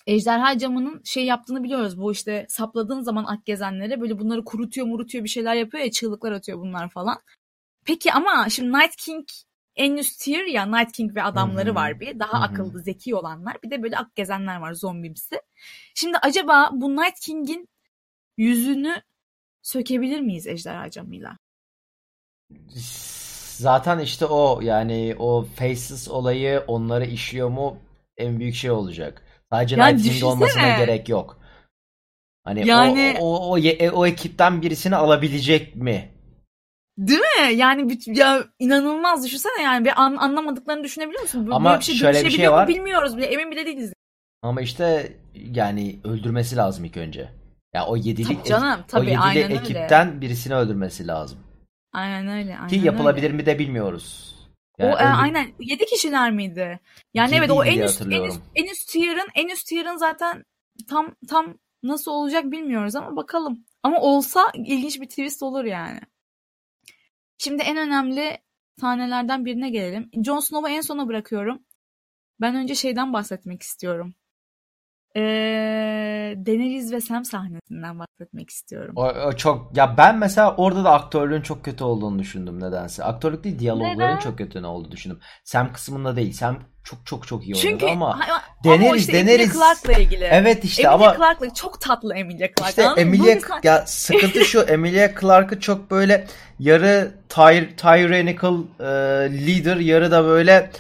ejderha 0.07 0.59
camının 0.59 1.03
şey 1.05 1.25
yaptığını 1.25 1.63
biliyoruz. 1.63 1.99
Bu 1.99 2.13
işte 2.13 2.47
sapladığın 2.49 3.01
zaman 3.01 3.25
akgezenlere 3.25 4.01
böyle 4.01 4.19
bunları 4.19 4.45
kurutuyor 4.45 4.87
murutuyor 4.87 5.25
bir 5.25 5.29
şeyler 5.29 5.55
yapıyor 5.55 5.85
ya 5.85 5.91
çığlıklar 5.91 6.33
atıyor 6.33 6.59
bunlar 6.59 6.89
falan. 6.89 7.19
Peki 7.85 8.13
ama 8.13 8.49
şimdi 8.51 8.73
Night 8.73 8.97
King 8.97 9.27
en 9.77 9.97
üst 9.97 10.21
tier 10.21 10.45
ya 10.45 10.67
Night 10.67 10.93
King 10.93 11.17
ve 11.17 11.23
adamları 11.23 11.71
hı. 11.71 11.75
var 11.75 12.01
bir. 12.01 12.19
Daha 12.19 12.41
hı. 12.41 12.45
akıllı 12.45 12.81
zeki 12.81 13.15
olanlar. 13.15 13.57
Bir 13.65 13.71
de 13.71 13.83
böyle 13.83 13.97
akgezenler 13.99 14.57
var 14.57 14.73
zombimsi. 14.73 15.41
Şimdi 15.95 16.19
acaba 16.23 16.71
bu 16.73 16.97
Night 16.97 17.21
King'in 17.21 17.69
yüzünü 18.37 19.03
sökebilir 19.63 20.21
miyiz 20.21 20.47
ejderha 20.47 20.91
camıyla? 20.91 21.39
Zaten 23.57 23.99
işte 23.99 24.27
o 24.27 24.61
yani 24.61 25.17
o 25.19 25.45
Faces 25.57 26.09
olayı 26.09 26.65
onları 26.67 27.05
işliyor 27.07 27.49
mu 27.49 27.79
en 28.17 28.41
büyük 28.41 28.55
şey 28.55 28.71
olacak. 28.71 29.23
Sadece 29.53 29.77
Yani 29.77 29.97
Night 29.97 30.13
King 30.13 30.25
olmasına 30.25 30.77
gerek 30.79 31.09
yok. 31.09 31.39
Hani 32.45 32.63
o- 32.63 32.67
Yani- 32.67 33.17
o, 33.21 33.51
o, 33.51 33.57
ye- 33.59 33.91
o 33.91 34.07
ekipten 34.07 34.63
birisini 34.63 34.97
alabilecek 34.97 35.77
mi? 35.77 36.16
Değil 36.99 37.21
mi? 37.21 37.55
Yani 37.55 37.83
büt- 37.83 38.19
ya 38.19 38.45
inanılmaz 38.59 39.25
düşünsene 39.27 39.63
yani 39.63 39.85
bir 39.85 40.03
an, 40.03 40.17
anlamadıklarını 40.17 40.85
düşünebiliyor 40.85 41.23
musun? 41.23 41.49
Ama 41.53 41.71
Böyle 41.71 41.79
bir 41.81 41.85
şey 41.85 41.95
şöyle 41.95 42.25
bir 42.25 42.31
şey 42.31 42.51
var. 42.51 42.69
bilmiyoruz 42.69 43.17
bile 43.17 43.27
emin 43.27 43.51
bile 43.51 43.67
değiliz. 43.67 43.93
Ama 44.43 44.61
işte 44.61 45.13
yani 45.35 46.01
öldürmesi 46.05 46.57
lazım 46.57 46.85
ilk 46.85 46.97
önce. 46.97 47.29
Ya 47.75 47.87
o 47.87 47.97
yedili 47.97 48.35
Tabii 48.37 48.45
canım 48.49 48.81
o 48.85 48.87
tabii 48.89 49.07
yedili 49.07 49.19
aynen 49.21 49.45
öyle. 49.45 49.55
ekipten 49.55 50.21
birisini 50.21 50.55
öldürmesi 50.55 51.07
lazım. 51.07 51.39
Aynen 51.93 52.29
öyle. 52.29 52.57
Aynen 52.57 52.69
Ki 52.69 52.77
yapılabilir 52.77 53.27
öyle. 53.27 53.37
mi 53.37 53.47
de 53.47 53.59
bilmiyoruz. 53.59 54.37
O 54.81 54.85
Yani 54.85 54.93
e, 54.93 54.97
öldür- 54.97 55.23
aynen 55.23 55.47
7 55.61 55.87
kişiler 55.87 56.31
miydi? 56.33 56.81
Yani 57.15 57.29
Yedi 57.31 57.39
evet 57.39 57.51
o 57.51 57.65
en 57.65 57.79
üst 57.83 58.03
en 58.03 58.23
üst 58.25 58.41
en 58.55 58.65
üst 58.65 58.89
tier'ın 58.93 59.29
en 59.35 59.49
üst 59.49 59.67
tier'ın 59.67 59.97
zaten 59.97 60.45
tam 60.89 61.15
tam 61.29 61.55
nasıl 61.83 62.11
olacak 62.11 62.45
bilmiyoruz 62.45 62.95
ama 62.97 63.17
bakalım. 63.17 63.65
Ama 63.83 64.01
olsa 64.01 64.45
ilginç 64.55 65.01
bir 65.01 65.09
twist 65.09 65.43
olur 65.43 65.65
yani. 65.65 66.01
Şimdi 67.39 67.63
en 67.63 67.77
önemli 67.77 68.39
sahnelerden 68.81 69.45
birine 69.45 69.71
gelelim. 69.71 70.11
Jon 70.25 70.41
Snow'u 70.41 70.69
en 70.69 70.81
sona 70.81 71.09
bırakıyorum. 71.09 71.65
Ben 72.41 72.55
önce 72.57 72.75
şeyden 72.75 73.13
bahsetmek 73.13 73.63
istiyorum. 73.63 74.15
Ee, 75.17 76.35
Daenerys 76.47 76.93
ve 76.93 77.01
Sam 77.01 77.25
sahnesinden 77.25 77.99
bahsetmek 77.99 78.51
istiyorum. 78.51 78.93
O, 78.97 79.05
o 79.07 79.33
çok 79.33 79.77
ya 79.77 79.95
ben 79.99 80.19
mesela 80.19 80.55
orada 80.57 80.85
da 80.85 80.93
aktörlüğün 80.93 81.41
çok 81.41 81.65
kötü 81.65 81.85
olduğunu 81.85 82.19
düşündüm 82.19 82.61
nedense. 82.61 83.05
Aktörlük 83.05 83.45
değil 83.45 83.59
diyalogların 83.59 83.99
Neden? 83.99 84.19
çok 84.19 84.39
kötü 84.39 84.63
ne 84.63 84.67
olduğunu 84.67 84.93
düşündüm. 84.93 85.19
Sam 85.45 85.73
kısmında 85.73 86.17
değil. 86.17 86.33
Sam 86.33 86.59
çok 86.85 87.07
çok 87.07 87.27
çok 87.27 87.43
iyi 87.47 87.55
oynadı 87.55 87.63
Çünkü 87.69 87.87
ama 87.87 88.13
ama, 88.65 88.75
ama 88.75 88.97
işte 88.97 89.19
Emilia 89.19 89.35
Daenerys- 89.35 89.53
Clarke'la 89.53 89.99
ilgili. 90.03 90.25
evet 90.25 90.65
işte 90.65 90.83
Emilia 90.83 90.95
ama 90.95 91.17
Clarke'la 91.17 91.55
çok 91.55 91.81
tatlı 91.81 92.15
Emilia 92.15 92.49
Clarke. 92.59 92.69
işte? 92.69 93.01
Emilia 93.01 93.37
ya 93.63 93.83
sıkıntı 93.87 94.45
şu 94.45 94.61
Emilia 94.69 95.09
Clarke'ı 95.21 95.61
çok 95.61 95.91
böyle 95.91 96.27
yarı 96.59 97.15
tyr 97.29 97.77
tyrannical 97.77 98.59
e, 98.81 98.85
leader 99.47 99.77
yarı 99.77 100.11
da 100.11 100.25
böyle 100.25 100.71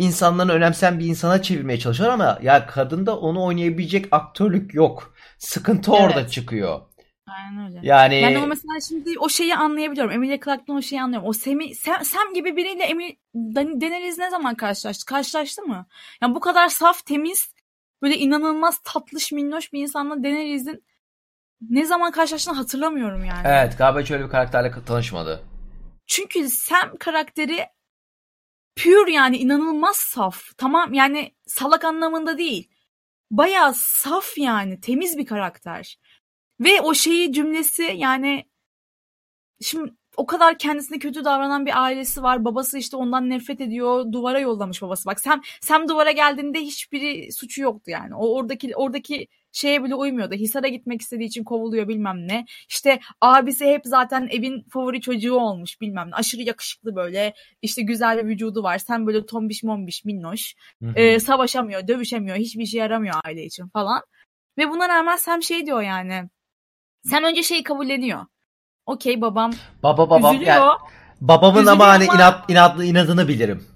insanların 0.00 0.48
önemseyen 0.48 0.98
bir 0.98 1.06
insana 1.06 1.42
çevirmeye 1.42 1.78
çalışıyor 1.78 2.10
ama 2.10 2.38
ya 2.42 2.66
kadında 2.66 3.18
onu 3.18 3.44
oynayabilecek 3.44 4.06
aktörlük 4.10 4.74
yok. 4.74 5.14
Sıkıntı 5.38 5.92
orada 5.92 6.20
Evet. 6.20 6.30
çıkıyor. 6.30 6.80
Aynen 7.26 7.66
öyle. 7.68 7.80
Yani 7.82 8.20
Yani 8.20 8.38
o 8.38 8.46
mesela 8.46 8.80
şimdi 8.88 9.18
o 9.18 9.28
şeyi 9.28 9.56
anlayabiliyorum. 9.56 10.12
Emilia 10.12 10.38
Clarke'dan 10.44 10.76
o 10.76 10.82
şeyi 10.82 11.02
anlıyorum. 11.02 11.28
O 11.28 11.32
Sam'i, 11.32 11.74
Sam, 11.74 12.04
Sam 12.04 12.34
gibi 12.34 12.56
biriyle 12.56 12.82
Emil, 12.82 13.10
Daenerys 13.34 14.18
ne 14.18 14.30
zaman 14.30 14.54
karşılaştı? 14.54 15.06
Karşılaştı 15.06 15.62
mı? 15.62 15.86
Yani 16.22 16.34
bu 16.34 16.40
kadar 16.40 16.68
saf, 16.68 17.06
temiz, 17.06 17.52
böyle 18.02 18.16
inanılmaz 18.18 18.78
tatlış, 18.84 19.32
minnoş 19.32 19.72
bir 19.72 19.80
insanla 19.82 20.22
Daenerys'in 20.24 20.84
ne 21.70 21.84
zaman 21.84 22.12
karşılaştığını 22.12 22.54
hatırlamıyorum 22.56 23.24
yani. 23.24 23.40
evet 23.44 23.78
galiba 23.78 24.00
hiç 24.00 24.10
öyle 24.10 24.24
bir 24.24 24.30
karakterle 24.30 24.72
tanışmadı. 24.86 25.42
Çünkü 26.06 26.48
Sam 26.48 26.96
karakteri 26.98 27.66
pure 28.82 29.12
yani 29.12 29.36
inanılmaz 29.36 29.96
saf. 29.96 30.42
Tamam 30.56 30.94
yani 30.94 31.34
salak 31.46 31.84
anlamında 31.84 32.38
değil. 32.38 32.70
Bayağı 33.30 33.74
saf 33.74 34.38
yani 34.38 34.80
temiz 34.80 35.18
bir 35.18 35.26
karakter. 35.26 35.98
Ve 36.60 36.80
o 36.80 36.94
şeyi 36.94 37.32
cümlesi 37.32 37.82
yani 37.96 38.44
şimdi 39.62 39.92
o 40.16 40.26
kadar 40.26 40.58
kendisine 40.58 40.98
kötü 40.98 41.24
davranan 41.24 41.66
bir 41.66 41.82
ailesi 41.82 42.22
var. 42.22 42.44
Babası 42.44 42.78
işte 42.78 42.96
ondan 42.96 43.30
nefret 43.30 43.60
ediyor. 43.60 44.12
Duvara 44.12 44.40
yollamış 44.40 44.82
babası. 44.82 45.06
Bak 45.06 45.20
Sam, 45.20 45.42
Sam 45.60 45.88
duvara 45.88 46.10
geldiğinde 46.10 46.60
hiçbiri 46.60 47.32
suçu 47.32 47.62
yoktu 47.62 47.90
yani. 47.90 48.14
O 48.14 48.34
oradaki 48.36 48.76
oradaki 48.76 49.28
şeye 49.52 49.84
bile 49.84 49.94
uymuyordu. 49.94 50.34
Hisar'a 50.34 50.68
gitmek 50.68 51.00
istediği 51.00 51.24
için 51.24 51.44
kovuluyor 51.44 51.88
bilmem 51.88 52.28
ne. 52.28 52.44
İşte 52.68 53.00
abisi 53.20 53.66
hep 53.66 53.82
zaten 53.84 54.28
evin 54.30 54.62
favori 54.72 55.00
çocuğu 55.00 55.34
olmuş 55.34 55.80
bilmem 55.80 56.10
ne. 56.10 56.14
Aşırı 56.14 56.42
yakışıklı 56.42 56.96
böyle. 56.96 57.34
işte 57.62 57.82
güzel 57.82 58.18
bir 58.18 58.24
vücudu 58.28 58.62
var. 58.62 58.78
Sen 58.78 59.06
böyle 59.06 59.26
tombiş 59.26 59.62
mombiş 59.62 60.04
minnoş. 60.04 60.54
Ee, 60.94 61.20
savaşamıyor, 61.20 61.88
dövüşemiyor. 61.88 62.36
Hiçbir 62.36 62.62
işe 62.62 62.78
yaramıyor 62.78 63.14
aile 63.24 63.44
için 63.44 63.68
falan. 63.68 64.02
Ve 64.58 64.68
buna 64.70 64.88
rağmen 64.88 65.16
Sam 65.16 65.42
şey 65.42 65.66
diyor 65.66 65.82
yani. 65.82 66.28
Sam 67.04 67.24
önce 67.24 67.42
şeyi 67.42 67.62
kabulleniyor. 67.62 68.26
Okey 68.86 69.20
babam 69.20 69.52
Baba 69.82 70.10
babam 70.10 70.34
üzülüyor. 70.34 70.56
yani 70.56 70.78
babamın 71.20 71.54
Üzülüyor 71.58 71.72
ama 71.72 71.86
hani 71.88 72.04
ama- 72.04 72.14
inat, 72.14 72.50
inatlı 72.50 72.84
inadını 72.84 73.28
bilirim. 73.28 73.66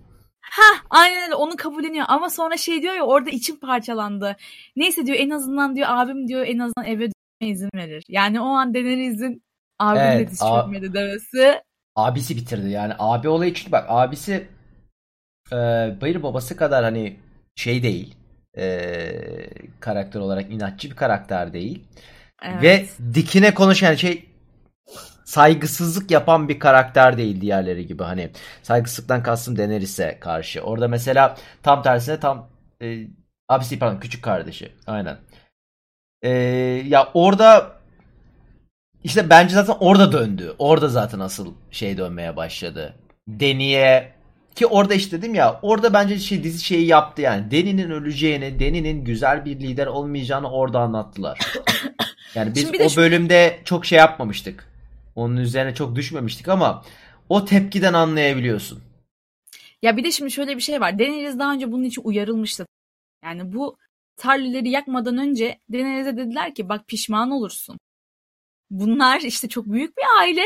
Ha 0.54 0.80
aynen 0.90 1.22
öyle 1.22 1.34
onu 1.34 1.56
kabulleniyor 1.56 2.06
ama 2.08 2.30
sonra 2.30 2.56
şey 2.56 2.82
diyor 2.82 2.94
ya 2.94 3.02
orada 3.02 3.30
içim 3.30 3.60
parçalandı. 3.60 4.36
Neyse 4.76 5.06
diyor 5.06 5.18
en 5.20 5.30
azından 5.30 5.76
diyor 5.76 5.86
abim 5.90 6.28
diyor 6.28 6.46
en 6.46 6.58
azından 6.58 6.86
eve 6.86 7.00
dönmeye 7.00 7.52
izin 7.52 7.70
verir. 7.74 8.04
Yani 8.08 8.40
o 8.40 8.44
an 8.44 8.74
Daenerys'in 8.74 9.42
abim 9.78 10.02
Evet, 10.02 10.28
de 10.28 10.30
diz 10.30 10.38
çökmedi 10.38 10.94
demesi. 10.94 11.62
Abisi 11.96 12.36
bitirdi 12.36 12.70
yani 12.70 12.92
abi 12.98 13.28
olayı 13.28 13.54
çünkü 13.54 13.72
bak 13.72 13.84
abisi 13.88 14.48
e, 15.52 15.56
Bayır 16.00 16.22
babası 16.22 16.56
kadar 16.56 16.84
hani 16.84 17.16
şey 17.56 17.82
değil 17.82 18.14
e, 18.56 18.66
karakter 19.80 20.20
olarak 20.20 20.50
inatçı 20.50 20.90
bir 20.90 20.96
karakter 20.96 21.52
değil 21.52 21.82
Evet. 22.42 22.62
ve 22.62 22.86
dikine 23.14 23.54
konuşan 23.54 23.94
şey 23.94 24.24
saygısızlık 25.24 26.10
yapan 26.10 26.48
bir 26.48 26.58
karakter 26.58 27.18
değil 27.18 27.40
diğerleri 27.40 27.86
gibi 27.86 28.02
hani 28.02 28.30
saygısızlıktan 28.62 29.22
kastım 29.22 29.58
Daenerys'e 29.58 30.18
karşı 30.20 30.60
orada 30.60 30.88
mesela 30.88 31.36
tam 31.62 31.82
tersine 31.82 32.20
tam 32.20 32.48
e, 32.82 33.06
abisi 33.48 33.78
pardon 33.78 34.00
küçük 34.00 34.24
kardeşi 34.24 34.72
aynen 34.86 35.18
E, 36.22 36.30
ya 36.86 37.08
orada 37.14 37.72
işte 39.04 39.30
bence 39.30 39.54
zaten 39.54 39.76
orada 39.80 40.12
döndü. 40.12 40.54
Orada 40.58 40.88
zaten 40.88 41.20
asıl 41.20 41.54
şey 41.70 41.96
dönmeye 41.96 42.36
başladı. 42.36 42.94
Deni'ye 43.28 44.12
ki 44.54 44.66
orada 44.66 44.94
işte 44.94 45.18
dedim 45.18 45.34
ya 45.34 45.58
orada 45.62 45.92
bence 45.92 46.18
şey 46.18 46.44
dizi 46.44 46.64
şeyi 46.64 46.86
yaptı 46.86 47.22
yani. 47.22 47.50
Deni'nin 47.50 47.90
öleceğini, 47.90 48.60
Deni'nin 48.60 49.04
güzel 49.04 49.44
bir 49.44 49.60
lider 49.60 49.86
olmayacağını 49.86 50.50
orada 50.50 50.80
anlattılar. 50.80 51.38
Yani 52.34 52.54
biz 52.54 52.96
o 52.96 52.96
bölümde 52.96 53.60
çok 53.64 53.86
şey 53.86 53.98
yapmamıştık. 53.98 54.73
Onun 55.16 55.36
üzerine 55.36 55.74
çok 55.74 55.96
düşmemiştik 55.96 56.48
ama 56.48 56.84
o 57.28 57.44
tepkiden 57.44 57.92
anlayabiliyorsun. 57.92 58.82
Ya 59.82 59.96
bir 59.96 60.04
de 60.04 60.10
şimdi 60.10 60.30
şöyle 60.30 60.56
bir 60.56 60.62
şey 60.62 60.80
var. 60.80 60.98
Daenerys 60.98 61.38
daha 61.38 61.52
önce 61.52 61.72
bunun 61.72 61.84
için 61.84 62.02
uyarılmıştı. 62.04 62.66
Yani 63.24 63.52
bu 63.52 63.76
tarlileri 64.16 64.70
yakmadan 64.70 65.18
önce 65.18 65.60
Daenerys'e 65.72 66.16
dediler 66.16 66.54
ki 66.54 66.68
bak 66.68 66.88
pişman 66.88 67.30
olursun. 67.30 67.78
Bunlar 68.70 69.20
işte 69.20 69.48
çok 69.48 69.66
büyük 69.66 69.96
bir 69.96 70.04
aile. 70.20 70.44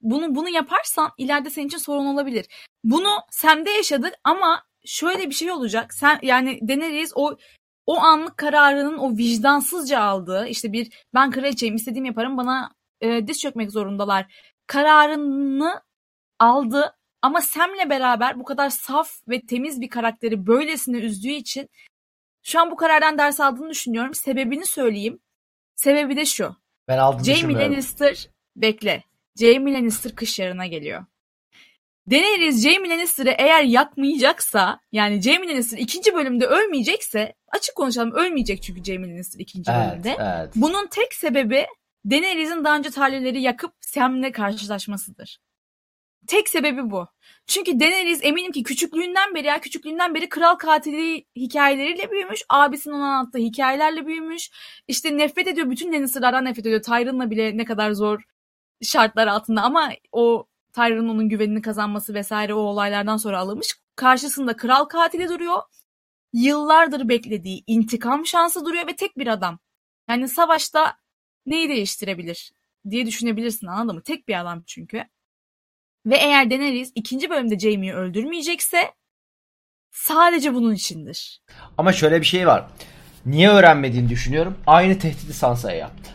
Bunu 0.00 0.34
bunu 0.34 0.48
yaparsan 0.48 1.10
ileride 1.18 1.50
senin 1.50 1.66
için 1.66 1.78
sorun 1.78 2.06
olabilir. 2.06 2.46
Bunu 2.84 3.08
Sam'de 3.30 3.70
yaşadık 3.70 4.14
ama 4.24 4.64
şöyle 4.84 5.30
bir 5.30 5.34
şey 5.34 5.52
olacak. 5.52 5.94
Sen 5.94 6.18
yani 6.22 6.68
Daenerys 6.68 7.12
o 7.14 7.36
o 7.86 7.98
anlık 7.98 8.36
kararının 8.36 8.98
o 8.98 9.16
vicdansızca 9.16 10.00
aldığı 10.00 10.46
işte 10.48 10.72
bir 10.72 11.04
ben 11.14 11.30
kraliçeyim 11.30 11.74
istediğimi 11.76 12.08
yaparım 12.08 12.36
bana 12.36 12.74
e, 13.04 13.26
diz 13.26 13.40
çökmek 13.40 13.72
zorundalar 13.72 14.26
kararını 14.66 15.82
aldı 16.38 16.96
ama 17.22 17.40
Sam'le 17.40 17.90
beraber 17.90 18.38
bu 18.40 18.44
kadar 18.44 18.70
saf 18.70 19.10
ve 19.28 19.40
temiz 19.40 19.80
bir 19.80 19.88
karakteri 19.88 20.46
böylesine 20.46 20.98
üzdüğü 20.98 21.32
için 21.32 21.68
Şu 22.42 22.60
an 22.60 22.70
bu 22.70 22.76
karardan 22.76 23.18
ders 23.18 23.40
aldığını 23.40 23.70
düşünüyorum. 23.70 24.14
Sebebini 24.14 24.66
söyleyeyim. 24.66 25.20
Sebebi 25.74 26.16
de 26.16 26.24
şu. 26.24 26.56
Ben 26.88 26.98
aldım 26.98 27.24
Jamie 27.24 27.56
Lannister 27.56 28.28
bekle. 28.56 29.04
Jamie 29.40 29.74
Lannister 29.74 30.14
kış 30.14 30.38
yarına 30.38 30.66
geliyor. 30.66 31.04
Daenerys 32.10 32.64
Jamie 32.64 32.90
Lannister'ı 32.90 33.34
eğer 33.38 33.62
yakmayacaksa 33.62 34.80
yani 34.92 35.22
Jamie 35.22 35.48
Lannister 35.48 35.78
ikinci 35.78 36.14
bölümde 36.14 36.46
ölmeyecekse 36.46 37.34
açık 37.48 37.74
konuşalım 37.76 38.12
ölmeyecek 38.12 38.62
çünkü 38.62 38.84
Jamie 38.84 39.10
Lannister 39.10 39.40
ikinci 39.40 39.70
evet, 39.70 39.90
bölümde. 39.92 40.16
Evet. 40.20 40.52
Bunun 40.56 40.86
tek 40.86 41.14
sebebi 41.14 41.66
Daenerys'in 42.10 42.64
daha 42.64 42.76
önce 42.76 42.90
talihleri 42.90 43.42
yakıp 43.42 43.72
Sam'le 43.80 44.32
karşılaşmasıdır. 44.32 45.38
Tek 46.26 46.48
sebebi 46.48 46.90
bu. 46.90 47.06
Çünkü 47.46 47.80
Daenerys 47.80 48.24
eminim 48.24 48.52
ki 48.52 48.62
küçüklüğünden 48.62 49.34
beri 49.34 49.46
ya 49.46 49.60
küçüklüğünden 49.60 50.14
beri 50.14 50.28
kral 50.28 50.54
katili 50.54 51.26
hikayeleriyle 51.36 52.10
büyümüş. 52.10 52.42
Abisinin 52.48 52.94
ona 52.94 53.16
anlattığı 53.16 53.38
hikayelerle 53.38 54.06
büyümüş. 54.06 54.50
İşte 54.88 55.18
nefret 55.18 55.46
ediyor. 55.48 55.70
Bütün 55.70 55.92
Lannister'lardan 55.92 56.44
nefret 56.44 56.66
ediyor. 56.66 56.82
Tyrion'la 56.82 57.30
bile 57.30 57.56
ne 57.56 57.64
kadar 57.64 57.92
zor 57.92 58.22
şartlar 58.82 59.26
altında 59.26 59.62
ama 59.62 59.90
o 60.12 60.46
Tyrion'un 60.72 61.08
onun 61.08 61.28
güvenini 61.28 61.62
kazanması 61.62 62.14
vesaire 62.14 62.54
o 62.54 62.58
olaylardan 62.58 63.16
sonra 63.16 63.38
alınmış. 63.38 63.76
Karşısında 63.96 64.56
kral 64.56 64.84
katili 64.84 65.28
duruyor. 65.28 65.62
Yıllardır 66.32 67.08
beklediği 67.08 67.64
intikam 67.66 68.26
şansı 68.26 68.64
duruyor 68.64 68.86
ve 68.86 68.96
tek 68.96 69.18
bir 69.18 69.26
adam. 69.26 69.58
Yani 70.08 70.28
savaşta 70.28 70.96
neyi 71.46 71.68
değiştirebilir 71.68 72.52
diye 72.90 73.06
düşünebilirsin 73.06 73.66
anladın 73.66 73.96
mı? 73.96 74.02
Tek 74.02 74.28
bir 74.28 74.40
adam 74.40 74.62
çünkü. 74.66 75.04
Ve 76.06 76.16
eğer 76.16 76.50
Daenerys 76.50 76.92
ikinci 76.94 77.30
bölümde 77.30 77.58
Jaime'yi 77.58 77.92
öldürmeyecekse 77.92 78.92
sadece 79.90 80.54
bunun 80.54 80.74
içindir. 80.74 81.42
Ama 81.78 81.92
şöyle 81.92 82.20
bir 82.20 82.26
şey 82.26 82.46
var. 82.46 82.66
Niye 83.26 83.50
öğrenmediğini 83.50 84.08
düşünüyorum. 84.08 84.58
Aynı 84.66 84.98
tehdidi 84.98 85.34
Sansa'ya 85.34 85.76
yaptı. 85.76 86.10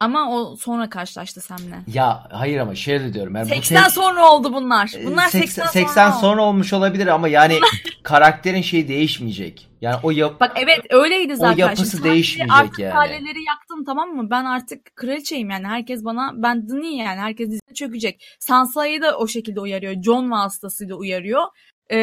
Ama 0.00 0.30
o 0.30 0.56
sonra 0.56 0.90
karşılaştı 0.90 1.40
seninle. 1.40 1.76
Ya 1.86 2.26
hayır 2.32 2.58
ama 2.58 2.74
şey 2.74 3.00
de 3.00 3.14
diyorum. 3.14 3.36
Yani 3.36 3.48
80 3.48 3.78
bu 3.78 3.84
tek... 3.84 3.92
sonra 3.92 4.30
oldu 4.30 4.52
bunlar. 4.52 4.90
Bunlar 5.04 5.28
80, 5.28 5.66
80 5.66 5.66
80 5.66 6.10
sonra, 6.10 6.20
sonra 6.20 6.42
olmuş 6.42 6.72
olabilir 6.72 7.06
ama 7.06 7.28
yani 7.28 7.60
karakterin 8.02 8.62
şeyi 8.62 8.88
değişmeyecek. 8.88 9.68
Yani 9.80 9.96
o 10.02 10.10
yap 10.10 10.40
Bak 10.40 10.52
evet 10.56 10.80
öyleydi 10.90 11.36
zaten. 11.36 11.56
O 11.56 11.66
yapısı 11.66 11.90
Şimdi 11.90 12.04
değişmeyecek 12.04 12.56
artık 12.56 12.78
yani. 12.78 12.94
Artık 12.94 13.63
tamam 13.84 14.08
mı? 14.08 14.30
Ben 14.30 14.44
artık 14.44 14.96
kraliçeyim 14.96 15.50
yani. 15.50 15.66
Herkes 15.66 16.04
bana 16.04 16.32
ben 16.34 16.68
Dini 16.68 16.96
yani. 16.96 17.20
Herkes 17.20 17.48
dizine 17.48 17.74
çökecek. 17.74 18.24
Sansa'yı 18.40 19.02
da 19.02 19.18
o 19.18 19.26
şekilde 19.26 19.60
uyarıyor. 19.60 20.02
John 20.02 20.30
vasıtasıyla 20.30 20.96
uyarıyor. 20.96 21.42
Ee, 21.90 21.98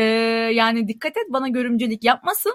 yani 0.53 0.87
dikkat 0.87 1.17
et 1.17 1.25
bana 1.29 1.47
görümcelik 1.47 2.03
yapmasın. 2.03 2.53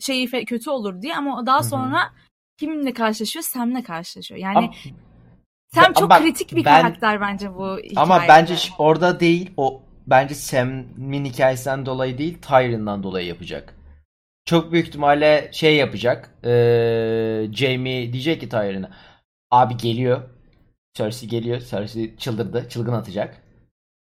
Şeyi 0.00 0.30
kötü 0.30 0.70
olur 0.70 1.02
diye 1.02 1.16
ama 1.16 1.46
daha 1.46 1.62
sonra 1.62 2.02
Hı-hı 2.02 2.28
kiminle 2.58 2.92
karşılaşıyor? 2.92 3.42
Sam'le 3.42 3.82
karşılaşıyor. 3.82 4.40
Yani 4.40 4.58
ama, 4.58 4.72
Sam 5.74 5.92
çok 5.92 6.10
bak, 6.10 6.22
kritik 6.22 6.56
bir 6.56 6.64
ben, 6.64 6.82
karakter 6.82 7.20
bence 7.20 7.54
bu 7.54 7.76
hikayede. 7.76 8.00
Ama 8.00 8.22
bence 8.28 8.54
orada 8.78 9.20
değil. 9.20 9.50
O 9.56 9.82
bence 10.06 10.34
Sam'in 10.34 11.24
hikayesinden 11.24 11.86
dolayı 11.86 12.18
değil, 12.18 12.38
Tyrion'dan 12.42 13.02
dolayı 13.02 13.26
yapacak. 13.26 13.74
Çok 14.48 14.72
büyük 14.72 14.86
ihtimalle 14.86 15.50
şey 15.52 15.76
yapacak. 15.76 16.30
Ee, 16.44 17.48
Jamie 17.52 18.12
diyecek 18.12 18.40
ki 18.40 18.48
Tyrion'a. 18.48 18.90
Abi 19.50 19.76
geliyor. 19.76 20.22
Cersei 20.94 21.28
geliyor. 21.28 21.60
Cersei 21.60 22.16
çıldırdı. 22.16 22.68
Çılgın 22.68 22.92
atacak. 22.92 23.42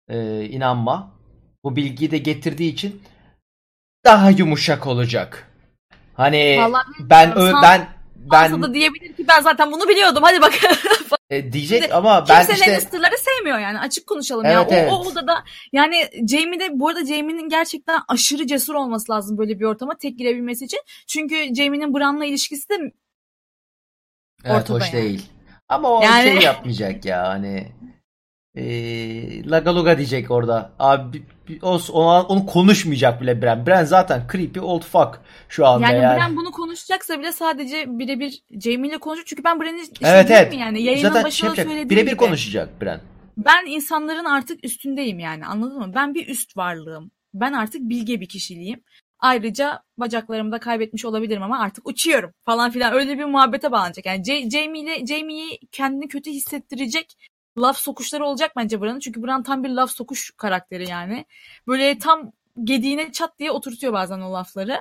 Ee, 0.09 0.45
inanma. 0.45 1.14
Bu 1.64 1.76
bilgiyi 1.76 2.11
de 2.11 2.18
getirdiği 2.18 2.72
için 2.72 3.03
daha 4.05 4.30
yumuşak 4.30 4.86
olacak. 4.86 5.51
Hani 6.14 6.57
Vallahi 6.59 6.84
ben 7.01 7.38
ö, 7.38 7.53
ben 7.62 7.88
ben 8.33 8.53
Olsa 8.53 8.62
da 8.62 8.75
diyebilir 8.75 9.12
ki 9.16 9.29
ben 9.29 9.41
zaten 9.41 9.72
bunu 9.72 9.89
biliyordum 9.89 10.22
hadi 10.22 10.43
bakalım. 10.43 10.77
e, 11.31 11.53
diyecek 11.53 11.83
Şimdi, 11.83 11.95
ama 11.95 12.25
ben 12.29 12.47
kimse 12.47 12.53
işte... 12.53 12.70
Lannister'ları 12.70 13.18
sevmiyor 13.18 13.59
yani 13.59 13.79
açık 13.79 14.07
konuşalım 14.07 14.47
evet, 14.47 14.72
ya. 14.72 14.79
Evet. 14.79 14.93
O, 14.93 14.97
o 14.97 15.09
odada 15.09 15.45
yani 15.72 16.09
Jamie 16.29 16.61
de 16.61 16.68
bu 16.72 16.89
arada 16.89 17.07
Jamie'nin 17.07 17.49
gerçekten 17.49 18.01
aşırı 18.09 18.47
cesur 18.47 18.75
olması 18.75 19.12
lazım 19.12 19.39
böyle 19.39 19.61
bir 19.61 19.64
ortama 19.64 19.99
tek 19.99 20.18
girebilmesi 20.18 20.64
için. 20.64 20.81
Çünkü 21.07 21.55
Jamie'nin 21.55 21.95
Bran'la 21.95 22.25
ilişkisi 22.25 22.68
de 22.68 22.75
evet, 24.45 24.57
ortada 24.57 24.79
hoş 24.79 24.93
yani. 24.93 25.03
değil. 25.03 25.27
Ama 25.68 25.91
o 25.91 26.03
yani... 26.03 26.22
şey 26.22 26.41
yapmayacak 26.41 27.05
ya 27.05 27.29
hani 27.29 27.72
e, 28.55 29.51
Lagaluga 29.51 29.99
diyecek 29.99 30.31
orada. 30.31 30.72
Abi 30.79 31.22
onu, 31.62 32.26
onu 32.28 32.47
konuşmayacak 32.47 33.20
bile 33.20 33.42
Bren. 33.42 33.66
Bren 33.66 33.84
zaten 33.84 34.22
creepy 34.32 34.61
old 34.61 34.82
fuck 34.82 35.20
şu 35.49 35.66
anda 35.66 35.86
yani. 35.86 36.03
Yani 36.03 36.18
Bren 36.18 36.36
bunu 36.36 36.51
konuşacaksa 36.51 37.18
bile 37.18 37.32
sadece 37.32 37.84
birebir 37.88 38.42
Jamie 38.61 38.90
ile 38.90 38.99
konuşacak. 38.99 39.26
Çünkü 39.26 39.45
ben 39.45 39.61
Bren'i 39.61 39.80
işte 39.82 39.95
evet, 40.09 40.30
evet. 40.30 40.53
mi 40.53 40.61
yani 40.61 40.82
yayının 40.82 41.09
zaten 41.09 41.24
başında 41.24 41.55
şey 41.55 41.64
söylediğim 41.64 41.90
Birebir 41.90 42.16
konuşacak 42.16 42.82
Bren. 42.82 43.01
Ben 43.36 43.66
insanların 43.66 44.24
artık 44.24 44.64
üstündeyim 44.64 45.18
yani 45.18 45.47
anladın 45.47 45.78
mı? 45.78 45.92
Ben 45.95 46.14
bir 46.14 46.28
üst 46.28 46.57
varlığım. 46.57 47.11
Ben 47.34 47.53
artık 47.53 47.80
bilge 47.80 48.20
bir 48.20 48.28
kişiliğim. 48.28 48.82
Ayrıca 49.18 49.82
bacaklarımı 49.99 50.53
da 50.53 50.61
kaybetmiş 50.61 51.05
olabilirim 51.05 51.42
ama 51.42 51.59
artık 51.59 51.88
uçuyorum 51.88 52.32
falan 52.45 52.70
filan 52.70 52.92
öyle 52.92 53.18
bir 53.18 53.24
muhabbete 53.24 53.72
bağlanacak. 53.72 54.07
Yani 54.07 54.51
Jamie 54.51 54.82
ile 54.82 55.07
Jamie'yi 55.07 55.59
kendini 55.72 56.09
kötü 56.09 56.30
hissettirecek 56.30 57.16
laf 57.59 57.78
sokuşları 57.78 58.24
olacak 58.24 58.52
bence 58.57 58.80
Bran'ın. 58.80 59.00
Çünkü 59.00 59.22
Bran 59.22 59.42
tam 59.42 59.64
bir 59.64 59.68
laf 59.68 59.90
sokuş 59.90 60.30
karakteri 60.36 60.90
yani. 60.90 61.24
Böyle 61.66 61.98
tam 61.98 62.32
gediğine 62.64 63.12
çat 63.12 63.38
diye 63.38 63.50
oturtuyor 63.50 63.92
bazen 63.92 64.20
o 64.20 64.32
lafları. 64.32 64.80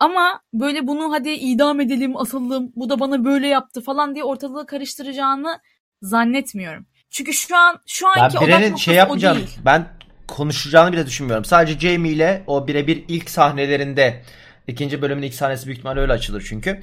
Ama 0.00 0.40
böyle 0.54 0.86
bunu 0.86 1.12
hadi 1.12 1.30
idam 1.30 1.80
edelim, 1.80 2.16
asalım, 2.16 2.72
bu 2.76 2.90
da 2.90 3.00
bana 3.00 3.24
böyle 3.24 3.46
yaptı 3.48 3.80
falan 3.80 4.14
diye 4.14 4.24
ortalığı 4.24 4.66
karıştıracağını 4.66 5.60
zannetmiyorum. 6.02 6.86
Çünkü 7.10 7.32
şu 7.32 7.56
an 7.56 7.80
şu 7.86 8.08
anki 8.08 8.36
ben 8.40 8.70
odak 8.70 8.78
şey 8.78 8.94
yapmayacağım. 8.94 9.36
O 9.36 9.40
değil. 9.40 9.58
Ben 9.64 9.86
konuşacağını 10.28 10.92
bile 10.92 11.06
düşünmüyorum. 11.06 11.44
Sadece 11.44 11.88
Jamie 11.88 12.12
ile 12.12 12.42
o 12.46 12.68
birebir 12.68 13.04
ilk 13.08 13.30
sahnelerinde 13.30 14.22
ikinci 14.66 15.02
bölümün 15.02 15.22
ilk 15.22 15.34
sahnesi 15.34 15.66
büyük 15.66 15.78
ihtimalle 15.78 16.00
öyle 16.00 16.12
açılır 16.12 16.44
çünkü. 16.48 16.80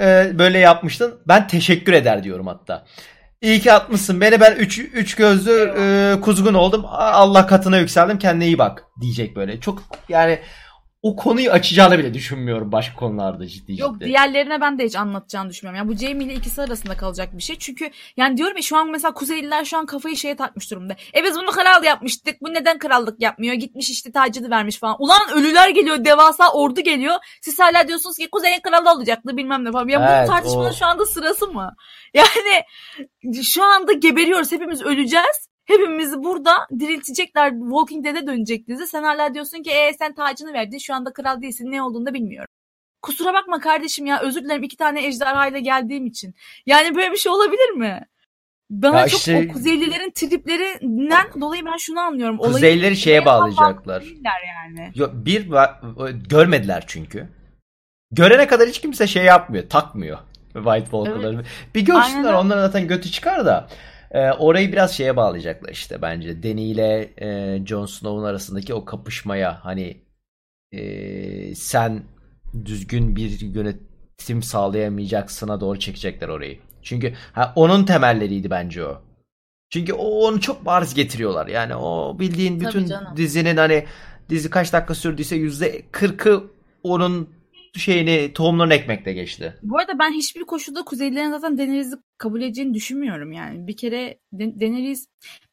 Ee, 0.00 0.30
böyle 0.34 0.58
yapmıştın. 0.58 1.20
Ben 1.28 1.48
teşekkür 1.48 1.92
eder 1.92 2.24
diyorum 2.24 2.46
hatta. 2.46 2.86
İyi 3.42 3.60
ki 3.60 3.72
atmışsın. 3.72 4.20
Beni 4.20 4.40
ben 4.40 4.54
üç, 4.56 4.78
üç 4.78 5.14
gözlü 5.14 5.74
e, 5.78 6.20
kuzgun 6.20 6.54
oldum. 6.54 6.84
Allah 6.88 7.46
katına 7.46 7.78
yükseldim. 7.78 8.18
Kendine 8.18 8.46
iyi 8.46 8.58
bak 8.58 8.84
diyecek 9.00 9.36
böyle. 9.36 9.60
Çok 9.60 9.82
yani 10.08 10.38
o 11.08 11.16
konuyu 11.16 11.50
açacağını 11.50 11.98
bile 11.98 12.14
düşünmüyorum 12.14 12.72
başka 12.72 12.96
konularda 12.96 13.46
ciddi 13.46 13.72
ciddi. 13.72 13.80
Yok 13.82 14.00
diğerlerine 14.00 14.60
ben 14.60 14.78
de 14.78 14.84
hiç 14.84 14.96
anlatacağını 14.96 15.50
düşünmüyorum. 15.50 15.88
Yani 15.88 15.96
bu 15.96 16.06
Jamie 16.06 16.26
ile 16.26 16.34
ikisi 16.34 16.62
arasında 16.62 16.96
kalacak 16.96 17.36
bir 17.36 17.42
şey. 17.42 17.56
Çünkü 17.58 17.90
yani 18.16 18.36
diyorum 18.36 18.56
ya 18.56 18.62
şu 18.62 18.76
an 18.76 18.90
mesela 18.90 19.14
Kuzeyliler 19.14 19.64
şu 19.64 19.78
an 19.78 19.86
kafayı 19.86 20.16
şeye 20.16 20.36
takmış 20.36 20.70
durumda. 20.70 20.96
E 21.14 21.24
biz 21.24 21.34
bunu 21.34 21.50
kral 21.50 21.84
yapmıştık. 21.84 22.42
Bu 22.42 22.54
neden 22.54 22.78
krallık 22.78 23.22
yapmıyor? 23.22 23.54
Gitmiş 23.54 23.90
işte 23.90 24.12
tacını 24.12 24.50
vermiş 24.50 24.78
falan. 24.78 24.96
Ulan 24.98 25.20
ölüler 25.34 25.68
geliyor. 25.68 26.04
Devasa 26.04 26.52
ordu 26.52 26.80
geliyor. 26.80 27.14
Siz 27.42 27.58
hala 27.58 27.88
diyorsunuz 27.88 28.16
ki 28.16 28.28
Kuzey'in 28.30 28.60
kralı 28.60 28.92
olacaktı 28.92 29.36
bilmem 29.36 29.64
ne 29.64 29.72
falan. 29.72 29.88
Ya 29.88 30.18
evet, 30.18 30.28
bu 30.28 30.32
tartışmanın 30.32 30.70
o... 30.70 30.72
şu 30.72 30.86
anda 30.86 31.06
sırası 31.06 31.46
mı? 31.46 31.74
Yani 32.14 32.62
şu 33.42 33.64
anda 33.64 33.92
geberiyoruz. 33.92 34.52
Hepimiz 34.52 34.82
öleceğiz. 34.82 35.48
Hepimizi 35.68 36.22
burada 36.24 36.52
diriltecekler. 36.78 37.50
Walking 37.50 38.04
Dead'e 38.04 38.26
dönecek 38.26 38.68
dizi. 38.68 38.86
Sen 38.86 39.02
hala 39.02 39.34
diyorsun 39.34 39.62
ki 39.62 39.70
ee, 39.70 39.92
sen 39.98 40.14
tacını 40.14 40.52
verdin. 40.52 40.78
Şu 40.78 40.94
anda 40.94 41.12
kral 41.12 41.42
değilsin. 41.42 41.70
Ne 41.70 41.82
olduğunu 41.82 42.06
da 42.06 42.14
bilmiyorum. 42.14 42.48
Kusura 43.02 43.34
bakma 43.34 43.60
kardeşim 43.60 44.06
ya. 44.06 44.20
Özür 44.20 44.44
dilerim 44.44 44.62
iki 44.62 44.76
tane 44.76 45.06
ejderhayla 45.06 45.58
geldiğim 45.58 46.06
için. 46.06 46.34
Yani 46.66 46.94
böyle 46.94 47.12
bir 47.12 47.16
şey 47.16 47.32
olabilir 47.32 47.70
mi? 47.70 48.00
Bana 48.70 49.00
ya 49.00 49.08
çok 49.08 49.18
işte, 49.18 49.46
o 49.50 49.52
kuzeylilerin 49.52 50.10
triplerinden 50.10 51.26
dolayı 51.40 51.66
ben 51.66 51.76
şunu 51.76 52.00
anlıyorum. 52.00 52.38
Kuzeylileri 52.38 52.96
şeye 52.96 53.24
bağlayacaklar. 53.24 54.04
Yani. 54.24 54.92
Yo, 54.94 55.08
bir 55.12 55.48
görmediler 56.28 56.84
çünkü. 56.86 57.28
Görene 58.12 58.46
kadar 58.46 58.68
hiç 58.68 58.80
kimse 58.80 59.06
şey 59.06 59.24
yapmıyor, 59.24 59.68
takmıyor 59.68 60.18
White 60.52 60.84
Walker'ları. 60.84 61.34
Evet. 61.34 61.46
Bir 61.74 61.80
görsünler 61.80 62.32
onların 62.32 62.66
zaten 62.66 62.88
götü 62.88 63.10
çıkar 63.10 63.46
da. 63.46 63.68
E, 64.10 64.30
orayı 64.30 64.72
biraz 64.72 64.92
şeye 64.92 65.16
bağlayacaklar 65.16 65.68
işte 65.68 66.02
bence. 66.02 66.42
Dany 66.42 66.70
ile 66.70 67.14
e, 67.20 67.58
Jon 67.66 67.86
Snow'un 67.86 68.24
arasındaki 68.24 68.74
o 68.74 68.84
kapışmaya 68.84 69.64
hani 69.64 69.96
e, 70.72 71.54
sen 71.54 72.02
düzgün 72.64 73.16
bir 73.16 73.40
yönetim 73.40 74.42
sağlayamayacaksına 74.42 75.60
doğru 75.60 75.78
çekecekler 75.78 76.28
orayı. 76.28 76.58
Çünkü 76.82 77.14
ha, 77.32 77.52
onun 77.56 77.84
temelleriydi 77.84 78.50
bence 78.50 78.84
o. 78.84 79.02
Çünkü 79.70 79.92
o, 79.92 80.26
onu 80.26 80.40
çok 80.40 80.66
bariz 80.66 80.94
getiriyorlar. 80.94 81.46
Yani 81.46 81.74
o 81.76 82.18
bildiğin 82.18 82.60
bütün 82.60 82.92
dizinin 83.16 83.56
hani 83.56 83.84
dizi 84.30 84.50
kaç 84.50 84.72
dakika 84.72 84.94
sürdüyse 84.94 85.36
yüzde 85.36 85.82
kırkı 85.92 86.44
onun 86.82 87.37
şeyini 87.78 88.32
tohumlarını 88.32 88.74
ekmekle 88.74 89.12
geçti. 89.12 89.54
Bu 89.62 89.78
arada 89.78 89.98
ben 89.98 90.12
hiçbir 90.12 90.40
koşulda 90.40 90.82
Kuzeylilerin 90.82 91.30
zaten 91.30 91.58
Daenerys'i 91.58 91.96
kabul 92.18 92.42
edeceğini 92.42 92.74
düşünmüyorum 92.74 93.32
yani. 93.32 93.66
Bir 93.66 93.76
kere 93.76 94.18
Daenerys 94.32 95.06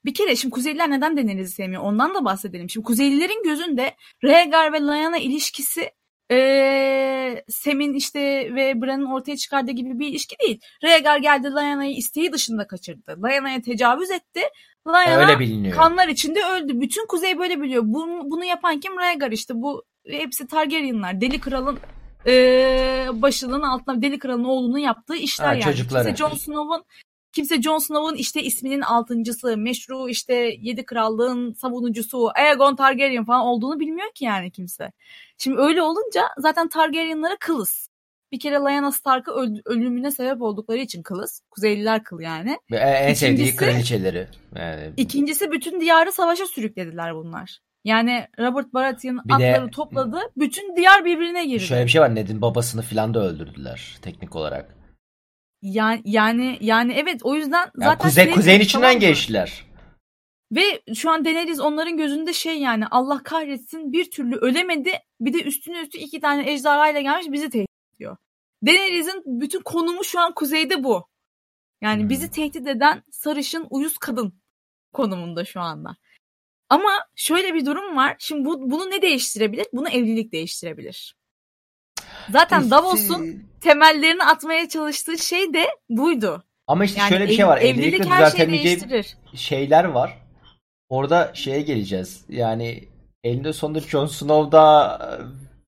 bir 0.06 0.14
kere 0.14 0.36
şimdi 0.36 0.54
Kuzeyliler 0.54 0.90
neden 0.90 1.18
Daenerys'i 1.18 1.52
sevmiyor 1.52 1.84
ondan 1.84 2.16
da 2.16 2.26
bahsedelim. 2.26 2.70
Şimdi 2.70 2.86
Kuzeylilerin 2.86 3.44
gözünde 3.44 3.96
Rhaegar 4.24 4.74
ve 4.74 4.80
Lyanna 4.80 5.18
ilişkisi 5.18 5.92
e, 6.32 7.44
Sem'in 7.48 7.94
işte 7.94 8.20
ve 8.56 8.82
Bran'ın 8.82 9.06
ortaya 9.06 9.38
çıkardığı 9.38 9.72
gibi 9.72 10.00
bir 10.00 10.08
ilişki 10.08 10.36
değil. 10.40 10.60
Rhaegar 10.84 11.18
geldi 11.18 11.48
Lyana'yı 11.48 11.96
isteği 11.96 12.32
dışında 12.32 12.68
kaçırdı. 12.68 13.18
Lyana'ya 13.24 13.62
tecavüz 13.62 14.12
etti. 14.12 14.42
Biliniyor. 15.40 15.76
kanlar 15.76 16.08
içinde 16.08 16.40
öldü. 16.46 16.82
Bütün 16.82 17.08
kuzey 17.08 17.40
böyle 17.40 17.62
biliyor. 17.62 17.84
Bunu, 17.86 18.32
bunu 18.32 18.46
yapan 18.46 18.80
kim? 18.80 19.00
Rhaegar 19.00 19.32
işte. 19.32 19.54
Bu 19.56 19.84
hepsi 20.08 20.48
Targaryenlar. 20.48 21.22
Deli 21.22 21.40
Kral'ın 21.40 21.80
e, 22.28 23.08
başının 23.14 23.62
altına 23.62 24.02
Deli 24.02 24.20
Kral'ın 24.20 24.44
oğlunun 24.44 24.78
yaptığı 24.78 25.16
işler 25.16 25.46
Ha, 25.46 25.54
yani. 25.54 25.64
çocukları. 25.64 26.04
Kimse 26.08 26.18
Jon 26.24 26.38
Snow'un 26.38 26.84
kimse 27.34 27.62
Jon 27.62 27.78
Snow'un 27.78 28.16
işte 28.16 28.44
isminin 28.44 28.82
altıncısı, 28.82 29.58
meşru 29.58 30.10
işte 30.10 30.56
yedi 30.60 30.86
krallığın 30.86 31.54
savunucusu, 31.54 32.30
Aegon 32.36 32.76
Targaryen 32.76 33.26
falan 33.26 33.42
olduğunu 33.42 33.80
bilmiyor 33.80 34.12
ki 34.16 34.26
yani 34.26 34.52
kimse. 34.52 34.92
Şimdi 35.38 35.58
öyle 35.62 35.82
olunca 35.82 36.22
zaten 36.38 36.68
Targaryenlara 36.70 37.38
kılız. 37.40 37.90
Bir 38.32 38.40
kere 38.40 38.56
Lyanna 38.56 38.92
Stark'ı 38.92 39.32
öl- 39.32 39.62
ölümüne 39.66 40.12
sebep 40.12 40.42
oldukları 40.42 40.78
için 40.78 41.04
kılız. 41.04 41.42
Kuzeyliler 41.52 42.04
kıl 42.04 42.20
yani. 42.20 42.58
Ve 42.72 42.78
en 42.78 43.14
sevdiği 43.14 43.56
kraliçeleri. 43.56 44.28
Yani 44.56 44.94
İkincisi 44.98 45.52
bütün 45.52 45.82
diyarı 45.82 46.12
savaşa 46.12 46.46
sürüklediler 46.46 47.16
bunlar. 47.16 47.60
Yani 47.86 48.28
Robert 48.40 48.74
Baratheon 48.74 49.20
Bir 49.26 49.30
de- 49.30 49.34
atları 49.34 49.72
topladı. 49.72 50.20
Bütün 50.38 50.76
diyar 50.76 51.06
birbirine 51.06 51.46
girdi. 51.46 51.64
şöyle 51.64 51.86
bir 51.86 51.90
şey 51.90 52.02
var. 52.02 52.16
Ned'in 52.16 52.42
babasını 52.42 52.82
filan 52.82 53.14
da 53.14 53.20
öldürdüler 53.20 53.98
teknik 54.02 54.36
olarak. 54.36 54.76
Yani 55.62 56.02
yani 56.06 56.58
yani 56.62 56.94
evet 56.94 57.20
o 57.24 57.36
yüzden 57.36 57.66
Ya 57.66 57.72
zaten 57.78 57.98
kuzey 57.98 58.32
kuzeyin 58.32 58.60
içinden 58.60 58.88
tamam 58.88 59.00
geçtiler. 59.00 59.64
Ve 60.52 60.82
şu 60.96 61.12
an 61.12 61.26
Daenerys 61.26 61.60
onların 61.60 61.98
gözünde 61.98 62.34
şey 62.34 62.60
yani 62.60 62.88
Allah 62.88 63.24
kahretsin 63.24 63.92
bir 63.94 64.12
türlü 64.12 64.36
ölemedi. 64.36 64.92
Bir 65.22 65.34
de 65.34 65.44
üstüne 65.44 65.82
üstü 65.82 65.98
iki 65.98 66.20
tane 66.20 66.52
ejderhayla 66.52 67.02
gelmiş 67.02 67.26
bizi 67.32 67.50
tehdit 67.50 67.68
ediyor. 67.96 68.18
Daenerys'in 68.66 69.24
bütün 69.26 69.62
konumu 69.62 70.04
şu 70.04 70.20
an 70.20 70.34
kuzeyde 70.34 70.84
bu. 70.84 71.08
Yani 71.82 72.02
Hmm. 72.02 72.10
bizi 72.10 72.32
tehdit 72.32 72.68
eden 72.68 73.04
sarışın 73.12 73.68
uyuz 73.70 73.98
kadın 73.98 74.42
konumunda 74.94 75.46
şu 75.46 75.62
anda. 75.62 75.96
Ama 76.70 76.90
şöyle 77.16 77.54
bir 77.54 77.66
durum 77.66 77.96
var. 77.96 78.16
Şimdi 78.20 78.46
bu, 78.46 78.72
bunu 78.72 78.90
ne 78.90 79.02
değiştirebilir? 79.02 79.66
Bunu 79.74 79.90
evlilik 79.90 80.32
değiştirebilir. 80.32 81.16
Zaten 82.32 82.72
Davos'un 82.72 83.44
temellerini 83.62 84.24
atmaya 84.24 84.70
çalıştığı 84.70 85.18
şey 85.18 85.54
de 85.54 85.68
buydu. 85.90 86.44
Ama 86.68 86.86
işte 86.86 87.00
Yani 87.00 87.10
şöyle 87.10 87.28
bir 87.28 87.34
şey 87.34 87.48
var. 87.48 87.58
evlilik 87.62 87.78
Evlilikle 87.78 88.10
her 88.10 88.32
şeyi 88.32 88.50
değiştirir. 88.64 89.18
şeyler 89.36 89.84
var. 89.84 90.18
Orada 90.90 91.32
şeye 91.34 91.62
geleceğiz. 91.62 92.26
Yani 92.30 92.84
elinde 93.24 93.54
sonunda 93.54 93.80
Jon 93.80 94.06
Snow 94.08 94.52
da 94.52 94.98
e, 95.02 95.10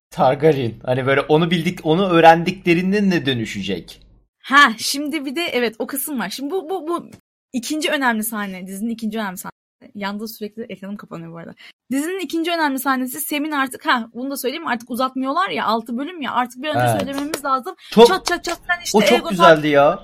Targaryen. 0.10 0.74
Hani 0.86 1.06
böyle 1.06 1.22
onu 1.22 1.52
bildik, 1.52 1.86
onu 1.86 2.10
öğrendiklerinin 2.10 3.10
ne 3.10 3.26
dönüşecek? 3.26 4.02
Ha 4.44 4.74
şimdi 4.78 5.26
bir 5.26 5.36
de 5.36 5.42
evet 5.42 5.76
o 5.80 5.88
kısım 5.88 6.20
var. 6.20 6.30
Şimdi 6.30 6.52
bu 6.52 6.70
bu 6.70 6.88
bu 6.88 7.10
ikinci 7.54 7.92
önemli 7.92 8.24
sahne. 8.24 8.68
Dizinin 8.68 8.90
ikinci 8.90 9.18
önemli 9.18 9.38
sahnesi. 9.38 9.58
Yanda 9.96 10.28
sürekli 10.28 10.64
ekranım 10.64 10.98
kapanıyor 10.98 11.34
bu 11.34 11.38
arada. 11.38 11.54
Dizinin 11.92 12.20
ikinci 12.20 12.52
önemli 12.52 12.80
sahnesi 12.80 13.22
Sem'in 13.22 13.52
artık 13.52 13.86
ha 13.86 14.10
bunu 14.14 14.32
da 14.32 14.38
söyleyeyim 14.38 14.68
artık 14.68 14.90
uzatmıyorlar 14.90 15.50
ya 15.50 15.66
6 15.66 15.98
bölüm 15.98 16.22
ya 16.22 16.32
artık 16.32 16.62
bir 16.64 16.70
önce 16.70 16.80
Evet. 16.80 17.02
söylememiz 17.02 17.46
lazım. 17.46 17.76
Çok 17.92 18.08
Çat 18.08 18.26
çat 18.26 18.44
çat 18.44 18.60
sen 18.68 18.84
işte 18.84 18.98
o 18.98 19.02
çok 19.02 19.12
Aegon 19.12 19.30
güzeldi 19.30 19.68
ya. 19.68 20.00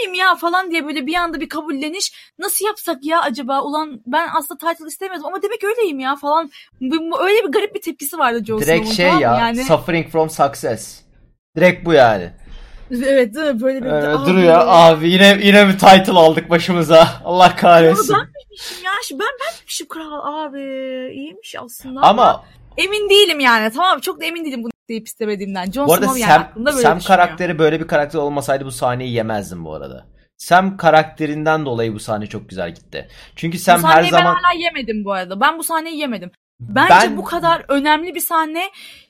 miyim 0.00 0.14
ya 0.14 0.34
falan 0.34 0.70
diye 0.70 0.86
böyle 0.86 1.06
bir 1.06 1.14
anda 1.14 1.40
bir 1.40 1.48
kabulleniş. 1.48 2.32
Nasıl 2.38 2.66
yapsak 2.66 3.04
ya 3.04 3.20
acaba? 3.20 3.62
Ulan 3.62 4.00
ben 4.06 4.28
aslında 4.34 4.58
title 4.72 4.86
istemiyordum 4.86 5.26
ama 5.26 5.42
demek 5.42 5.64
öyleyim 5.64 5.98
ya 5.98 6.16
falan. 6.16 6.50
Öyle 7.20 7.44
bir 7.46 7.52
garip 7.52 7.74
bir 7.74 7.80
tepkisi 7.80 8.18
vardı 8.18 8.44
Jon 8.44 8.60
Direkt 8.60 8.88
şey 8.88 9.06
tamam 9.06 9.22
ya. 9.22 9.38
Yani, 9.38 9.64
Suffering 9.64 10.08
from 10.08 10.30
success. 10.30 11.02
Direkt 11.56 11.86
bu 11.86 11.92
yani. 11.92 12.32
evet 13.06 13.34
değil 13.34 13.54
mi? 13.54 13.60
Böyle 13.60 13.84
bir 13.84 13.90
Abi, 13.90 14.26
duruyor. 14.26 14.62
Abi 14.66 15.10
yine 15.10 15.38
yine 15.42 15.68
bir 15.68 15.72
title 15.72 16.12
aldık 16.12 16.50
başımıza. 16.50 17.08
Allah 17.24 17.56
kahretsin. 17.56 18.14
Ben 18.14 18.20
miymişim 18.20 18.84
ya? 18.84 18.92
Ben 19.12 19.18
ben 19.20 19.54
miymişim 19.58 19.86
kral 19.88 20.44
abi? 20.44 20.60
İyiymiş 21.14 21.54
aslında. 21.58 22.00
Ama, 22.00 22.22
Ama 22.22 22.44
emin 22.76 23.10
değilim 23.10 23.40
yani. 23.40 23.72
Tamam 23.72 24.00
çok 24.00 24.20
da 24.20 24.24
emin 24.24 24.44
değilim 24.44 24.62
bunu 24.62 24.72
isteyip 24.82 25.06
istemediğimden. 25.06 25.72
Jon 25.72 25.88
bu 25.88 25.94
arada 25.94 26.04
Snow 26.04 26.20
yani 26.20 26.32
Sam, 26.32 26.42
aklımda 26.42 26.70
böyle 26.70 26.82
Sam 26.82 27.00
karakteri 27.00 27.58
böyle 27.58 27.80
bir 27.80 27.86
karakter 27.86 28.18
olmasaydı 28.18 28.64
bu 28.64 28.70
sahneyi 28.70 29.12
yemezdim 29.12 29.64
bu 29.64 29.74
arada. 29.74 30.06
Sam 30.38 30.76
karakterinden 30.76 31.66
dolayı 31.66 31.94
bu 31.94 32.00
sahne 32.00 32.26
çok 32.26 32.48
güzel 32.48 32.74
gitti. 32.74 33.08
Çünkü 33.36 33.58
Bu 33.58 33.62
Sam 33.62 33.84
her 33.84 34.02
zaman 34.02 34.36
ben 34.36 34.42
hala 34.42 34.58
yemedim 34.58 35.04
bu 35.04 35.12
arada. 35.12 35.40
Ben 35.40 35.58
bu 35.58 35.62
sahneyi 35.62 35.98
yemedim. 35.98 36.30
Bence 36.68 36.94
Ben- 37.02 37.16
bu 37.16 37.24
kadar 37.24 37.64
önemli 37.68 38.14
bir 38.14 38.20
sahne. 38.20 38.62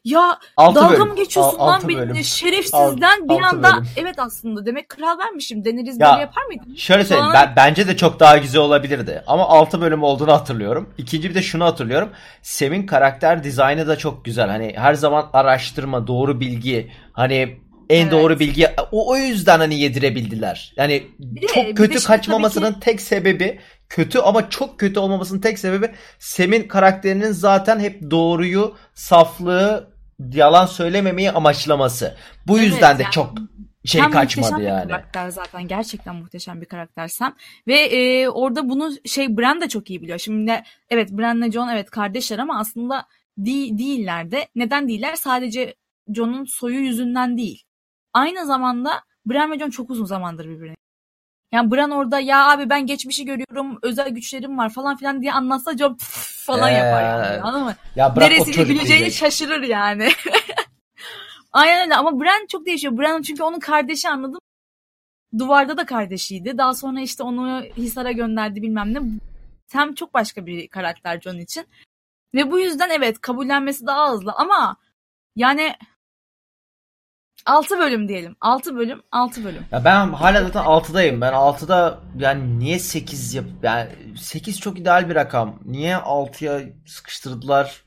Ya 0.04 0.38
Altı 0.56 0.74
dalga 0.80 0.94
bölüm. 0.94 1.08
mı 1.08 1.16
geçiyorsun 1.16 1.58
Al- 1.58 1.68
lan 1.68 1.88
benimle? 1.88 2.22
Şerefsizden 2.22 3.28
bir 3.28 3.34
Altı 3.34 3.46
anda 3.46 3.72
bölüm. 3.72 3.86
evet 3.96 4.14
aslında 4.18 4.66
demek 4.66 4.88
kral 4.88 5.18
benmişim. 5.18 5.64
Daenerys 5.64 6.00
Ya, 6.00 6.10
böyle 6.10 6.20
yapar 6.20 6.42
mıydı? 6.44 6.78
Şöyle 6.78 7.04
söyleyeyim 7.04 7.30
ben, 7.34 7.52
bence 7.56 7.88
de 7.88 7.96
çok 7.96 8.20
daha 8.20 8.38
güzel 8.38 8.60
olabilirdi. 8.60 9.22
Ama 9.26 9.48
6 9.48 9.80
bölüm 9.80 10.02
olduğunu 10.02 10.32
hatırlıyorum. 10.32 10.90
İkinci 10.98 11.30
bir 11.30 11.34
de 11.34 11.42
şunu 11.42 11.64
hatırlıyorum. 11.64 12.10
Sem'in 12.42 12.86
karakter 12.86 13.44
dizaynı 13.44 13.86
da 13.86 13.98
çok 13.98 14.24
güzel. 14.24 14.48
Hani 14.48 14.72
her 14.76 14.94
zaman 14.94 15.30
araştırma, 15.32 16.06
doğru 16.06 16.40
bilgi, 16.40 16.90
hani 17.12 17.56
en 17.90 18.02
Evet. 18.02 18.12
doğru 18.12 18.38
bilgi 18.38 18.68
o, 18.92 19.10
o 19.10 19.16
yüzden 19.16 19.58
hani 19.58 19.80
yedirebildiler. 19.80 20.72
Yani 20.76 21.02
Bir 21.18 21.46
çok 21.48 21.66
bir 21.66 21.74
kötü 21.74 22.04
kaçmamasının 22.04 22.72
tek 22.80 23.00
sebebi 23.00 23.58
kötü 23.92 24.18
ama 24.18 24.50
çok 24.50 24.78
kötü 24.80 25.00
olmamasının 25.00 25.40
tek 25.40 25.58
sebebi 25.58 25.90
Sem'in 26.18 26.68
karakterinin 26.68 27.32
zaten 27.32 27.80
hep 27.80 28.10
doğruyu, 28.10 28.76
saflığı, 28.94 29.90
yalan 30.32 30.66
söylememeyi 30.66 31.30
amaçlaması. 31.30 32.16
Bu 32.46 32.58
Evet, 32.58 32.68
yüzden 32.68 32.98
de 32.98 33.02
yani 33.02 33.12
çok 33.12 33.34
şey 33.84 34.00
Sam 34.00 34.12
kaçmadı 34.12 34.62
yani. 34.62 34.84
bir 34.84 34.88
karakter 34.88 35.28
zaten. 35.28 35.68
Gerçekten 35.68 36.14
muhteşem 36.16 36.60
bir 36.60 36.66
karakter 36.66 37.08
Sam. 37.08 37.36
Ve 37.66 37.74
e, 37.74 38.28
orada 38.28 38.68
bunu 38.68 38.90
şey 39.04 39.36
Bran 39.36 39.60
da 39.60 39.68
çok 39.68 39.90
iyi 39.90 40.02
biliyor. 40.02 40.18
Şimdi 40.18 40.62
evet 40.90 41.10
Bran'le 41.10 41.50
Jon 41.50 41.68
evet 41.68 41.90
kardeşler 41.90 42.38
ama 42.38 42.58
aslında 42.58 43.06
di- 43.44 43.78
değiller 43.78 44.30
de. 44.30 44.48
Neden 44.54 44.88
değiller? 44.88 45.14
Sadece 45.14 45.74
Jon'un 46.14 46.44
soyu 46.44 46.80
yüzünden 46.80 47.36
değil. 47.36 47.62
Aynı 48.14 48.46
zamanda 48.46 48.90
Bran 49.26 49.52
ve 49.52 49.58
Jon 49.58 49.70
çok 49.70 49.90
uzun 49.90 50.04
zamandır 50.04 50.48
birbirine. 50.48 50.74
Yani 51.52 51.70
Bran 51.70 51.90
orada 51.90 52.20
ya 52.20 52.50
abi 52.50 52.70
ben 52.70 52.86
geçmişi 52.86 53.24
görüyorum, 53.24 53.78
özel 53.82 54.08
güçlerim 54.08 54.58
var 54.58 54.70
falan 54.70 54.96
filan 54.96 55.22
diye 55.22 55.32
anlatsa 55.32 55.96
"Pf" 55.96 56.46
falan 56.46 56.68
yapar 56.68 57.02
yani. 57.02 57.36
Ee, 57.36 57.40
Anladın 57.40 57.64
mı? 57.64 57.74
Ya 57.96 58.16
bırak 58.16 58.30
Neresiyle 58.30 58.62
güleceğini 58.62 59.10
şaşırır 59.12 59.62
yani. 59.62 60.08
Aynen 61.52 61.84
öyle 61.84 61.94
ama 61.96 62.20
Bran 62.20 62.46
çok 62.46 62.66
değişiyor. 62.66 62.98
Bran 62.98 63.22
çünkü 63.22 63.42
onun 63.42 63.58
kardeşi 63.58 64.08
anladım. 64.08 64.38
Duvarda 65.38 65.76
da 65.76 65.86
kardeşiydi. 65.86 66.58
Daha 66.58 66.74
sonra 66.74 67.00
işte 67.00 67.22
onu 67.22 67.62
Hisar'a 67.76 68.12
gönderdi 68.12 68.62
bilmem 68.62 68.94
ne. 68.94 69.00
Sam 69.66 69.94
çok 69.94 70.14
başka 70.14 70.46
bir 70.46 70.68
karakter 70.68 71.20
Jon 71.20 71.38
için. 71.38 71.66
Ve 72.34 72.50
bu 72.50 72.60
yüzden 72.60 72.90
evet 72.90 73.20
kabullenmesi 73.20 73.86
daha 73.86 74.12
hızlı 74.12 74.32
ama 74.32 74.76
yani 75.36 75.74
6 77.46 77.78
bölüm 77.78 78.08
diyelim. 78.08 78.36
6 78.40 78.76
bölüm, 78.76 79.02
6 79.12 79.44
bölüm. 79.44 79.64
Ya 79.72 79.84
ben 79.84 80.08
hala 80.08 80.42
zaten 80.42 80.62
6'dayım. 80.64 81.20
Ben 81.20 81.32
6'da 81.32 81.98
yani 82.18 82.58
niye 82.58 82.78
8 82.78 83.34
yap 83.34 83.44
yani 83.62 83.88
8 84.18 84.60
çok 84.60 84.78
ideal 84.78 85.08
bir 85.08 85.14
rakam. 85.14 85.58
Niye 85.64 85.94
6'ya 85.94 86.60
sıkıştırdılar? 86.86 87.82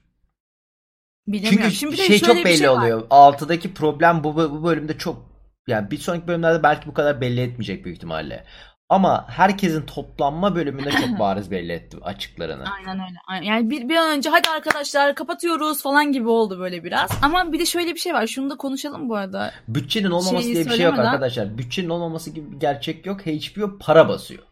Bilemiyorum. 1.28 1.60
Çünkü 1.60 1.76
Şimdi 1.76 1.97
şey 1.97 2.20
çok 2.20 2.45
belli 2.45 2.58
şey 2.58 2.70
var. 2.70 2.78
oluyor. 2.78 3.01
6'daki 3.10 3.74
problem 3.74 4.24
bu 4.24 4.36
bu 4.36 4.64
bölümde 4.64 4.97
çok 4.97 5.36
yani 5.68 5.91
bir 5.91 5.97
sonraki 5.97 6.28
bölümlerde 6.28 6.64
belki 6.64 6.88
bu 6.88 6.93
kadar 6.93 7.22
belli 7.22 7.41
etmeyecek 7.41 7.86
büyük 7.86 7.97
ihtimalle. 7.97 8.45
Ama 8.90 9.26
herkesin 9.30 9.82
toplanma 9.82 10.56
bölümünde 10.56 10.92
çok 10.92 11.10
bariz 11.20 11.52
belli 11.52 11.72
etti 11.72 11.98
açıklarını. 12.02 12.64
Aynen 12.78 13.00
öyle. 13.08 13.18
Aynen. 13.28 13.46
Yani 13.46 13.70
bir, 13.70 13.90
bir 13.90 13.96
an 13.96 14.18
önce 14.18 14.30
hadi 14.30 14.50
arkadaşlar 14.50 15.16
kapatıyoruz 15.16 15.82
falan 15.84 16.12
gibi 16.12 16.28
oldu 16.30 16.60
böyle 16.60 16.84
biraz. 16.84 17.12
Ama 17.22 17.54
bir 17.54 17.60
de 17.60 17.66
şöyle 17.66 17.94
bir 17.94 18.00
şey 18.00 18.14
var. 18.14 18.28
Şunu 18.28 18.50
da 18.50 18.58
konuşalım 18.58 19.10
bu 19.10 19.16
arada. 19.16 19.52
Bütçenin 19.68 20.12
olmaması 20.12 20.44
Şeyi 20.44 20.56
diye 20.56 20.66
bir 20.66 20.70
şey 20.70 20.86
yok 20.86 20.94
söylemeden- 20.96 21.06
arkadaşlar. 21.06 21.58
Bütçenin 21.58 21.90
olmaması 21.90 22.30
gibi 22.30 22.52
bir 22.52 22.60
gerçek 22.60 23.06
yok. 23.06 23.22
HBO 23.26 23.78
para 23.80 24.10
basıyor. 24.10 24.44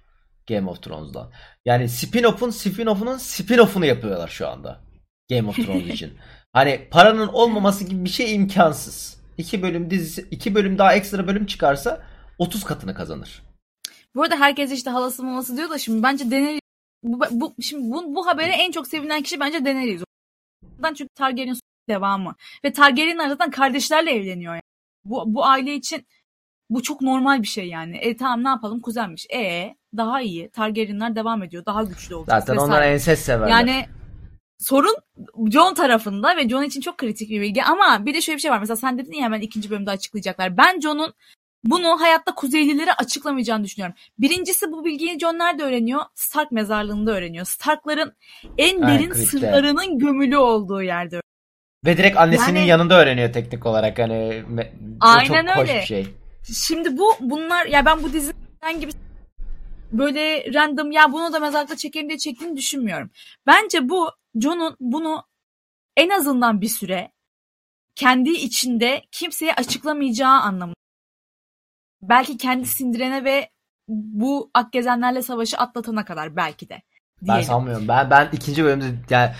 Game 0.49 0.69
of 0.69 0.81
Thrones'dan. 0.83 1.29
Yani 1.65 1.83
spin-off'un 1.83 2.51
spin-off'unun 2.51 3.15
spin-off'unu 3.19 3.85
yapıyorlar 3.85 4.27
şu 4.27 4.47
anda. 4.47 4.79
Game 5.29 5.49
of 5.49 5.55
Thrones 5.55 5.87
için. 5.93 6.13
Hani 6.53 6.87
paranın 6.91 7.27
olmaması 7.27 7.83
gibi 7.83 8.05
bir 8.05 8.09
şey 8.09 8.35
imkansız. 8.35 9.17
İki 9.37 9.61
bölüm 9.61 9.89
dizisi, 9.89 10.27
iki 10.31 10.55
bölüm 10.55 10.77
daha 10.77 10.93
ekstra 10.93 11.27
bölüm 11.27 11.45
çıkarsa 11.45 12.01
30 12.37 12.63
katını 12.63 12.93
kazanır. 12.93 13.41
Bu 14.15 14.23
arada 14.23 14.35
herkes 14.35 14.71
işte 14.71 14.89
halası 14.89 15.23
maması 15.23 15.57
diyor 15.57 15.69
da 15.69 15.77
şimdi 15.77 16.03
bence 16.03 16.31
Daenerys 16.31 16.59
bu, 17.03 17.19
bu, 17.31 17.55
şimdi 17.61 17.91
bu, 17.93 18.15
bu 18.15 18.27
habere 18.27 18.51
en 18.51 18.71
çok 18.71 18.87
sevinen 18.87 19.21
kişi 19.21 19.39
bence 19.39 19.65
Daenerys. 19.65 20.03
Çünkü 20.83 21.09
Targaryen 21.15 21.55
devamı. 21.89 22.35
Ve 22.65 22.73
Targaryenler 22.73 23.29
zaten 23.29 23.51
kardeşlerle 23.51 24.11
evleniyor 24.11 24.53
yani. 24.53 24.61
Bu, 25.05 25.23
bu 25.27 25.45
aile 25.45 25.75
için 25.75 26.05
bu 26.69 26.83
çok 26.83 27.01
normal 27.01 27.41
bir 27.41 27.47
şey 27.47 27.67
yani. 27.67 27.97
E 27.97 28.17
tamam 28.17 28.43
ne 28.43 28.49
yapalım 28.49 28.81
kuzenmiş. 28.81 29.25
E 29.33 29.75
daha 29.97 30.21
iyi. 30.21 30.49
Targaryenler 30.49 31.15
devam 31.15 31.43
ediyor. 31.43 31.65
Daha 31.65 31.83
güçlü 31.83 32.15
olacak. 32.15 32.39
Zaten 32.39 32.55
vesaire. 32.55 32.71
onlar 32.71 32.81
ensest 32.81 33.25
severler. 33.25 33.47
Yani 33.47 33.85
sorun 34.59 34.95
John 35.51 35.73
tarafında 35.73 36.37
ve 36.37 36.49
John 36.49 36.63
için 36.63 36.81
çok 36.81 36.97
kritik 36.97 37.29
bir 37.29 37.41
bilgi 37.41 37.63
ama 37.63 38.05
bir 38.05 38.13
de 38.13 38.21
şöyle 38.21 38.37
bir 38.37 38.41
şey 38.41 38.51
var. 38.51 38.59
Mesela 38.59 38.77
sen 38.77 38.97
dedin 38.97 39.13
ya 39.13 39.23
hemen 39.23 39.41
ikinci 39.41 39.69
bölümde 39.69 39.91
açıklayacaklar. 39.91 40.57
Ben 40.57 40.79
John'un 40.79 41.13
bunu 41.63 42.01
hayatta 42.01 42.35
Kuzeylilere 42.35 42.93
açıklamayacağını 42.93 43.63
düşünüyorum. 43.63 43.95
Birincisi 44.19 44.71
bu 44.71 44.85
bilgiyi 44.85 45.19
John 45.19 45.39
nerede 45.39 45.63
öğreniyor? 45.63 46.01
Stark 46.15 46.51
mezarlığında 46.51 47.11
öğreniyor. 47.11 47.45
Starkların 47.45 48.13
en 48.57 48.81
derin 48.81 49.09
kripte. 49.09 49.25
sırlarının 49.25 49.99
gömülü 49.99 50.37
olduğu 50.37 50.81
yerde. 50.81 51.21
Ve 51.85 51.97
direkt 51.97 52.17
annesinin 52.17 52.59
Yani- 52.59 52.69
yanında 52.69 53.01
öğreniyor 53.01 53.33
teknik 53.33 53.65
olarak 53.65 53.99
hani 53.99 54.43
Aynen 54.99 55.45
çok 55.45 55.55
hoş 55.55 55.69
öyle. 55.69 55.79
bir 55.81 55.85
şey. 55.85 56.07
Şimdi 56.67 56.97
bu 56.97 57.13
bunlar 57.19 57.65
ya 57.65 57.85
ben 57.85 58.03
bu 58.03 58.13
diziden 58.13 58.79
gibi 58.79 58.91
böyle 59.91 60.53
random 60.53 60.91
ya 60.91 61.11
bunu 61.11 61.33
da 61.33 61.39
mezarlıkta 61.39 61.75
çekeyim 61.77 62.09
diye 62.09 62.17
çektiğini 62.17 62.57
düşünmüyorum. 62.57 63.09
Bence 63.47 63.89
bu 63.89 64.09
John'un 64.41 64.75
bunu 64.79 65.23
en 65.97 66.09
azından 66.09 66.61
bir 66.61 66.67
süre 66.67 67.11
kendi 67.95 68.29
içinde 68.29 69.01
kimseye 69.11 69.53
açıklamayacağı 69.53 70.39
anlamı. 70.41 70.73
Belki 72.09 72.37
kendi 72.37 72.65
sindirene 72.65 73.23
ve 73.23 73.49
bu 73.87 74.51
Akgezenlerle 74.53 75.21
savaşı 75.21 75.57
atlatana 75.57 76.05
kadar 76.05 76.35
belki 76.35 76.69
de. 76.69 76.81
Ben 77.21 77.27
diyelim. 77.27 77.43
sanmıyorum. 77.43 77.87
Ben 77.87 78.09
ben 78.09 78.29
ikinci 78.31 78.63
bölümde 78.63 78.85
yani 79.09 79.31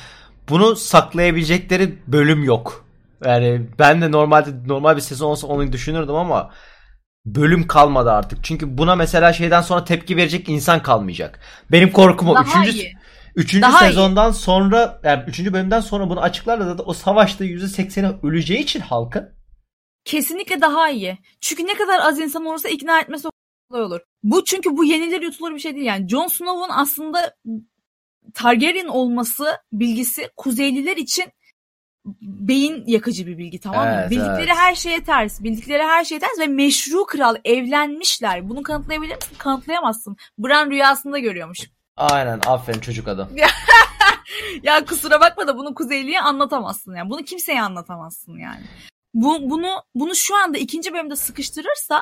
bunu 0.50 0.76
saklayabilecekleri 0.76 1.98
bölüm 2.08 2.44
yok. 2.44 2.86
Yani 3.26 3.70
ben 3.80 4.02
de 4.02 4.12
normalde 4.12 4.68
normal 4.68 4.96
bir 4.96 5.02
sezon 5.02 5.30
olsa 5.30 5.48
onu 5.48 5.72
düşünürdüm 5.72 6.16
ama 6.16 6.52
bölüm 7.26 7.68
kalmadı 7.68 8.12
artık. 8.12 8.44
Çünkü 8.44 8.78
buna 8.78 8.96
mesela 8.96 9.34
şeyden 9.34 9.62
sonra 9.62 9.84
tepki 9.84 10.18
verecek 10.18 10.50
insan 10.50 10.84
kalmayacak. 10.84 11.40
Benim 11.72 11.92
korkum 11.92 12.30
o. 12.30 12.36
Daha 12.36 12.44
Üçüncü, 12.44 12.72
iyi. 12.72 12.94
üçüncü 13.36 13.62
Daha 13.62 13.80
sezondan 13.80 14.32
sonra 14.32 15.00
yani 15.04 15.24
üçüncü 15.28 15.54
bölümden 15.54 15.80
sonra 15.80 16.10
bunu 16.10 16.22
açıklarlar 16.22 16.78
da 16.78 16.84
o 16.84 16.94
savaşta 16.94 17.46
%80'i 17.46 18.28
öleceği 18.28 18.60
için 18.60 18.80
halkın 18.80 19.30
Kesinlikle 20.06 20.62
daha 20.62 20.90
iyi. 20.90 21.18
Çünkü 21.42 21.68
ne 21.68 21.74
kadar 21.74 22.00
az 22.00 22.20
insan 22.20 22.46
olursa 22.46 22.70
ikna 22.70 23.00
etmesi 23.00 23.28
kolay 23.70 23.84
olur. 23.84 24.00
Bu 24.24 24.44
çünkü 24.44 24.78
bu 24.78 24.84
yenilir 24.84 25.22
yutulur 25.22 25.54
bir 25.54 25.60
şey 25.60 25.76
değil. 25.76 25.86
Yani 25.86 26.10
Jon 26.10 26.28
Snow'un 26.28 26.70
aslında 26.70 27.36
Targaryen 28.34 28.88
olması 28.88 29.58
bilgisi 29.72 30.30
Kuzeyliler 30.38 30.98
için 30.98 31.26
beyin 32.22 32.84
yakıcı 32.88 33.28
bir 33.28 33.38
bilgi 33.38 33.60
tamam 33.60 33.88
mı? 33.88 33.96
Evet, 34.00 34.12
Bildikleri 34.12 34.42
evet. 34.42 34.56
her 34.56 34.76
şeye 34.76 35.04
ters. 35.04 35.44
Bildikleri 35.44 35.84
her 35.84 36.04
şeye 36.04 36.20
ters 36.20 36.40
ve 36.40 36.48
meşru 36.48 37.06
kral 37.06 37.36
evlenmişler. 37.46 38.50
Bunu 38.50 38.64
kanıtlayabilir 38.64 39.16
misin? 39.16 39.36
Kanıtlayamazsın. 39.38 40.18
Bran 40.38 40.72
rüyasında 40.72 41.20
görüyormuş. 41.20 41.60
aynen 41.98 42.42
aferin 42.46 42.80
çocuk 42.80 43.08
adam. 43.08 43.30
Ya 44.64 44.86
kusura 44.86 45.22
bakma 45.22 45.48
da 45.48 45.58
bunu 45.58 45.74
Kuzeyli'ye 45.74 46.22
anlatamazsın 46.22 46.96
yani. 46.96 47.10
Bunu 47.10 47.24
kimseye 47.24 47.62
anlatamazsın 47.62 48.38
yani. 48.38 48.64
Bu, 49.14 49.50
bunu 49.50 49.68
bunu 49.96 50.16
şu 50.16 50.36
anda 50.36 50.58
ikinci 50.58 50.94
bölümde 50.94 51.16
sıkıştırırsa 51.16 52.02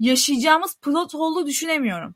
yaşayacağımız 0.00 0.76
plot 0.80 1.14
hole'u 1.14 1.46
düşünemiyorum. 1.46 2.14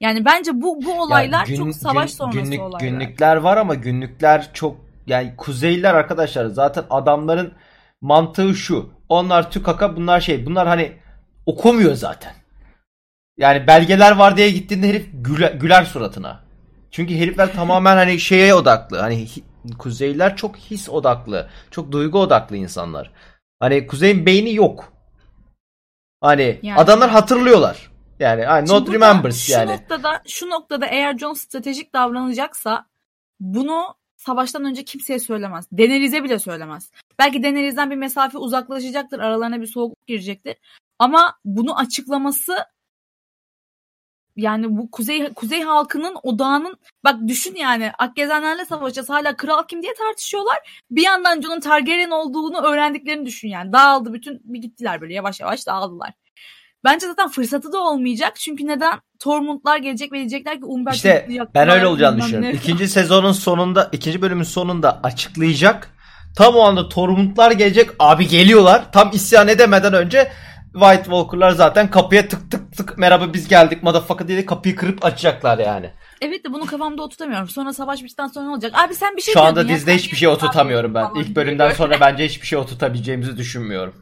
Yani 0.00 0.24
bence 0.24 0.50
bu 0.54 0.82
bu 0.84 1.02
olaylar 1.02 1.40
Ya 1.40 1.44
gün- 1.46 1.56
çok 1.56 1.74
savaş 1.74 2.10
gün- 2.10 2.16
sonrası 2.16 2.38
günlük, 2.38 2.60
olaylar. 2.60 2.80
Günlükler 2.80 3.36
var 3.36 3.56
ama 3.56 3.74
günlükler 3.74 4.50
çok 4.54 4.76
yani 5.06 5.34
kuzeyliler 5.36 5.94
arkadaşlar 5.94 6.46
zaten 6.46 6.84
adamların 6.90 7.52
mantığı 8.00 8.54
şu. 8.54 8.90
Onlar 9.08 9.50
tükaka 9.50 9.96
bunlar 9.96 10.20
şey 10.20 10.46
bunlar 10.46 10.68
hani 10.68 10.92
okumuyor 11.46 11.94
zaten. 11.94 12.34
Yani 13.36 13.66
belgeler 13.66 14.16
var 14.16 14.36
diye 14.36 14.50
gittiğinde 14.50 14.88
herif 14.88 15.08
güler, 15.12 15.52
güler 15.52 15.84
suratına. 15.84 16.44
Çünkü 16.90 17.14
herifler 17.16 17.52
tamamen 17.56 17.96
hani 17.96 18.20
şeye 18.20 18.54
odaklı. 18.54 18.98
Hani 18.98 19.26
kuzeyliler 19.78 20.36
çok 20.36 20.56
his 20.56 20.88
odaklı. 20.88 21.48
Çok 21.70 21.92
duygu 21.92 22.18
odaklı 22.20 22.56
insanlar. 22.56 23.10
Hani 23.60 23.86
kuzeyin 23.86 24.26
beyni 24.26 24.54
yok. 24.54 24.92
Hani 26.20 26.60
Yani. 26.62 26.80
adamlar 26.80 27.10
hatırlıyorlar. 27.10 27.90
Yani 28.18 28.44
hani 28.44 28.68
Şimdi 28.68 28.80
not 28.80 28.86
burada 28.88 28.94
remembers 28.96 29.46
şu 29.46 29.52
yani. 29.52 29.72
noktada 29.72 30.22
şu 30.28 30.50
noktada 30.50 30.86
eğer 30.86 31.18
Jon 31.18 31.32
stratejik 31.32 31.94
davranacaksa 31.94 32.86
bunu 33.40 33.94
savaştan 34.16 34.64
önce 34.64 34.84
kimseye 34.84 35.18
söylemez. 35.18 35.66
Daenerys'e 35.72 36.24
bile 36.24 36.38
söylemez. 36.38 36.90
Belki 37.18 37.42
Daenerys'den 37.42 37.90
bir 37.90 37.96
mesafe 37.96 38.38
uzaklaşacaktır. 38.38 39.18
Aralarına 39.18 39.60
bir 39.60 39.66
soğukluk 39.66 40.06
girecektir. 40.06 40.56
Ama 40.98 41.38
bunu 41.44 41.78
açıklaması 41.78 42.56
yani 44.40 44.66
bu 44.76 44.90
kuzey 44.90 45.32
kuzey 45.32 45.62
halkının 45.62 46.16
odağının 46.22 46.76
bak 47.04 47.16
düşün 47.28 47.54
yani 47.54 47.92
Akgezenlerle 47.98 48.64
savaşacağız 48.64 49.10
hala 49.10 49.36
kral 49.36 49.62
kim 49.68 49.82
diye 49.82 49.94
tartışıyorlar. 49.94 50.82
Bir 50.90 51.02
yandan 51.02 51.40
Jon'un 51.40 51.60
Targaryen 51.60 52.10
olduğunu 52.10 52.60
öğrendiklerini 52.60 53.26
düşün 53.26 53.48
yani. 53.48 53.72
Dağıldı 53.72 54.12
bütün 54.12 54.40
bir 54.44 54.58
gittiler 54.58 55.00
böyle 55.00 55.14
yavaş 55.14 55.40
yavaş 55.40 55.66
dağıldılar. 55.66 56.12
Bence 56.84 57.06
zaten 57.06 57.28
fırsatı 57.28 57.72
da 57.72 57.78
olmayacak. 57.78 58.36
Çünkü 58.36 58.66
neden? 58.66 59.00
Tormundlar 59.18 59.76
gelecek 59.76 60.12
ve 60.12 60.16
diyecekler 60.16 60.58
ki 60.58 60.64
Umber 60.64 60.92
İşte 60.92 61.28
ben 61.54 61.68
öyle 61.68 61.86
olacağını 61.86 62.18
düşünüyorum. 62.18 62.48
ne. 62.48 62.52
İkinci 62.52 62.88
sezonun 62.88 63.32
sonunda, 63.32 63.88
ikinci 63.92 64.22
bölümün 64.22 64.42
sonunda 64.42 65.00
açıklayacak. 65.02 65.90
Tam 66.36 66.56
o 66.56 66.60
anda 66.60 66.88
Tormundlar 66.88 67.50
gelecek. 67.50 67.90
Abi 67.98 68.28
geliyorlar. 68.28 68.92
Tam 68.92 69.10
isyan 69.12 69.48
edemeden 69.48 69.94
önce 69.94 70.32
White 70.72 71.04
Walker'lar 71.04 71.50
zaten 71.50 71.90
kapıya 71.90 72.28
tık 72.28 72.50
tık 72.50 72.76
tık 72.76 72.98
merhaba 72.98 73.32
biz 73.32 73.48
geldik 73.48 73.82
motherfucker 73.82 74.28
diye 74.28 74.46
kapıyı 74.46 74.76
kırıp 74.76 75.04
açacaklar 75.04 75.58
yani. 75.58 75.90
Evet 76.20 76.44
de 76.44 76.52
bunu 76.52 76.66
kafamda 76.66 77.02
oturtamıyorum. 77.02 77.48
Sonra 77.48 77.72
savaş 77.72 78.02
bittikten 78.02 78.26
sonra 78.26 78.46
ne 78.46 78.52
olacak? 78.52 78.72
Abi 78.74 78.94
sen 78.94 79.16
bir 79.16 79.22
şey 79.22 79.34
Şu 79.34 79.40
anda 79.40 79.68
dizide 79.68 79.94
hiçbir 79.94 80.16
şey 80.16 80.28
oturtamıyorum 80.28 80.94
ben. 80.94 81.10
İlk 81.16 81.36
bölümden 81.36 81.70
sonra 81.70 82.00
bence 82.00 82.24
hiçbir 82.24 82.46
şey 82.46 82.58
oturtabileceğimizi 82.58 83.36
düşünmüyorum. 83.36 83.94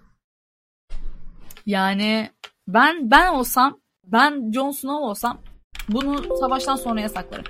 Yani 1.66 2.30
ben 2.68 3.10
ben 3.10 3.28
olsam 3.28 3.80
ben 4.04 4.52
Jon 4.54 4.70
Snow 4.70 5.04
olsam 5.04 5.40
bunu 5.88 6.36
savaştan 6.40 6.76
sonra 6.76 7.00
yasaklarım. 7.00 7.44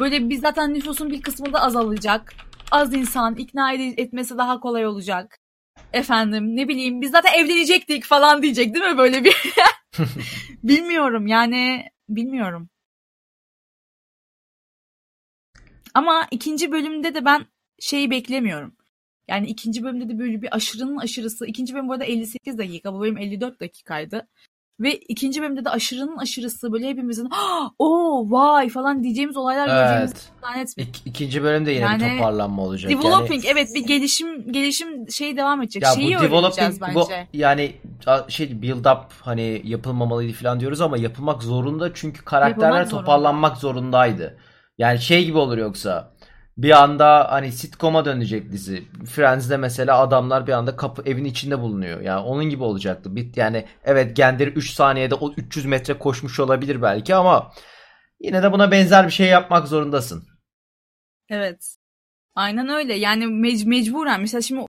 Böyle 0.00 0.28
biz 0.28 0.40
zaten 0.40 0.74
nüfusun 0.74 1.10
bir 1.10 1.22
kısmı 1.22 1.52
da 1.52 1.62
azalacak. 1.62 2.34
Az 2.70 2.94
insan 2.94 3.34
ikna 3.34 3.72
etmesi 3.72 4.38
daha 4.38 4.60
kolay 4.60 4.86
olacak. 4.86 5.38
Efendim 5.92 6.56
ne 6.56 6.68
bileyim 6.68 7.00
biz 7.00 7.10
zaten 7.10 7.32
evlenecektik 7.32 8.04
falan 8.04 8.42
diyecek 8.42 8.74
değil 8.74 8.84
mi 8.84 8.98
böyle 8.98 9.24
bir? 9.24 9.36
bilmiyorum 10.62 11.26
yani 11.26 11.84
bilmiyorum. 12.08 12.68
Ama 15.94 16.28
ikinci 16.30 16.72
bölümde 16.72 17.14
de 17.14 17.24
ben 17.24 17.46
şeyi 17.80 18.10
beklemiyorum. 18.10 18.76
Yani 19.28 19.46
ikinci 19.46 19.82
bölümde 19.82 20.08
de 20.08 20.18
böyle 20.18 20.42
bir 20.42 20.56
aşırının 20.56 20.96
aşırısı. 20.96 21.46
İkinci 21.46 21.74
bölüm 21.74 21.88
bu 21.88 21.92
arada 21.92 22.04
58 22.04 22.58
dakika. 22.58 22.94
Bu 22.94 23.00
bölüm 23.00 23.18
54 23.18 23.60
dakikaydı. 23.60 24.28
Ve 24.80 24.96
ikinci 24.96 25.42
bölümde 25.42 25.64
de 25.64 25.70
aşırının 25.70 26.16
aşırısı 26.16 26.72
böyle 26.72 26.88
hepimizin 26.88 27.28
o 27.78 28.24
vay 28.30 28.68
falan 28.68 29.02
diyeceğimiz 29.04 29.36
olaylar 29.36 29.68
Evet. 29.68 30.30
zannetmiyorum. 30.42 30.92
İk, 30.94 31.02
ikinci 31.06 31.42
bölümde 31.42 31.70
yine 31.70 31.84
bir 31.84 31.90
Yani 31.90 32.16
toparlanma 32.18 32.62
olacak. 32.62 32.90
Developing 32.92 33.44
yani, 33.44 33.52
evet 33.52 33.74
bir 33.74 33.86
gelişim 33.86 34.52
gelişim 34.52 35.10
şey 35.10 35.36
devam 35.36 35.62
edecek. 35.62 35.82
Ya 35.82 35.90
Şeyi 35.92 36.16
bu 36.16 36.20
developing 36.20 36.74
bu, 36.94 37.00
bence. 37.00 37.26
yani 37.32 37.72
a- 38.06 38.28
şey 38.30 38.62
build 38.62 38.84
up 38.84 39.12
hani 39.22 39.60
yapılmamalıydı 39.64 40.32
falan 40.32 40.60
diyoruz 40.60 40.80
ama 40.80 40.98
yapılmak 40.98 41.42
zorunda 41.42 41.94
çünkü 41.94 42.24
karakterler 42.24 42.66
Yapılmak 42.68 42.88
zorunda. 42.88 43.04
toparlanmak 43.06 43.56
zorundaydı. 43.56 44.38
Yani 44.78 44.98
şey 44.98 45.24
gibi 45.24 45.38
olur 45.38 45.58
yoksa 45.58 46.10
bir 46.58 46.82
anda 46.82 47.32
hani 47.32 47.52
sitcom'a 47.52 48.04
dönecek 48.04 48.52
dizi. 48.52 48.84
Friends'de 49.06 49.56
mesela 49.56 49.98
adamlar 49.98 50.46
bir 50.46 50.52
anda 50.52 50.76
kapı 50.76 51.02
evin 51.02 51.24
içinde 51.24 51.60
bulunuyor. 51.60 52.00
Yani 52.00 52.20
onun 52.20 52.44
gibi 52.44 52.62
olacaktı. 52.62 53.16
Bit 53.16 53.36
yani 53.36 53.66
evet 53.84 54.16
Gendry 54.16 54.50
3 54.50 54.70
saniyede 54.70 55.14
o 55.14 55.32
300 55.36 55.66
metre 55.66 55.98
koşmuş 55.98 56.40
olabilir 56.40 56.82
belki 56.82 57.14
ama 57.14 57.52
yine 58.20 58.42
de 58.42 58.52
buna 58.52 58.70
benzer 58.70 59.06
bir 59.06 59.12
şey 59.12 59.26
yapmak 59.28 59.68
zorundasın. 59.68 60.24
Evet. 61.28 61.76
Aynen 62.34 62.68
öyle. 62.68 62.94
Yani 62.94 63.24
mec- 63.24 63.68
mecburen. 63.68 64.20
Mesela 64.20 64.42
şimdi 64.42 64.66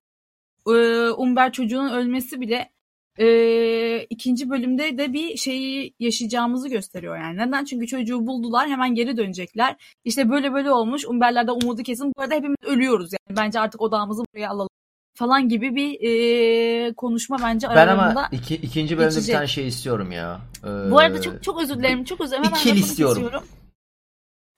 e, 0.67 0.71
Umber 1.09 1.51
çocuğunun 1.51 1.93
ölmesi 1.93 2.41
bile 2.41 2.71
e, 3.17 4.03
ikinci 4.09 4.49
bölümde 4.49 4.97
de 4.97 5.13
bir 5.13 5.37
şeyi 5.37 5.93
yaşayacağımızı 5.99 6.69
gösteriyor 6.69 7.17
yani. 7.17 7.37
Neden? 7.37 7.65
Çünkü 7.65 7.87
çocuğu 7.87 8.27
buldular 8.27 8.69
hemen 8.69 8.95
geri 8.95 9.17
dönecekler. 9.17 9.75
İşte 10.05 10.29
böyle 10.29 10.53
böyle 10.53 10.71
olmuş. 10.71 11.05
Umberlerden 11.05 11.53
umudu 11.53 11.83
kesin. 11.83 12.13
Bu 12.17 12.21
arada 12.21 12.35
hepimiz 12.35 12.57
ölüyoruz 12.65 13.09
yani. 13.13 13.37
Bence 13.37 13.59
artık 13.59 13.81
odağımızı 13.81 14.23
buraya 14.33 14.49
alalım 14.49 14.69
falan 15.13 15.49
gibi 15.49 15.75
bir 15.75 15.97
e, 16.09 16.93
konuşma 16.93 17.37
bence 17.43 17.67
Ben 17.69 17.73
aralarında. 17.73 18.19
ama 18.19 18.29
iki, 18.31 18.55
ikinci 18.55 18.97
bölümde 18.97 19.13
geçecek. 19.13 19.33
bir 19.33 19.37
tane 19.37 19.47
şey 19.47 19.67
istiyorum 19.67 20.11
ya. 20.11 20.41
Ee, 20.63 20.91
Bu 20.91 20.99
arada 20.99 21.21
çok 21.21 21.43
çok 21.43 21.61
özür 21.61 21.75
dilerim. 21.75 22.03
Çok 22.03 22.21
özür 22.21 22.37
dilerim. 22.37 22.51
Hemen 22.55 22.75
istiyorum. 22.77 23.23
kesiyorum. 23.23 23.47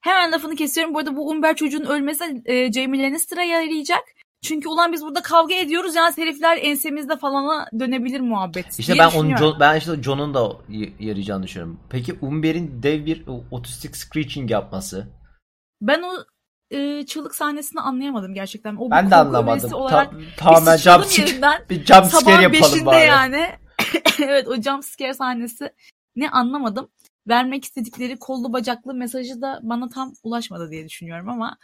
Hemen 0.02 0.32
lafını 0.32 0.56
kesiyorum. 0.56 0.94
Bu 0.94 1.00
arada 1.00 1.16
bu 1.16 1.30
Umber 1.30 1.56
çocuğun 1.56 1.86
ölmesi 1.86 2.42
e, 2.46 2.72
Jamie 2.72 3.04
Lannister'a 3.04 3.44
yarayacak. 3.44 4.04
Çünkü 4.44 4.70
ulan 4.70 4.92
biz 4.92 5.02
burada 5.02 5.22
kavga 5.22 5.56
ediyoruz 5.56 5.96
ya 5.96 6.12
herifler 6.18 6.58
ensemizde 6.62 7.18
falana 7.18 7.68
dönebilir 7.80 8.20
muhabbet. 8.20 8.80
İşte 8.80 8.94
ben 9.00 9.10
onun. 9.16 9.38
John, 9.38 9.60
ben 9.60 9.78
işte 9.78 10.04
John'un 10.04 10.34
da 10.34 10.52
yarayacağını 11.00 11.44
düşünüyorum. 11.44 11.80
Peki 11.90 12.18
Umber'in 12.22 12.84
dev 12.84 13.06
bir 13.06 13.26
otistik 13.52 13.98
screeching 13.98 14.52
yapması. 14.52 15.08
Ben 15.82 16.02
o 16.02 16.12
e, 16.72 17.06
çığlık 17.06 17.36
sahnesini 17.36 17.82
anlayamadım 17.82 18.34
gerçekten. 18.34 18.76
O 18.76 18.92
Ben 18.92 19.12
de 19.12 19.16
anlamadım. 19.16 19.54
öğesi 19.54 19.70
Ta- 19.70 19.78
olarak 19.78 20.14
tamamen 20.38 20.78
jump 20.78 21.06
scare, 21.06 21.70
bir 21.70 21.86
jump 21.86 22.06
scare 22.06 22.44
yapalım 22.44 22.86
bari. 22.86 23.06
yani. 23.06 23.46
evet 24.24 24.48
o 24.48 24.62
jump 24.62 24.86
scare 24.86 25.14
sahnesi 25.14 25.70
ne 26.16 26.30
anlamadım. 26.30 26.90
Vermek 27.28 27.66
istedikleri 27.66 28.18
kollu 28.20 28.54
bacaklı 28.54 28.94
mesajı 28.94 29.42
da 29.42 29.60
bana 29.64 29.90
tam 29.90 30.14
ulaşmadı 30.24 30.72
diye 30.72 30.86
düşünüyorum 30.86 31.30
ama 31.30 31.58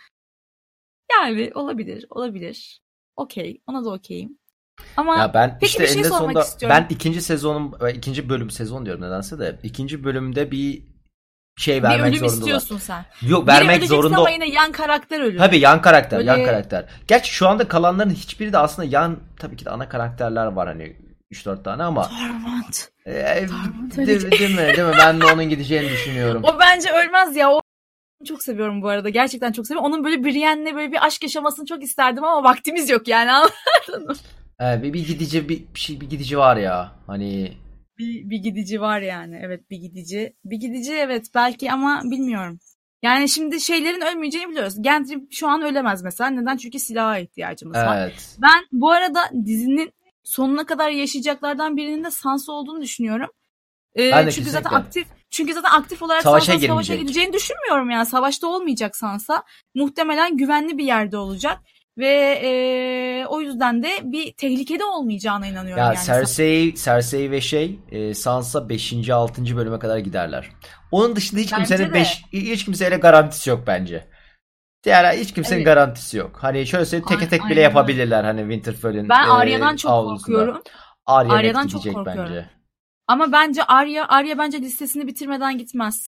yani 1.11 1.51
olabilir 1.55 2.05
olabilir. 2.09 2.81
Okey 3.15 3.61
ona 3.67 3.85
da 3.85 3.89
okeyim. 3.89 4.37
Ama 4.97 5.17
Ya 5.17 5.33
ben 5.33 5.57
Peki 5.61 5.65
işte 5.69 5.83
bir 5.83 5.87
şey 5.87 6.03
sormak 6.03 6.19
sonunda 6.19 6.41
istiyorum. 6.43 6.77
ben 6.89 6.95
ikinci 6.95 7.21
sezonun 7.21 7.73
e, 7.87 7.93
ikinci 7.93 8.29
bölüm 8.29 8.49
sezon 8.49 8.85
diyorum 8.85 9.01
nedense 9.01 9.39
de 9.39 9.59
ikinci 9.63 10.03
bölümde 10.03 10.51
bir 10.51 10.83
şey 11.59 11.77
bir 11.77 11.83
vermek 11.83 12.01
ölüm 12.09 12.13
zorundalar. 12.19 12.37
istiyorsun 12.39 12.77
sen. 12.77 13.05
Yok 13.21 13.47
vermek 13.47 13.83
zorunda. 13.83 14.17
ama 14.17 14.29
yine 14.29 14.49
yan 14.49 14.71
karakter 14.71 15.19
ölür. 15.21 15.37
Tabii 15.37 15.59
yan 15.59 15.81
karakter, 15.81 16.19
yan 16.19 16.35
Böyle- 16.37 16.45
karakter. 16.51 16.85
Gerçi 17.07 17.31
şu 17.33 17.47
anda 17.47 17.67
kalanların 17.67 18.09
hiçbiri 18.09 18.53
de 18.53 18.57
aslında 18.57 18.87
yan 18.91 19.19
tabii 19.39 19.57
ki 19.57 19.65
de 19.65 19.69
ana 19.69 19.89
karakterler 19.89 20.45
var 20.45 20.67
hani 20.67 20.97
3-4 21.31 21.63
tane 21.63 21.83
ama 21.83 22.03
Torment. 22.09 22.89
e, 23.05 23.47
Torment 23.47 23.97
değil, 23.97 24.31
değil 24.31 24.51
mi? 24.55 24.57
Değil 24.57 24.87
mi? 24.87 24.93
Ben 24.99 25.21
de 25.21 25.25
onun 25.25 25.49
gideceğini 25.49 25.89
düşünüyorum. 25.89 26.43
O 26.43 26.59
bence 26.59 26.89
ölmez 26.91 27.35
ya. 27.35 27.51
O 27.51 27.61
çok 28.25 28.43
seviyorum 28.43 28.81
bu 28.81 28.89
arada. 28.89 29.09
Gerçekten 29.09 29.51
çok 29.51 29.67
seviyorum. 29.67 29.91
Onun 29.91 30.03
böyle 30.03 30.23
Brienne'le 30.23 30.75
böyle 30.75 30.91
bir 30.91 31.05
aşk 31.05 31.23
yaşamasını 31.23 31.65
çok 31.65 31.83
isterdim 31.83 32.23
ama 32.23 32.49
vaktimiz 32.49 32.89
yok 32.89 33.07
yani. 33.07 33.31
Anladın 33.87 34.07
mı? 34.07 34.13
E, 34.61 34.83
bir, 34.83 34.93
bir 34.93 35.07
gidici 35.07 35.49
bir, 35.49 35.59
bir 35.75 35.79
şey 35.79 36.01
bir 36.01 36.09
gidici 36.09 36.37
var 36.37 36.57
ya. 36.57 36.91
Hani 37.07 37.53
bir, 37.97 38.29
bir 38.29 38.37
gidici 38.37 38.81
var 38.81 39.01
yani. 39.01 39.39
Evet 39.43 39.69
bir 39.69 39.77
gidici. 39.77 40.35
Bir 40.45 40.57
gidici 40.57 40.93
evet 40.93 41.25
belki 41.35 41.71
ama 41.71 42.01
bilmiyorum. 42.03 42.59
Yani 43.03 43.29
şimdi 43.29 43.61
şeylerin 43.61 44.01
ölmeyeceğini 44.01 44.49
biliyoruz. 44.49 44.81
Gendry 44.81 45.27
şu 45.31 45.47
an 45.47 45.61
ölemez 45.61 46.03
mesela. 46.03 46.29
Neden? 46.29 46.57
Çünkü 46.57 46.79
silaha 46.79 47.19
ihtiyacımız 47.19 47.77
var. 47.77 48.01
evet. 48.01 48.37
Ben 48.41 48.65
bu 48.71 48.91
arada 48.91 49.19
dizinin 49.45 49.93
sonuna 50.23 50.65
kadar 50.65 50.89
yaşayacaklardan 50.89 51.77
birinin 51.77 52.03
de 52.03 52.11
Sansa 52.11 52.51
olduğunu 52.51 52.81
düşünüyorum. 52.81 53.29
Ee, 53.95 54.31
çünkü 54.31 54.49
zaten 54.49 54.69
kesinlikle. 54.69 54.77
aktif 54.77 55.07
çünkü 55.29 55.53
zaten 55.53 55.71
aktif 55.71 56.01
olarak 56.01 56.23
Savaşa 56.23 56.45
Sansa 56.45 56.67
savaşa 56.67 56.67
girmeyecek. 56.67 56.99
gideceğini 56.99 57.33
düşünmüyorum 57.33 57.89
yani. 57.89 58.05
Savaşta 58.05 58.47
olmayacak 58.47 58.95
Sansa. 58.95 59.43
Muhtemelen 59.75 60.37
güvenli 60.37 60.77
bir 60.77 60.83
yerde 60.85 61.17
olacak 61.17 61.59
ve 61.97 62.39
e, 62.43 63.25
o 63.27 63.41
yüzden 63.41 63.83
de 63.83 63.89
bir 64.03 64.33
tehlikede 64.33 64.85
olmayacağına 64.85 65.47
inanıyorum 65.47 65.79
Ya 65.83 65.85
yani. 65.93 66.05
Cersei, 66.05 66.75
Cersei 66.75 67.31
ve 67.31 67.41
şey 67.41 67.79
e, 67.91 68.13
Sansa 68.13 68.69
5. 68.69 69.09
6. 69.09 69.57
bölüme 69.57 69.79
kadar 69.79 69.97
giderler. 69.97 70.49
Onun 70.91 71.15
dışında 71.15 71.39
hiç 71.41 71.51
Bence 71.51 71.63
kimsenin 71.65 71.89
de. 71.89 71.93
5 71.93 72.21
hiç 72.33 72.65
kimseyle 72.65 72.97
garantisi 72.97 73.49
yok 73.49 73.63
bence. 73.67 74.07
Diğer 74.83 75.13
hiç 75.17 75.33
kimsenin 75.33 75.57
Evet. 75.57 75.65
garantisi 75.65 76.17
yok. 76.17 76.37
Hani 76.41 76.67
şöyle 76.67 76.85
söyleyeyim 76.85 77.07
teke 77.07 77.29
tek 77.29 77.41
bile 77.41 77.49
aynen. 77.49 77.61
yapabilirler 77.61 78.23
hani 78.23 78.41
Winterfell'in 78.41 79.09
Ben 79.09 79.27
e, 79.27 79.31
Arya'dan 79.31 79.75
çok 79.75 79.91
avlusunda. 79.91 80.17
korkuyorum. 80.17 80.61
Arya 81.05 81.33
Arya'dan 81.33 81.67
çok 81.67 81.83
korkuyorum. 81.83 82.05
bence. 82.17 82.49
Ama 83.07 83.31
bence 83.31 83.63
Arya 83.63 84.07
Arya 84.07 84.37
bence 84.37 84.61
listesini 84.61 85.07
bitirmeden 85.07 85.57
gitmez. 85.57 86.07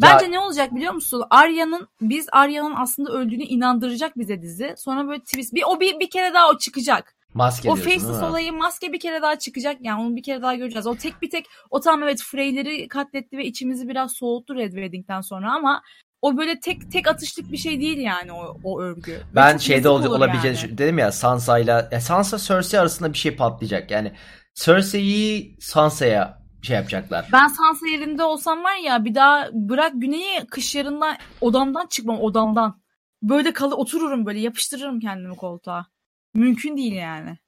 Bence 0.00 0.30
ne 0.30 0.38
olacak 0.38 0.74
biliyor 0.74 0.92
musun? 0.92 1.24
Arya'nın 1.30 1.88
biz 2.00 2.26
Arya'nın 2.32 2.74
aslında 2.76 3.12
öldüğünü 3.12 3.42
inandıracak 3.42 4.18
bize 4.18 4.42
dizi. 4.42 4.74
Sonra 4.78 5.08
böyle 5.08 5.20
twist 5.20 5.54
bir 5.54 5.62
o 5.66 5.80
bir, 5.80 6.00
bir 6.00 6.10
kere 6.10 6.34
daha 6.34 6.48
o 6.50 6.58
çıkacak. 6.58 7.14
Maske 7.34 7.70
o 7.70 7.76
faceless 7.76 8.22
olayı 8.22 8.52
maske 8.52 8.92
bir 8.92 9.00
kere 9.00 9.22
daha 9.22 9.38
çıkacak. 9.38 9.76
Yani 9.80 10.02
onu 10.02 10.16
bir 10.16 10.22
kere 10.22 10.42
daha 10.42 10.54
göreceğiz. 10.54 10.86
O 10.86 10.94
tek 10.94 11.22
bir 11.22 11.30
tek 11.30 11.46
o 11.70 11.80
tam 11.80 12.02
evet 12.02 12.22
Frey'leri 12.22 12.88
katletti 12.88 13.36
ve 13.36 13.44
içimizi 13.44 13.88
biraz 13.88 14.12
soğuttu 14.12 14.54
Red 14.54 14.72
Wedding'den 14.72 15.20
sonra 15.20 15.52
ama 15.52 15.82
o 16.22 16.36
böyle 16.36 16.60
tek 16.60 16.92
tek 16.92 17.08
atışlık 17.08 17.52
bir 17.52 17.56
şey 17.56 17.80
değil 17.80 17.98
yani 17.98 18.32
o, 18.32 18.56
o 18.64 18.80
örgü. 18.80 19.20
Ben 19.34 19.56
şeyde 19.56 19.88
olur 19.88 20.06
olabileceğini 20.06 20.58
yani. 20.58 20.78
dedim 20.78 20.98
ya 20.98 21.12
Sansa'yla 21.12 21.88
ya 21.92 22.00
Sansa 22.00 22.38
Cersei 22.38 22.80
arasında 22.80 23.12
bir 23.12 23.18
şey 23.18 23.36
patlayacak. 23.36 23.90
Yani 23.90 24.12
Cersei'yi 24.54 25.56
Sansa'ya 25.60 26.42
şey 26.62 26.76
yapacaklar. 26.76 27.28
Ben 27.32 27.46
Sansa 27.46 27.86
yerinde 27.86 28.22
olsam 28.24 28.64
var 28.64 28.76
ya 28.76 29.04
bir 29.04 29.14
daha 29.14 29.48
bırak 29.52 29.92
güneyi 29.94 30.46
kış 30.46 30.74
yarından 30.74 31.16
odamdan 31.40 31.86
çıkmam 31.86 32.20
odamdan. 32.20 32.82
Böyle 33.22 33.52
kalı 33.52 33.76
otururum 33.76 34.26
böyle 34.26 34.40
yapıştırırım 34.40 35.00
kendimi 35.00 35.36
koltuğa. 35.36 35.86
Mümkün 36.34 36.76
değil 36.76 36.92
yani. 36.92 37.38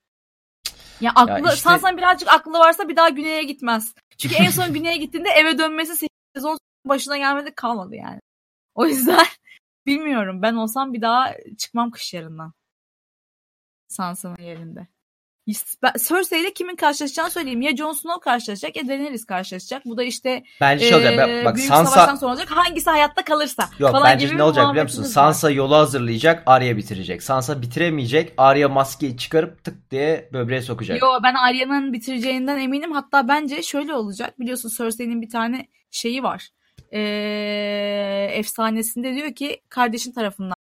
Ya 1.01 1.13
aklı 1.15 1.31
Ya 1.47 1.53
işte- 1.53 1.57
Sansa'nın 1.57 1.97
birazcık 1.97 2.33
aklı 2.33 2.53
varsa 2.53 2.89
bir 2.89 2.97
daha 2.97 3.09
güneye 3.09 3.43
gitmez. 3.43 3.95
Çünkü 4.19 4.35
en 4.35 4.51
son 4.51 4.73
güneye 4.75 4.97
gittiğinde 4.97 5.29
eve 5.29 5.59
dönmesi 5.59 5.93
8 5.97 6.09
sezon 6.35 6.59
başına 6.87 7.17
gelmedi 7.17 7.55
kalmadı 7.55 7.95
yani. 7.95 8.21
O 8.75 8.87
yüzden 8.87 9.27
bilmiyorum 9.87 10.43
ben 10.43 10.55
olsam 10.55 10.93
bir 10.93 11.03
daha 11.03 11.35
çıkmam 11.59 11.91
kış 11.91 12.15
yarından. 12.15 12.53
Sansa'nın 13.89 14.43
yerinde. 14.43 14.94
Cersei 16.09 16.41
ile 16.41 16.53
kimin 16.53 16.77
karşılaşacağını 16.77 17.31
söyleyeyim. 17.31 17.63
Ya 17.63 17.77
Jon 17.77 17.93
Snow 17.93 18.21
karşılaşacak 18.21 18.77
ya 18.77 18.89
Daenerys 18.89 19.25
karşılaşacak. 19.25 19.83
Bu 19.85 19.97
da 19.97 20.03
işte 20.03 20.43
Bence 20.61 20.85
şey 20.87 20.95
olacak. 20.95 21.29
ee, 21.29 21.45
Bak 21.45 21.57
büyük 21.57 21.69
Sansa 21.69 21.91
savaştan 21.91 22.17
sonra 22.17 22.31
olacak. 22.33 22.51
Hangisi 22.51 22.91
hayatta 22.91 23.25
kalırsa. 23.25 23.69
Yok 23.79 23.93
falan 23.93 24.05
bence 24.13 24.27
gibi 24.27 24.39
ne 24.39 24.43
olacak 24.43 24.71
biliyor 24.71 24.85
musun? 24.85 25.03
var. 25.03 25.09
Sansa 25.09 25.51
yolu 25.51 25.75
hazırlayacak, 25.77 26.43
Arya 26.47 26.77
bitirecek. 26.77 27.23
Sansa 27.23 27.63
bitiremeyecek, 27.63 28.33
Arya 28.37 28.69
maskeyi 28.69 29.17
çıkarıp 29.17 29.65
tık 29.65 29.91
diye 29.91 30.29
böbreğe 30.33 30.63
sokacak. 30.63 31.03
Yo 31.03 31.09
ben 31.23 31.35
Arya'nın 31.35 31.93
bitireceğinden 31.93 32.59
eminim. 32.59 32.93
Hatta 32.93 33.29
bence 33.29 33.63
şöyle 33.63 33.95
olacak. 33.95 34.41
Biliyorsun 34.41 34.71
Cersei'nin 34.79 35.23
bir 35.23 35.31
tane 35.31 35.69
şeyi 35.91 36.23
var. 36.23 36.49
Ee, 36.93 38.29
efsanesinde 38.33 39.15
diyor 39.15 39.35
ki 39.35 39.61
kardeşin 39.69 40.13
tarafından 40.13 40.55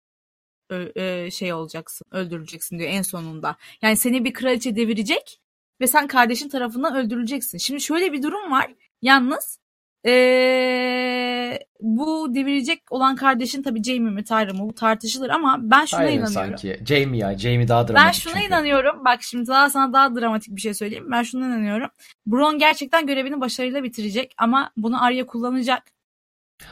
ö- 0.75 1.31
şey 1.31 1.53
olacaksın, 1.53 2.07
öldürüleceksin 2.11 2.79
diyor 2.79 2.91
en 2.91 3.03
sonunda. 3.03 3.57
Yani 3.83 3.97
seni 3.97 4.25
bir 4.25 4.33
kraliçe 4.33 4.77
devirecek 4.77 5.41
ve 5.81 5.87
sen 5.87 6.07
kardeşin 6.07 6.49
tarafından 6.49 6.97
öldürüleceksin. 6.97 7.59
Şimdi 7.59 7.81
şöyle 7.81 8.13
bir 8.13 8.23
durum 8.23 8.51
var. 8.53 8.75
Yalnız 9.03 9.59
ee, 10.07 11.59
bu 11.81 12.35
devirecek 12.35 12.83
olan 12.91 13.17
kardeşin 13.17 13.63
tabii 13.63 13.83
Jaime 13.83 14.11
mi 14.11 14.25
Tyrion 14.25 14.57
mu 14.57 14.69
bu 14.69 14.75
tartışılır 14.75 15.31
ama 15.31 15.57
ben 15.61 15.85
şuna 15.85 16.01
Hayır 16.01 16.19
inanıyorum. 16.21 16.33
sanki. 16.59 16.81
Jamie 16.87 17.21
ya. 17.21 17.39
Jamie 17.39 17.69
daha 17.69 17.89
dramatik 17.89 18.07
Ben 18.07 18.13
şuna 18.13 18.33
çünkü. 18.35 18.47
inanıyorum. 18.47 19.05
Bak 19.05 19.23
şimdi 19.23 19.47
daha 19.47 19.71
sana 19.71 19.93
daha 19.93 20.15
dramatik 20.15 20.57
bir 20.57 20.61
şey 20.61 20.75
söyleyeyim. 20.75 21.07
Ben 21.11 21.23
şuna 21.23 21.47
inanıyorum. 21.47 21.91
Bron 22.27 22.59
gerçekten 22.59 23.07
görevini 23.07 23.41
başarıyla 23.41 23.83
bitirecek 23.83 24.35
ama 24.39 24.71
bunu 24.77 25.05
Arya 25.05 25.27
kullanacak. 25.27 25.83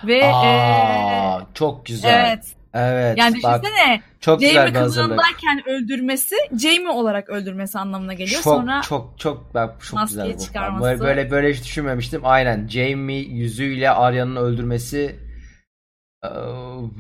Ve 0.05 0.25
Aa, 0.35 1.47
çok 1.55 1.87
güzel. 1.87 2.25
evet. 2.27 2.57
Evet. 2.75 3.19
Yani 3.19 3.35
düşünsene 3.35 4.03
çok 4.21 4.41
güzel 4.41 4.55
Jaime 4.55 4.71
bir 4.75 4.79
hazırlık. 4.79 5.07
kılığındayken 5.09 5.69
öldürmesi 5.69 6.37
Jaime 6.59 6.91
olarak 6.91 7.29
öldürmesi 7.29 7.79
anlamına 7.79 8.13
geliyor. 8.15 8.43
Çok 8.43 8.55
Sonra 8.55 8.81
çok 8.83 9.19
çok 9.19 9.55
bak 9.55 9.81
çok 9.85 10.01
güzel 10.09 10.35
bu. 10.39 10.45
çıkarması. 10.45 10.85
Böyle 10.85 11.01
böyle 11.01 11.31
böyle 11.31 11.53
hiç 11.53 11.65
düşünmemiştim. 11.65 12.21
Aynen. 12.25 12.69
Jamie 12.69 13.19
yüzüyle 13.29 13.91
Arya'nın 13.91 14.37
öldürmesi 14.37 15.17
eee, 16.25 16.31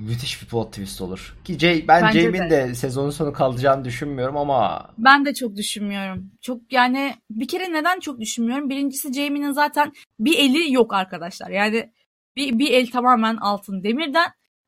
müthiş 0.09 0.43
bir 0.43 0.47
plot 0.49 0.73
twist 0.73 1.01
olur. 1.01 1.37
Ki 1.45 1.59
Jay, 1.59 1.85
ben 1.89 2.03
Bence 2.03 2.21
Jamie'nin 2.21 2.51
de. 2.51 2.75
sezonun 2.75 3.11
sonu 3.11 3.33
kalacağını 3.33 3.85
düşünmüyorum 3.85 4.37
ama 4.37 4.91
ben 4.99 5.25
de 5.25 5.35
çok 5.35 5.57
düşünmüyorum. 5.57 6.31
Çok 6.41 6.73
yani 6.73 7.15
bir 7.31 7.49
kere 7.49 7.73
neden 7.73 8.01
çok 8.01 8.21
düşünmüyorum? 8.21 8.71
Birincisi 8.71 9.13
Jaime'nin 9.13 9.53
zaten 9.53 9.93
bir 10.19 10.39
eli 10.39 10.73
yok 10.73 10.95
arkadaşlar. 10.95 11.51
Yani 11.51 11.93
bir, 12.37 12.59
bir 12.59 12.73
el 12.73 12.91
tamamen 12.91 13.37
altın 13.37 13.83
demirden. 13.85 14.27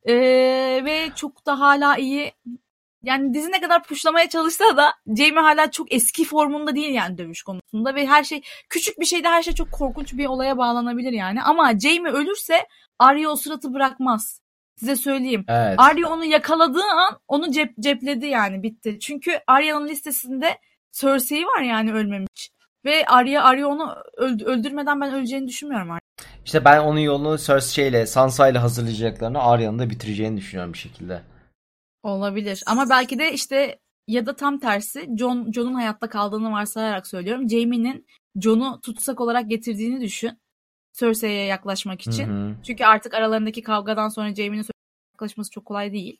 Ee, 0.08 0.14
ve 0.84 1.10
çok 1.16 1.46
da 1.46 1.60
hala 1.60 1.96
iyi. 1.96 2.32
Yani 3.02 3.34
dizi 3.34 3.52
ne 3.52 3.60
kadar 3.60 3.82
puşlamaya 3.82 4.28
çalışsa 4.28 4.76
da 4.76 4.94
Jaime 5.16 5.40
hala 5.40 5.70
çok 5.70 5.92
eski 5.94 6.24
formunda 6.24 6.74
değil 6.76 6.94
yani 6.94 7.18
dövüş 7.18 7.42
konusunda 7.42 7.94
ve 7.94 8.06
her 8.06 8.24
şey 8.24 8.42
küçük 8.68 9.00
bir 9.00 9.04
şeyde 9.04 9.28
her 9.28 9.42
şey 9.42 9.54
çok 9.54 9.72
korkunç 9.72 10.12
bir 10.14 10.26
olaya 10.26 10.58
bağlanabilir 10.58 11.12
yani. 11.12 11.42
Ama 11.42 11.78
Jaime 11.78 12.10
ölürse 12.10 12.66
Arya 12.98 13.30
o 13.30 13.36
suratı 13.36 13.74
bırakmaz. 13.74 14.42
Size 14.76 14.96
söyleyeyim. 14.96 15.44
evet. 15.48 15.74
Arya 15.78 16.08
onu 16.08 16.24
yakaladığı 16.24 16.82
an 16.84 17.18
onu 17.28 17.50
cep, 17.50 17.78
cepledi 17.80 18.26
yani 18.26 18.62
bitti. 18.62 18.98
Çünkü 19.00 19.40
Arya'nın 19.46 19.88
listesinde 19.88 20.58
Cersei 20.92 21.44
var 21.46 21.60
yani 21.62 21.92
ölmemiş. 21.92 22.50
Ve 22.84 23.06
Arya 23.06 23.42
Arya 23.42 23.68
onu 23.68 23.96
öld- 24.16 24.44
öldürmeden 24.44 25.00
ben 25.00 25.12
öleceğini 25.14 25.46
düşünmüyorum 25.48 25.90
Arya. 25.90 26.01
İşte 26.44 26.64
ben 26.64 26.80
onun 26.80 26.98
yolunu 26.98 27.38
Cersei 27.38 27.88
ile 27.88 28.06
Sansa 28.06 28.48
ile 28.48 28.58
hazırlayacaklarını 28.58 29.42
Arya'nın 29.42 29.78
da 29.78 29.90
bitireceğini 29.90 30.36
düşünüyorum 30.36 30.72
bir 30.72 30.78
şekilde. 30.78 31.22
Olabilir. 32.02 32.62
Ama 32.66 32.90
belki 32.90 33.18
de 33.18 33.32
işte 33.32 33.78
ya 34.08 34.26
da 34.26 34.36
tam 34.36 34.58
tersi 34.58 35.08
Jon 35.18 35.52
Jon'un 35.52 35.74
hayatta 35.74 36.08
kaldığını 36.08 36.52
varsayarak 36.52 37.06
söylüyorum. 37.06 37.48
Jaime'nin 37.48 38.06
Jon'u 38.40 38.80
tutsak 38.80 39.20
olarak 39.20 39.50
getirdiğini 39.50 40.00
düşün. 40.00 40.38
Cersei'ye 40.92 41.44
yaklaşmak 41.44 42.00
için. 42.00 42.28
Hı 42.28 42.50
hı. 42.50 42.54
Çünkü 42.62 42.84
artık 42.84 43.14
aralarındaki 43.14 43.62
kavgadan 43.62 44.08
sonra 44.08 44.34
Jaime'nin 44.34 44.64
yaklaşması 45.14 45.50
çok 45.50 45.64
kolay 45.64 45.92
değil. 45.92 46.16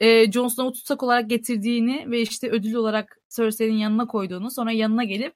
Ee, 0.00 0.32
Jon 0.32 0.48
Snow'u 0.48 0.72
tutsak 0.72 1.02
olarak 1.02 1.30
getirdiğini 1.30 2.10
ve 2.10 2.20
işte 2.20 2.50
ödül 2.50 2.74
olarak 2.74 3.18
Cersei'nin 3.36 3.76
yanına 3.76 4.06
koyduğunu 4.06 4.50
sonra 4.50 4.72
yanına 4.72 5.04
gelip 5.04 5.34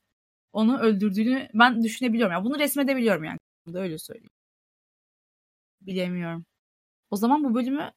onu 0.53 0.79
öldürdüğünü 0.79 1.49
ben 1.55 1.83
düşünebiliyorum. 1.83 2.33
Yani 2.33 2.45
bunu 2.45 2.59
resmedebiliyorum 2.59 3.25
yani. 3.25 3.39
Da 3.67 3.79
öyle 3.81 3.99
söyleyeyim. 3.99 4.31
Bilemiyorum. 5.81 6.47
O 7.11 7.17
zaman 7.17 7.45
bu 7.45 7.55
bölümü 7.55 7.93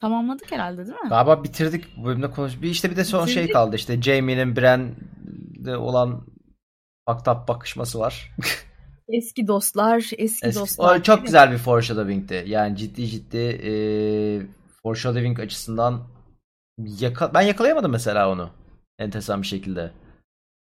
Tamamladık 0.00 0.52
herhalde 0.52 0.86
değil 0.86 0.98
mi? 0.98 1.08
Galiba 1.08 1.44
bitirdik 1.44 1.84
bu 1.96 2.04
bölümde 2.04 2.30
konuş. 2.30 2.62
Bir 2.62 2.70
işte 2.70 2.90
bir 2.90 2.96
de 2.96 3.04
son 3.04 3.26
şey 3.26 3.36
Bitirdik. 3.36 3.54
kaldı 3.54 3.76
işte 3.76 4.02
Jamie'nin 4.02 4.56
Bran'de 4.56 5.76
olan 5.76 6.26
aktap 7.06 7.48
bakışması 7.48 7.98
var. 7.98 8.30
Eski 9.08 9.46
dostlar, 9.46 9.96
eski, 9.96 10.46
Eski- 10.46 10.60
dostlar. 10.60 10.98
O 11.00 11.02
çok 11.02 11.24
güzel 11.24 11.52
bir 11.52 11.58
foreshadowing'ti. 11.58 12.44
Yani 12.46 12.76
ciddi 12.76 13.06
ciddi 13.06 13.36
e, 13.38 13.72
foreshadowing 14.82 15.40
açısından 15.40 16.08
yaka- 16.78 17.34
ben 17.34 17.40
yakalayamadım 17.40 17.92
mesela 17.92 18.30
onu. 18.30 18.50
Enteresan 18.98 19.42
bir 19.42 19.46
şekilde. 19.46 19.92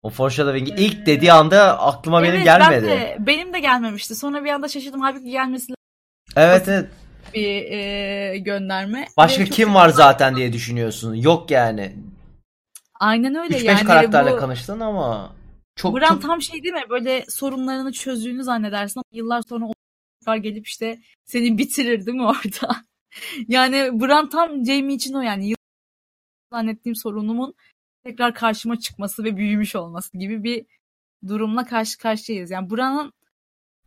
O 0.02 0.10
foreshadowing'i 0.10 0.74
ilk 0.78 1.06
dediği 1.06 1.32
anda 1.32 1.80
aklıma 1.80 2.22
benim 2.22 2.34
Evet, 2.34 2.44
gelmedi. 2.44 2.86
Ben 2.86 2.90
de, 2.90 3.16
benim 3.26 3.52
de 3.52 3.60
gelmemişti. 3.60 4.14
Sonra 4.14 4.44
bir 4.44 4.50
anda 4.50 4.68
şaşırdım. 4.68 5.00
Halbuki 5.00 5.30
gelmesi 5.30 5.74
Evet 6.36 6.68
evet. 6.68 6.90
bir 7.34 7.72
e, 7.72 8.38
gönderme. 8.38 9.08
Başka 9.16 9.42
Ve 9.42 9.46
kim 9.46 9.74
var 9.74 9.88
zaten 9.88 10.36
diye 10.36 10.52
düşünüyorsun. 10.52 11.14
Yok 11.14 11.50
yani. 11.50 11.96
Aynen 13.00 13.34
öyle 13.34 13.58
3-5 13.58 13.64
yani. 13.64 13.84
karakterle 13.84 14.32
bu... 14.32 14.38
konuştun 14.38 14.80
ama 14.80 15.32
çok 15.76 15.96
Bran 15.96 16.08
çok 16.08 16.22
tam 16.22 16.42
şey 16.42 16.62
değil 16.62 16.74
mi? 16.74 16.84
Böyle 16.90 17.24
sorunlarını 17.28 17.92
çözdüğünü 17.92 18.44
zannedersin 18.44 19.00
ama 19.00 19.18
yıllar 19.18 19.42
sonra 19.48 19.66
o 19.66 19.72
tekrar 20.20 20.36
gelip 20.36 20.66
işte 20.66 20.98
seni 21.24 21.58
bitirir 21.58 22.06
değil 22.06 22.16
mi 22.16 22.26
orada? 22.26 22.76
yani 23.48 24.00
Bran 24.00 24.28
tam 24.28 24.64
Jamie 24.66 24.94
için 24.94 25.14
o 25.14 25.20
yani. 25.20 25.44
Yıllar 25.44 25.58
zannettiğim 26.52 26.96
sorunumun 26.96 27.54
tekrar 28.10 28.34
karşıma 28.34 28.78
çıkması 28.78 29.24
ve 29.24 29.36
büyümüş 29.36 29.76
olması 29.76 30.18
gibi 30.18 30.42
bir 30.44 30.66
durumla 31.28 31.64
karşı 31.66 31.98
karşıyayız. 31.98 32.50
Yani 32.50 32.70
Bran'ın 32.70 33.12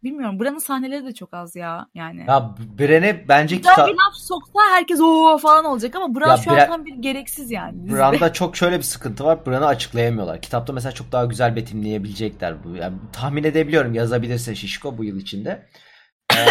bilmiyorum 0.03 0.39
Bran'ın 0.39 0.57
sahneleri 0.57 1.05
de 1.05 1.13
çok 1.13 1.33
az 1.33 1.55
ya 1.55 1.87
yani. 1.93 2.25
ya 2.27 2.55
Bren'e 2.79 3.27
bence 3.27 3.55
Güzel 3.55 3.71
kitap 3.73 3.87
bir 3.87 3.93
laf 3.93 4.15
soksa 4.15 4.59
herkes 4.71 4.99
o 5.01 5.37
falan 5.37 5.65
olacak 5.65 5.95
ama 5.95 6.15
Bran 6.15 6.29
Ya 6.29 6.37
şu 6.37 6.49
Bran- 6.49 6.59
an 6.59 6.67
tam 6.67 6.85
bir 6.85 6.95
gereksiz 6.95 7.51
yani. 7.51 7.83
dizide. 7.83 7.97
Bran'da 7.97 8.33
çok 8.33 8.57
şöyle 8.57 8.77
bir 8.77 8.83
sıkıntı 8.83 9.23
var. 9.25 9.45
Bran'ı 9.45 9.65
açıklayamıyorlar. 9.65 10.41
Kitapta 10.41 10.73
mesela 10.73 10.91
çok 10.91 11.11
daha 11.11 11.25
güzel 11.25 11.55
betimleyebilecekler 11.55 12.63
bu. 12.63 12.75
Yani 12.75 12.97
tahmin 13.13 13.43
edebiliyorum 13.43 13.93
yazabilirse 13.93 14.55
Şişko 14.55 14.97
bu 14.97 15.03
yıl 15.03 15.17
içinde. 15.17 15.67
Ee, 16.37 16.45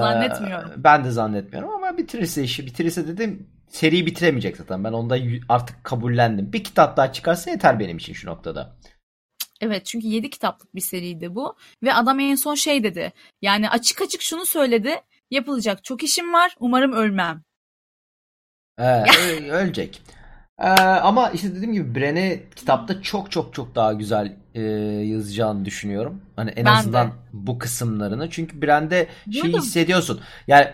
Zannetmiyorum. 0.00 0.70
Ben 0.76 1.04
de 1.04 1.10
zannetmiyorum 1.10 1.70
ama 1.70 1.98
bitirirse 1.98 2.42
işi 2.42 2.66
bitirirse 2.66 3.08
dedim 3.08 3.48
seriyi 3.70 4.06
bitiremeyecek 4.06 4.56
zaten. 4.56 4.84
Ben 4.84 4.92
onda 4.92 5.16
artık 5.48 5.84
kabullendim. 5.84 6.52
Bir 6.52 6.64
kitap 6.64 6.96
daha 6.96 7.12
çıkarsa 7.12 7.50
yeter 7.50 7.80
benim 7.80 7.96
için 7.96 8.12
şu 8.12 8.28
noktada. 8.28 8.76
Evet 9.60 9.86
çünkü 9.86 10.06
7 10.06 10.30
kitaplık 10.30 10.74
bir 10.74 10.80
seriydi 10.80 11.34
bu. 11.34 11.56
Ve 11.82 11.94
adam 11.94 12.20
en 12.20 12.34
son 12.34 12.54
şey 12.54 12.82
dedi. 12.84 13.12
Yani 13.42 13.70
açık 13.70 14.02
açık 14.02 14.22
şunu 14.22 14.46
söyledi. 14.46 15.00
Yapılacak 15.30 15.84
çok 15.84 16.02
işim 16.02 16.32
var. 16.32 16.56
Umarım 16.60 16.92
ölmem. 16.92 17.42
Ee, 18.78 18.84
ölecek. 19.50 20.02
Ee, 20.58 20.68
ama 20.80 21.30
işte 21.30 21.54
dediğim 21.54 21.72
gibi 21.72 21.94
Bren'i 21.94 22.42
kitapta 22.56 23.02
çok 23.02 23.30
çok 23.30 23.54
çok 23.54 23.74
daha 23.74 23.92
güzel 23.92 24.36
e, 24.54 24.60
yazacağını 25.04 25.64
düşünüyorum. 25.64 26.22
Hani 26.36 26.50
en 26.50 26.64
Ben 26.64 26.72
azından 26.72 27.08
de. 27.08 27.12
bu 27.32 27.58
kısımlarını. 27.58 28.30
Çünkü 28.30 28.62
Bren'de 28.62 29.08
şey 29.32 29.52
hissediyorsun. 29.52 30.20
Yani 30.46 30.68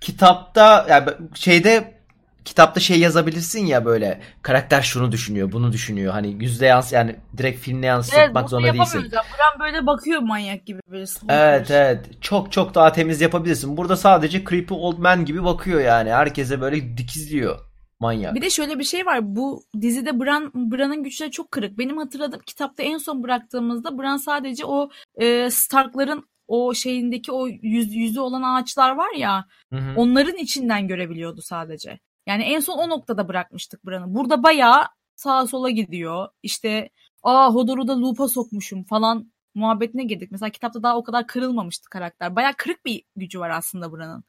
kitapta 0.00 0.86
yani 0.90 1.10
şeyde 1.34 1.99
kitapta 2.44 2.80
şey 2.80 2.98
yazabilirsin 2.98 3.66
ya 3.66 3.84
böyle 3.84 4.20
karakter 4.42 4.82
şunu 4.82 5.12
düşünüyor, 5.12 5.52
bunu 5.52 5.72
düşünüyor. 5.72 6.12
Hani 6.12 6.36
yüzde 6.44 6.66
yans 6.66 6.92
yani 6.92 7.16
direkt 7.36 7.60
filmle 7.60 7.86
Evet 7.86 7.88
yansıtmak 7.88 8.34
bunu 8.34 8.48
zorunda 8.48 8.72
değilsin. 8.74 8.98
ya. 8.98 9.08
Bran 9.10 9.60
böyle 9.60 9.86
bakıyor 9.86 10.20
manyak 10.20 10.66
gibi 10.66 10.80
böyle. 10.90 11.04
Evet 11.28 11.66
gibi. 11.66 11.76
evet. 11.76 12.06
Çok 12.20 12.52
çok 12.52 12.74
daha 12.74 12.92
temiz 12.92 13.20
yapabilirsin. 13.20 13.76
Burada 13.76 13.96
sadece 13.96 14.44
creepy 14.44 14.74
old 14.74 14.98
man 14.98 15.24
gibi 15.24 15.44
bakıyor 15.44 15.80
yani. 15.80 16.10
Herkese 16.12 16.60
böyle 16.60 16.96
dikizliyor. 16.96 17.58
Manyak. 18.00 18.34
Bir 18.34 18.42
de 18.42 18.50
şöyle 18.50 18.78
bir 18.78 18.84
şey 18.84 19.06
var. 19.06 19.36
Bu 19.36 19.62
dizide 19.80 20.20
Bran 20.20 20.52
Bran'ın 20.54 21.02
güçleri 21.02 21.30
çok 21.30 21.50
kırık. 21.50 21.78
Benim 21.78 21.96
hatırladığım 21.96 22.40
kitapta 22.46 22.82
en 22.82 22.98
son 22.98 23.22
bıraktığımızda 23.22 23.98
Bran 23.98 24.16
sadece 24.16 24.64
o 24.64 24.90
e, 25.20 25.50
Stark'ların 25.50 26.24
o 26.48 26.74
şeyindeki 26.74 27.32
o 27.32 27.46
yüz, 27.48 27.94
yüzü 27.94 28.20
olan 28.20 28.42
ağaçlar 28.42 28.96
var 28.96 29.14
ya 29.16 29.44
Hı 29.72 29.76
hı. 29.76 29.92
onların 29.96 30.36
içinden 30.36 30.88
görebiliyordu 30.88 31.40
sadece. 31.42 31.98
Yani 32.30 32.42
en 32.42 32.60
son 32.60 32.78
o 32.78 32.88
noktada 32.88 33.28
bırakmıştık 33.28 33.86
Bran'ı. 33.86 34.14
Burada 34.14 34.42
bayağı 34.42 34.82
sağa 35.16 35.46
sola 35.46 35.70
gidiyor. 35.70 36.28
İşte 36.42 36.90
aa 37.22 37.54
Hodor'u 37.54 37.88
da 37.88 38.00
loop'a 38.00 38.28
sokmuşum 38.28 38.84
falan 38.84 39.32
muhabbetine 39.54 40.04
girdik. 40.04 40.30
Mesela 40.30 40.50
kitapta 40.50 40.82
daha 40.82 40.96
o 40.96 41.04
kadar 41.04 41.26
kırılmamıştı 41.26 41.90
karakter. 41.90 42.36
Bayağı 42.36 42.52
kırık 42.56 42.84
bir 42.84 43.02
gücü 43.16 43.40
var 43.40 43.50
aslında 43.50 43.92
Bran'ın. 43.92 44.24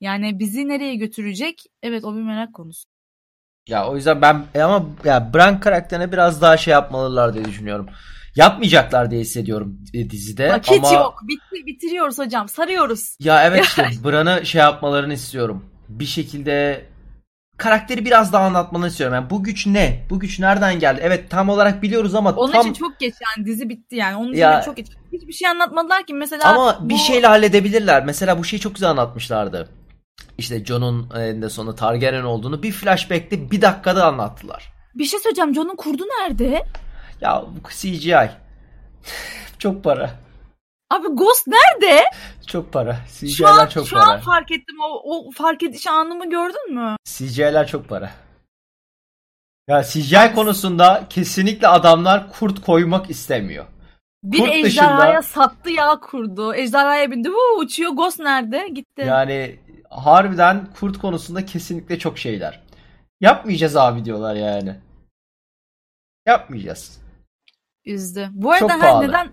Yani 0.00 0.38
bizi 0.38 0.68
nereye 0.68 0.94
götürecek? 0.94 1.62
Evet 1.82 2.04
o 2.04 2.16
bir 2.16 2.22
merak 2.22 2.54
konusu. 2.54 2.84
Ya 3.68 3.88
o 3.88 3.96
yüzden 3.96 4.22
ben 4.22 4.44
e 4.54 4.62
ama 4.62 4.86
ya 5.04 5.34
Bran 5.34 5.60
karakterine 5.60 6.12
biraz 6.12 6.42
daha 6.42 6.56
şey 6.56 6.72
yapmalılar 6.72 7.34
diye 7.34 7.44
düşünüyorum. 7.44 7.86
Yapmayacaklar 8.36 9.10
diye 9.10 9.20
hissediyorum 9.20 9.78
e, 9.94 10.10
dizide 10.10 10.48
Vakit 10.48 10.84
ama 10.84 10.92
yok. 10.92 11.20
Bitti, 11.28 11.66
bitiriyoruz 11.66 12.18
hocam. 12.18 12.48
Sarıyoruz. 12.48 13.16
ya 13.20 13.44
evet 13.44 13.64
işte 13.64 13.88
Bran'ı 14.04 14.46
şey 14.46 14.60
yapmalarını 14.60 15.12
istiyorum. 15.12 15.64
Bir 15.88 16.06
şekilde 16.06 16.90
karakteri 17.60 18.04
biraz 18.04 18.32
daha 18.32 18.44
anlatmanı 18.44 18.86
istiyorum. 18.88 19.14
Yani 19.14 19.30
bu 19.30 19.42
güç 19.42 19.66
ne? 19.66 20.06
Bu 20.10 20.20
güç 20.20 20.38
nereden 20.38 20.78
geldi? 20.78 21.00
Evet 21.04 21.30
tam 21.30 21.48
olarak 21.48 21.82
biliyoruz 21.82 22.14
ama 22.14 22.32
Onun 22.32 22.52
tam 22.52 22.60
için 22.60 22.72
çok 22.72 22.98
geç 23.00 23.14
yani 23.36 23.46
dizi 23.46 23.68
bitti 23.68 23.96
yani. 23.96 24.16
Onun 24.16 24.28
için 24.32 24.40
Ya- 24.40 24.60
de 24.60 24.64
çok 24.64 24.76
geç. 24.76 24.86
Hiçbir 25.12 25.32
şey 25.32 25.48
anlatmadılar 25.48 26.06
ki 26.06 26.14
mesela. 26.14 26.44
Ama 26.44 26.78
bu- 26.80 26.88
bir 26.88 26.96
şeyle 26.96 27.26
halledebilirler. 27.26 28.04
Mesela 28.04 28.38
bu 28.38 28.44
şeyi 28.44 28.60
çok 28.60 28.74
güzel 28.74 28.90
anlatmışlardı. 28.90 29.68
İşte 30.38 30.64
Jon'un 30.64 31.10
eninde 31.16 31.48
sonunda 31.50 31.74
Targaryen 31.76 32.22
olduğunu 32.22 32.62
bir 32.62 32.72
flashback'te 32.72 33.50
bir 33.50 33.62
dakikada 33.62 34.06
anlattılar. 34.06 34.72
Bir 34.94 35.04
şey 35.04 35.20
söyleyeceğim. 35.20 35.54
John'un 35.54 35.76
kurdu 35.76 36.02
nerede? 36.20 36.64
Ya 37.20 37.44
bu 37.64 37.68
CGI. 37.70 38.30
çok 39.58 39.84
para. 39.84 40.10
Abi 40.90 41.08
Ghost 41.08 41.46
nerede? 41.46 42.04
Çok 42.46 42.72
para. 42.72 42.96
Şu 43.20 43.26
CGI'ler 43.26 43.48
an, 43.48 43.66
çok 43.66 43.86
şu 43.88 43.96
para. 43.96 44.04
an 44.12 44.20
fark 44.20 44.50
ettim. 44.50 44.76
O, 44.82 45.16
o 45.26 45.30
fark 45.30 45.62
ediş 45.62 45.86
anımı 45.86 46.30
gördün 46.30 46.74
mü? 46.74 46.96
CGI'ler 47.04 47.66
çok 47.66 47.88
para. 47.88 48.10
Ya 49.68 49.82
CGI 49.84 50.34
konusunda 50.34 51.06
kesinlikle 51.10 51.68
adamlar 51.68 52.32
kurt 52.32 52.60
koymak 52.62 53.10
istemiyor. 53.10 53.66
Bir 54.24 54.38
Kurt 54.38 54.50
ejderhaya 54.50 55.22
dışında- 55.22 55.22
sattı 55.22 55.70
ya 55.70 56.00
kurdu. 56.00 56.54
Ejderhaya 56.54 57.10
bindi. 57.10 57.30
Vuu, 57.30 57.58
uçuyor. 57.58 57.92
Ghost 57.92 58.18
nerede? 58.18 58.68
Gitti. 58.68 59.02
Yani 59.06 59.58
harbiden 59.90 60.66
kurt 60.80 60.98
konusunda 60.98 61.46
kesinlikle 61.46 61.98
çok 61.98 62.18
şeyler. 62.18 62.60
Yapmayacağız 63.20 63.76
abi 63.76 64.04
diyorlar 64.04 64.34
yani. 64.34 64.76
Yapmayacağız. 66.26 67.00
Üzdü. 67.84 68.28
Bu 68.32 68.52
arada 68.52 68.66
pahalı. 68.78 69.08
neden 69.08 69.30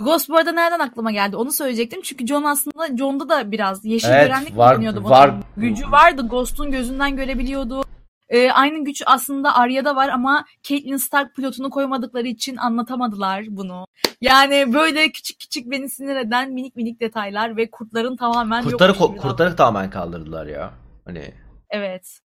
Ghost 0.00 0.28
bu 0.28 0.36
arada 0.36 0.52
nereden 0.52 0.78
aklıma 0.78 1.10
geldi? 1.12 1.36
Onu 1.36 1.52
söyleyecektim. 1.52 2.00
Çünkü 2.02 2.26
John 2.26 2.44
aslında 2.44 2.96
John'da 2.96 3.28
da 3.28 3.50
biraz 3.52 3.84
yeşil 3.84 4.08
Evet, 4.08 4.26
görenlik 4.26 4.56
var- 4.56 4.74
kullanıyordu. 4.76 5.04
var. 5.04 5.34
Gücü 5.56 5.90
vardı. 5.90 6.28
Ghost'un 6.28 6.70
gözünden 6.70 7.16
görebiliyordu. 7.16 7.84
Ee, 8.28 8.50
aynı 8.50 8.84
güç 8.84 9.02
aslında 9.06 9.54
Arya'da 9.56 9.96
var 9.96 10.08
ama 10.08 10.44
Catelyn 10.62 10.96
Stark 10.96 11.36
pilotunu 11.36 11.70
koymadıkları 11.70 12.28
için 12.28 12.56
anlatamadılar 12.56 13.44
bunu. 13.48 13.86
Yani 14.20 14.74
böyle 14.74 15.12
küçük 15.12 15.40
küçük 15.40 15.70
beni 15.70 15.88
sinir 15.90 16.16
eden 16.16 16.52
minik 16.52 16.76
minik 16.76 17.00
detaylar 17.00 17.56
ve 17.56 17.70
kurtların 17.70 18.16
tamamen 18.16 18.62
Kurtları 18.64 18.92
ko- 18.92 19.16
kurtları 19.16 19.56
tamamen 19.56 19.90
kaldırdılar 19.90 20.46
ya. 20.46 20.72
Hani 21.04 21.34
Evet. 21.70 22.20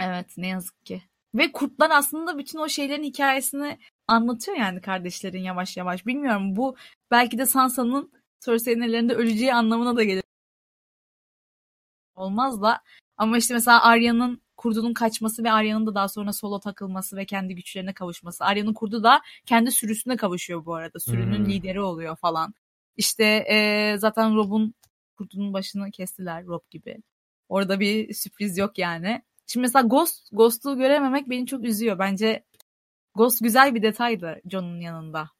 Evet 0.00 0.26
ne 0.36 0.48
yazık 0.48 0.86
ki. 0.86 1.02
Ve 1.34 1.52
kurtlar 1.52 1.90
aslında 1.90 2.38
bütün 2.38 2.58
o 2.58 2.68
şeylerin 2.68 3.02
hikayesini 3.04 3.78
anlatıyor 4.08 4.56
yani 4.56 4.80
kardeşlerin 4.80 5.38
yavaş 5.42 5.76
yavaş. 5.76 6.06
Bilmiyorum 6.06 6.56
bu 6.56 6.76
belki 7.10 7.38
de 7.38 7.46
Sansa'nın 7.46 8.12
Cersei'nin 8.40 8.80
ellerinde 8.80 9.14
öleceği 9.14 9.54
anlamına 9.54 9.96
da 9.96 10.04
gelir. 10.04 10.22
Olmaz 12.14 12.62
da. 12.62 12.80
Ama 13.16 13.38
işte 13.38 13.54
mesela 13.54 13.82
Arya'nın 13.82 14.42
kurdunun 14.56 14.94
kaçması 14.94 15.44
ve 15.44 15.52
Arya'nın 15.52 15.86
da 15.86 15.94
daha 15.94 16.08
sonra 16.08 16.32
solo 16.32 16.60
takılması 16.60 17.16
ve 17.16 17.26
kendi 17.26 17.54
güçlerine 17.54 17.92
kavuşması. 17.94 18.44
Arya'nın 18.44 18.74
kurdu 18.74 19.02
da 19.02 19.22
kendi 19.46 19.72
sürüsüne 19.72 20.16
kavuşuyor 20.16 20.64
bu 20.66 20.74
arada. 20.74 21.00
Sürünün 21.00 21.38
Hmm. 21.38 21.46
lideri 21.46 21.80
oluyor 21.80 22.16
falan. 22.16 22.54
İşte 22.96 23.24
eee, 23.24 23.96
zaten 23.98 24.36
Rob'un 24.36 24.74
kurdunun 25.18 25.52
başını 25.52 25.90
kestiler 25.90 26.46
Rob 26.46 26.60
gibi. 26.70 26.98
Orada 27.48 27.80
bir 27.80 28.14
sürpriz 28.14 28.58
yok 28.58 28.78
yani. 28.78 29.22
Şimdi 29.46 29.62
mesela 29.62 29.88
Ghost, 29.88 30.28
Ghost'u 30.32 30.76
görememek 30.76 31.30
beni 31.30 31.46
çok 31.46 31.64
üzüyor. 31.64 31.98
Bence 31.98 32.44
Ghost 33.14 33.42
güzel 33.42 33.74
bir 33.74 33.82
detaydı 33.82 34.40
John'un 34.50 34.80
yanında. 34.80 35.30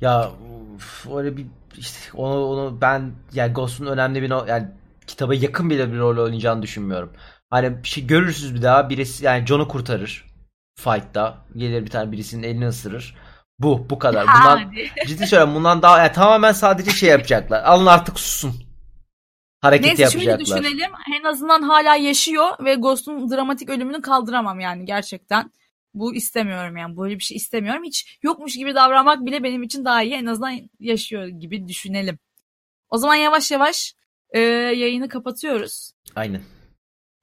ya 0.00 0.30
uf, 0.74 1.06
öyle 1.16 1.36
bir 1.36 1.46
işte 1.76 1.98
onu 2.14 2.44
onu 2.46 2.80
ben 2.80 3.12
yani 3.32 3.52
Ghost'un 3.52 3.86
önemli 3.86 4.22
bir 4.22 4.48
yani 4.48 4.68
kitaba 5.06 5.34
yakın 5.34 5.70
bile 5.70 5.92
bir 5.92 5.98
rol 5.98 6.24
oynayacağını 6.24 6.62
düşünmüyorum. 6.62 7.12
Hani 7.50 7.82
bir 7.82 7.88
şey 7.88 8.06
görürsüz 8.06 8.54
bir 8.54 8.62
daha 8.62 8.90
birisi 8.90 9.24
yani 9.24 9.46
Jon'u 9.46 9.68
kurtarır 9.68 10.28
fight'ta. 10.78 11.38
Gelir 11.56 11.84
bir 11.84 11.90
tane 11.90 12.12
birisinin 12.12 12.42
elini 12.42 12.68
ısırır. 12.68 13.16
Bu 13.58 13.90
bu 13.90 13.98
kadar. 13.98 14.26
Bundan 14.26 14.58
Hadi. 14.58 14.90
ciddi 15.06 15.26
söylüyorum 15.26 15.54
bundan 15.54 15.82
daha 15.82 15.98
yani 15.98 16.12
tamamen 16.12 16.52
sadece 16.52 16.90
şey 16.90 17.08
yapacaklar. 17.10 17.62
Alın 17.64 17.86
artık 17.86 18.20
susun. 18.20 18.54
hareket 19.60 19.86
Neyse 19.86 20.02
yapacaklar. 20.02 20.24
şöyle 20.24 20.44
düşünelim. 20.44 20.92
En 21.20 21.24
azından 21.24 21.62
hala 21.62 21.96
yaşıyor 21.96 22.48
ve 22.64 22.74
Ghost'un 22.74 23.30
dramatik 23.30 23.70
ölümünü 23.70 24.02
kaldıramam 24.02 24.60
yani 24.60 24.84
gerçekten. 24.84 25.52
Bu 25.94 26.14
istemiyorum 26.14 26.76
yani. 26.76 26.96
Böyle 26.96 27.14
bir 27.14 27.22
şey 27.22 27.36
istemiyorum. 27.36 27.84
Hiç 27.84 28.18
yokmuş 28.22 28.56
gibi 28.56 28.74
davranmak 28.74 29.26
bile 29.26 29.42
benim 29.42 29.62
için 29.62 29.84
daha 29.84 30.02
iyi. 30.02 30.14
En 30.14 30.26
azından 30.26 30.60
yaşıyor 30.80 31.26
gibi 31.26 31.68
düşünelim. 31.68 32.18
O 32.90 32.98
zaman 32.98 33.14
yavaş 33.14 33.50
yavaş 33.50 33.94
e, 34.30 34.40
yayını 34.40 35.08
kapatıyoruz. 35.08 35.90
Aynen. 36.16 36.42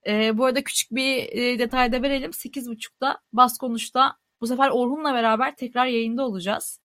E, 0.08 0.38
bu 0.38 0.46
arada 0.46 0.64
küçük 0.64 0.92
bir 0.92 1.18
e, 1.18 1.60
detay 1.60 1.92
da 1.92 2.02
verelim. 2.02 2.32
8.30'da 2.32 3.22
Bas 3.34 3.58
Konuş'ta 3.58 4.18
bu 4.42 4.48
sefer 4.48 4.70
Orhun'la 4.70 5.14
beraber 5.14 5.56
tekrar 5.56 5.86
yayında 5.86 6.26
olacağız. 6.26 6.80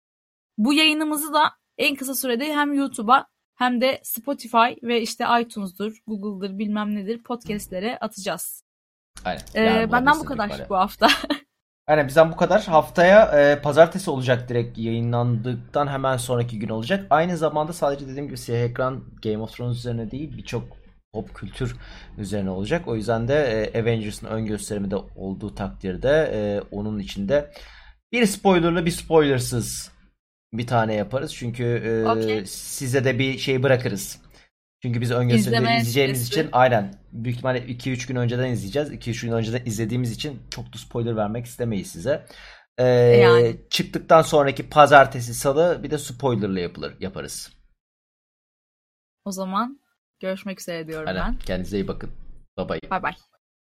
Bu 0.58 0.72
yayınımızı 0.72 1.32
da 1.32 1.52
en 1.78 1.96
kısa 1.96 2.14
sürede 2.14 2.54
hem 2.54 2.72
YouTube'a 2.72 3.26
hem 3.54 3.80
de 3.80 4.00
Spotify 4.02 4.74
ve 4.82 5.02
işte 5.02 5.24
iTunes'dur, 5.40 6.02
Google'dır 6.06 6.58
bilmem 6.58 6.94
nedir 6.94 7.22
podcastlere 7.22 7.98
atacağız. 7.98 8.64
Aynen. 9.24 9.42
Ee, 9.54 9.92
benden 9.92 10.20
bu 10.20 10.24
kadar 10.24 10.66
bu 10.68 10.76
hafta. 10.76 11.08
Aynen 11.88 12.08
bizden 12.08 12.32
bu 12.32 12.36
kadar. 12.36 12.64
Haftaya 12.64 13.24
e, 13.40 13.60
pazartesi 13.60 14.10
olacak 14.10 14.48
direkt 14.48 14.78
yayınlandıktan 14.78 15.86
hemen 15.86 16.16
sonraki 16.16 16.58
gün 16.58 16.68
olacak. 16.68 17.06
Aynı 17.10 17.36
zamanda 17.36 17.72
sadece 17.72 18.08
dediğim 18.08 18.26
gibi 18.26 18.38
siyah 18.38 18.60
ekran 18.60 19.04
Game 19.22 19.38
of 19.38 19.56
Thrones 19.56 19.76
üzerine 19.76 20.10
değil 20.10 20.36
birçok 20.36 20.62
pop 21.12 21.34
kültür 21.34 21.76
üzerine 22.18 22.50
olacak. 22.50 22.88
O 22.88 22.96
yüzden 22.96 23.28
de 23.28 23.34
e, 23.74 23.80
Avengers'ın 23.80 24.26
ön 24.26 24.46
gösterimi 24.46 24.90
de 24.90 24.96
olduğu 25.16 25.54
takdirde 25.54 26.30
e, 26.34 26.60
onun 26.70 26.98
içinde 26.98 27.50
bir 28.12 28.26
spoilerlı 28.26 28.86
bir 28.86 28.90
spoilersız 28.90 29.92
bir 30.52 30.66
tane 30.66 30.94
yaparız. 30.94 31.34
Çünkü 31.34 31.64
e, 31.64 32.08
Okey. 32.08 32.46
size 32.46 33.04
de 33.04 33.18
bir 33.18 33.38
şey 33.38 33.62
bırakırız. 33.62 34.20
Çünkü 34.82 35.00
biz 35.00 35.10
ön 35.10 35.28
gösterimleri 35.28 35.60
İzleme 35.62 35.76
izleyeceğimiz 35.80 36.18
süresi. 36.28 36.40
için 36.40 36.48
aynen 36.52 36.94
büyük 37.12 37.36
ihtimalle 37.36 37.58
2-3 37.58 38.08
gün 38.08 38.16
önceden 38.16 38.50
izleyeceğiz. 38.50 38.90
2-3 38.92 39.26
gün 39.26 39.32
önceden 39.32 39.62
izlediğimiz 39.66 40.12
için 40.12 40.42
çok 40.50 40.72
da 40.74 40.78
spoiler 40.78 41.16
vermek 41.16 41.46
istemeyiz 41.46 41.86
size. 41.90 42.26
Ee, 42.78 42.84
Yani. 42.84 43.56
Çıktıktan 43.70 44.22
sonraki 44.22 44.68
pazartesi 44.68 45.34
salı 45.34 45.80
bir 45.82 45.90
de 45.90 45.98
spoilerlı 45.98 46.60
yapılır 46.60 46.94
yaparız. 47.00 47.52
o 49.24 49.32
zaman 49.32 49.80
görüşmek 50.20 50.60
üzere 50.60 50.86
diyorum 50.88 51.08
Aynen. 51.08 51.32
ben. 51.32 51.38
Kendinize 51.38 51.76
iyi 51.78 51.88
bakın. 51.88 52.10
Bye 52.58 52.68
bye. 52.68 52.90
Bay 52.90 53.02
bay. 53.02 53.12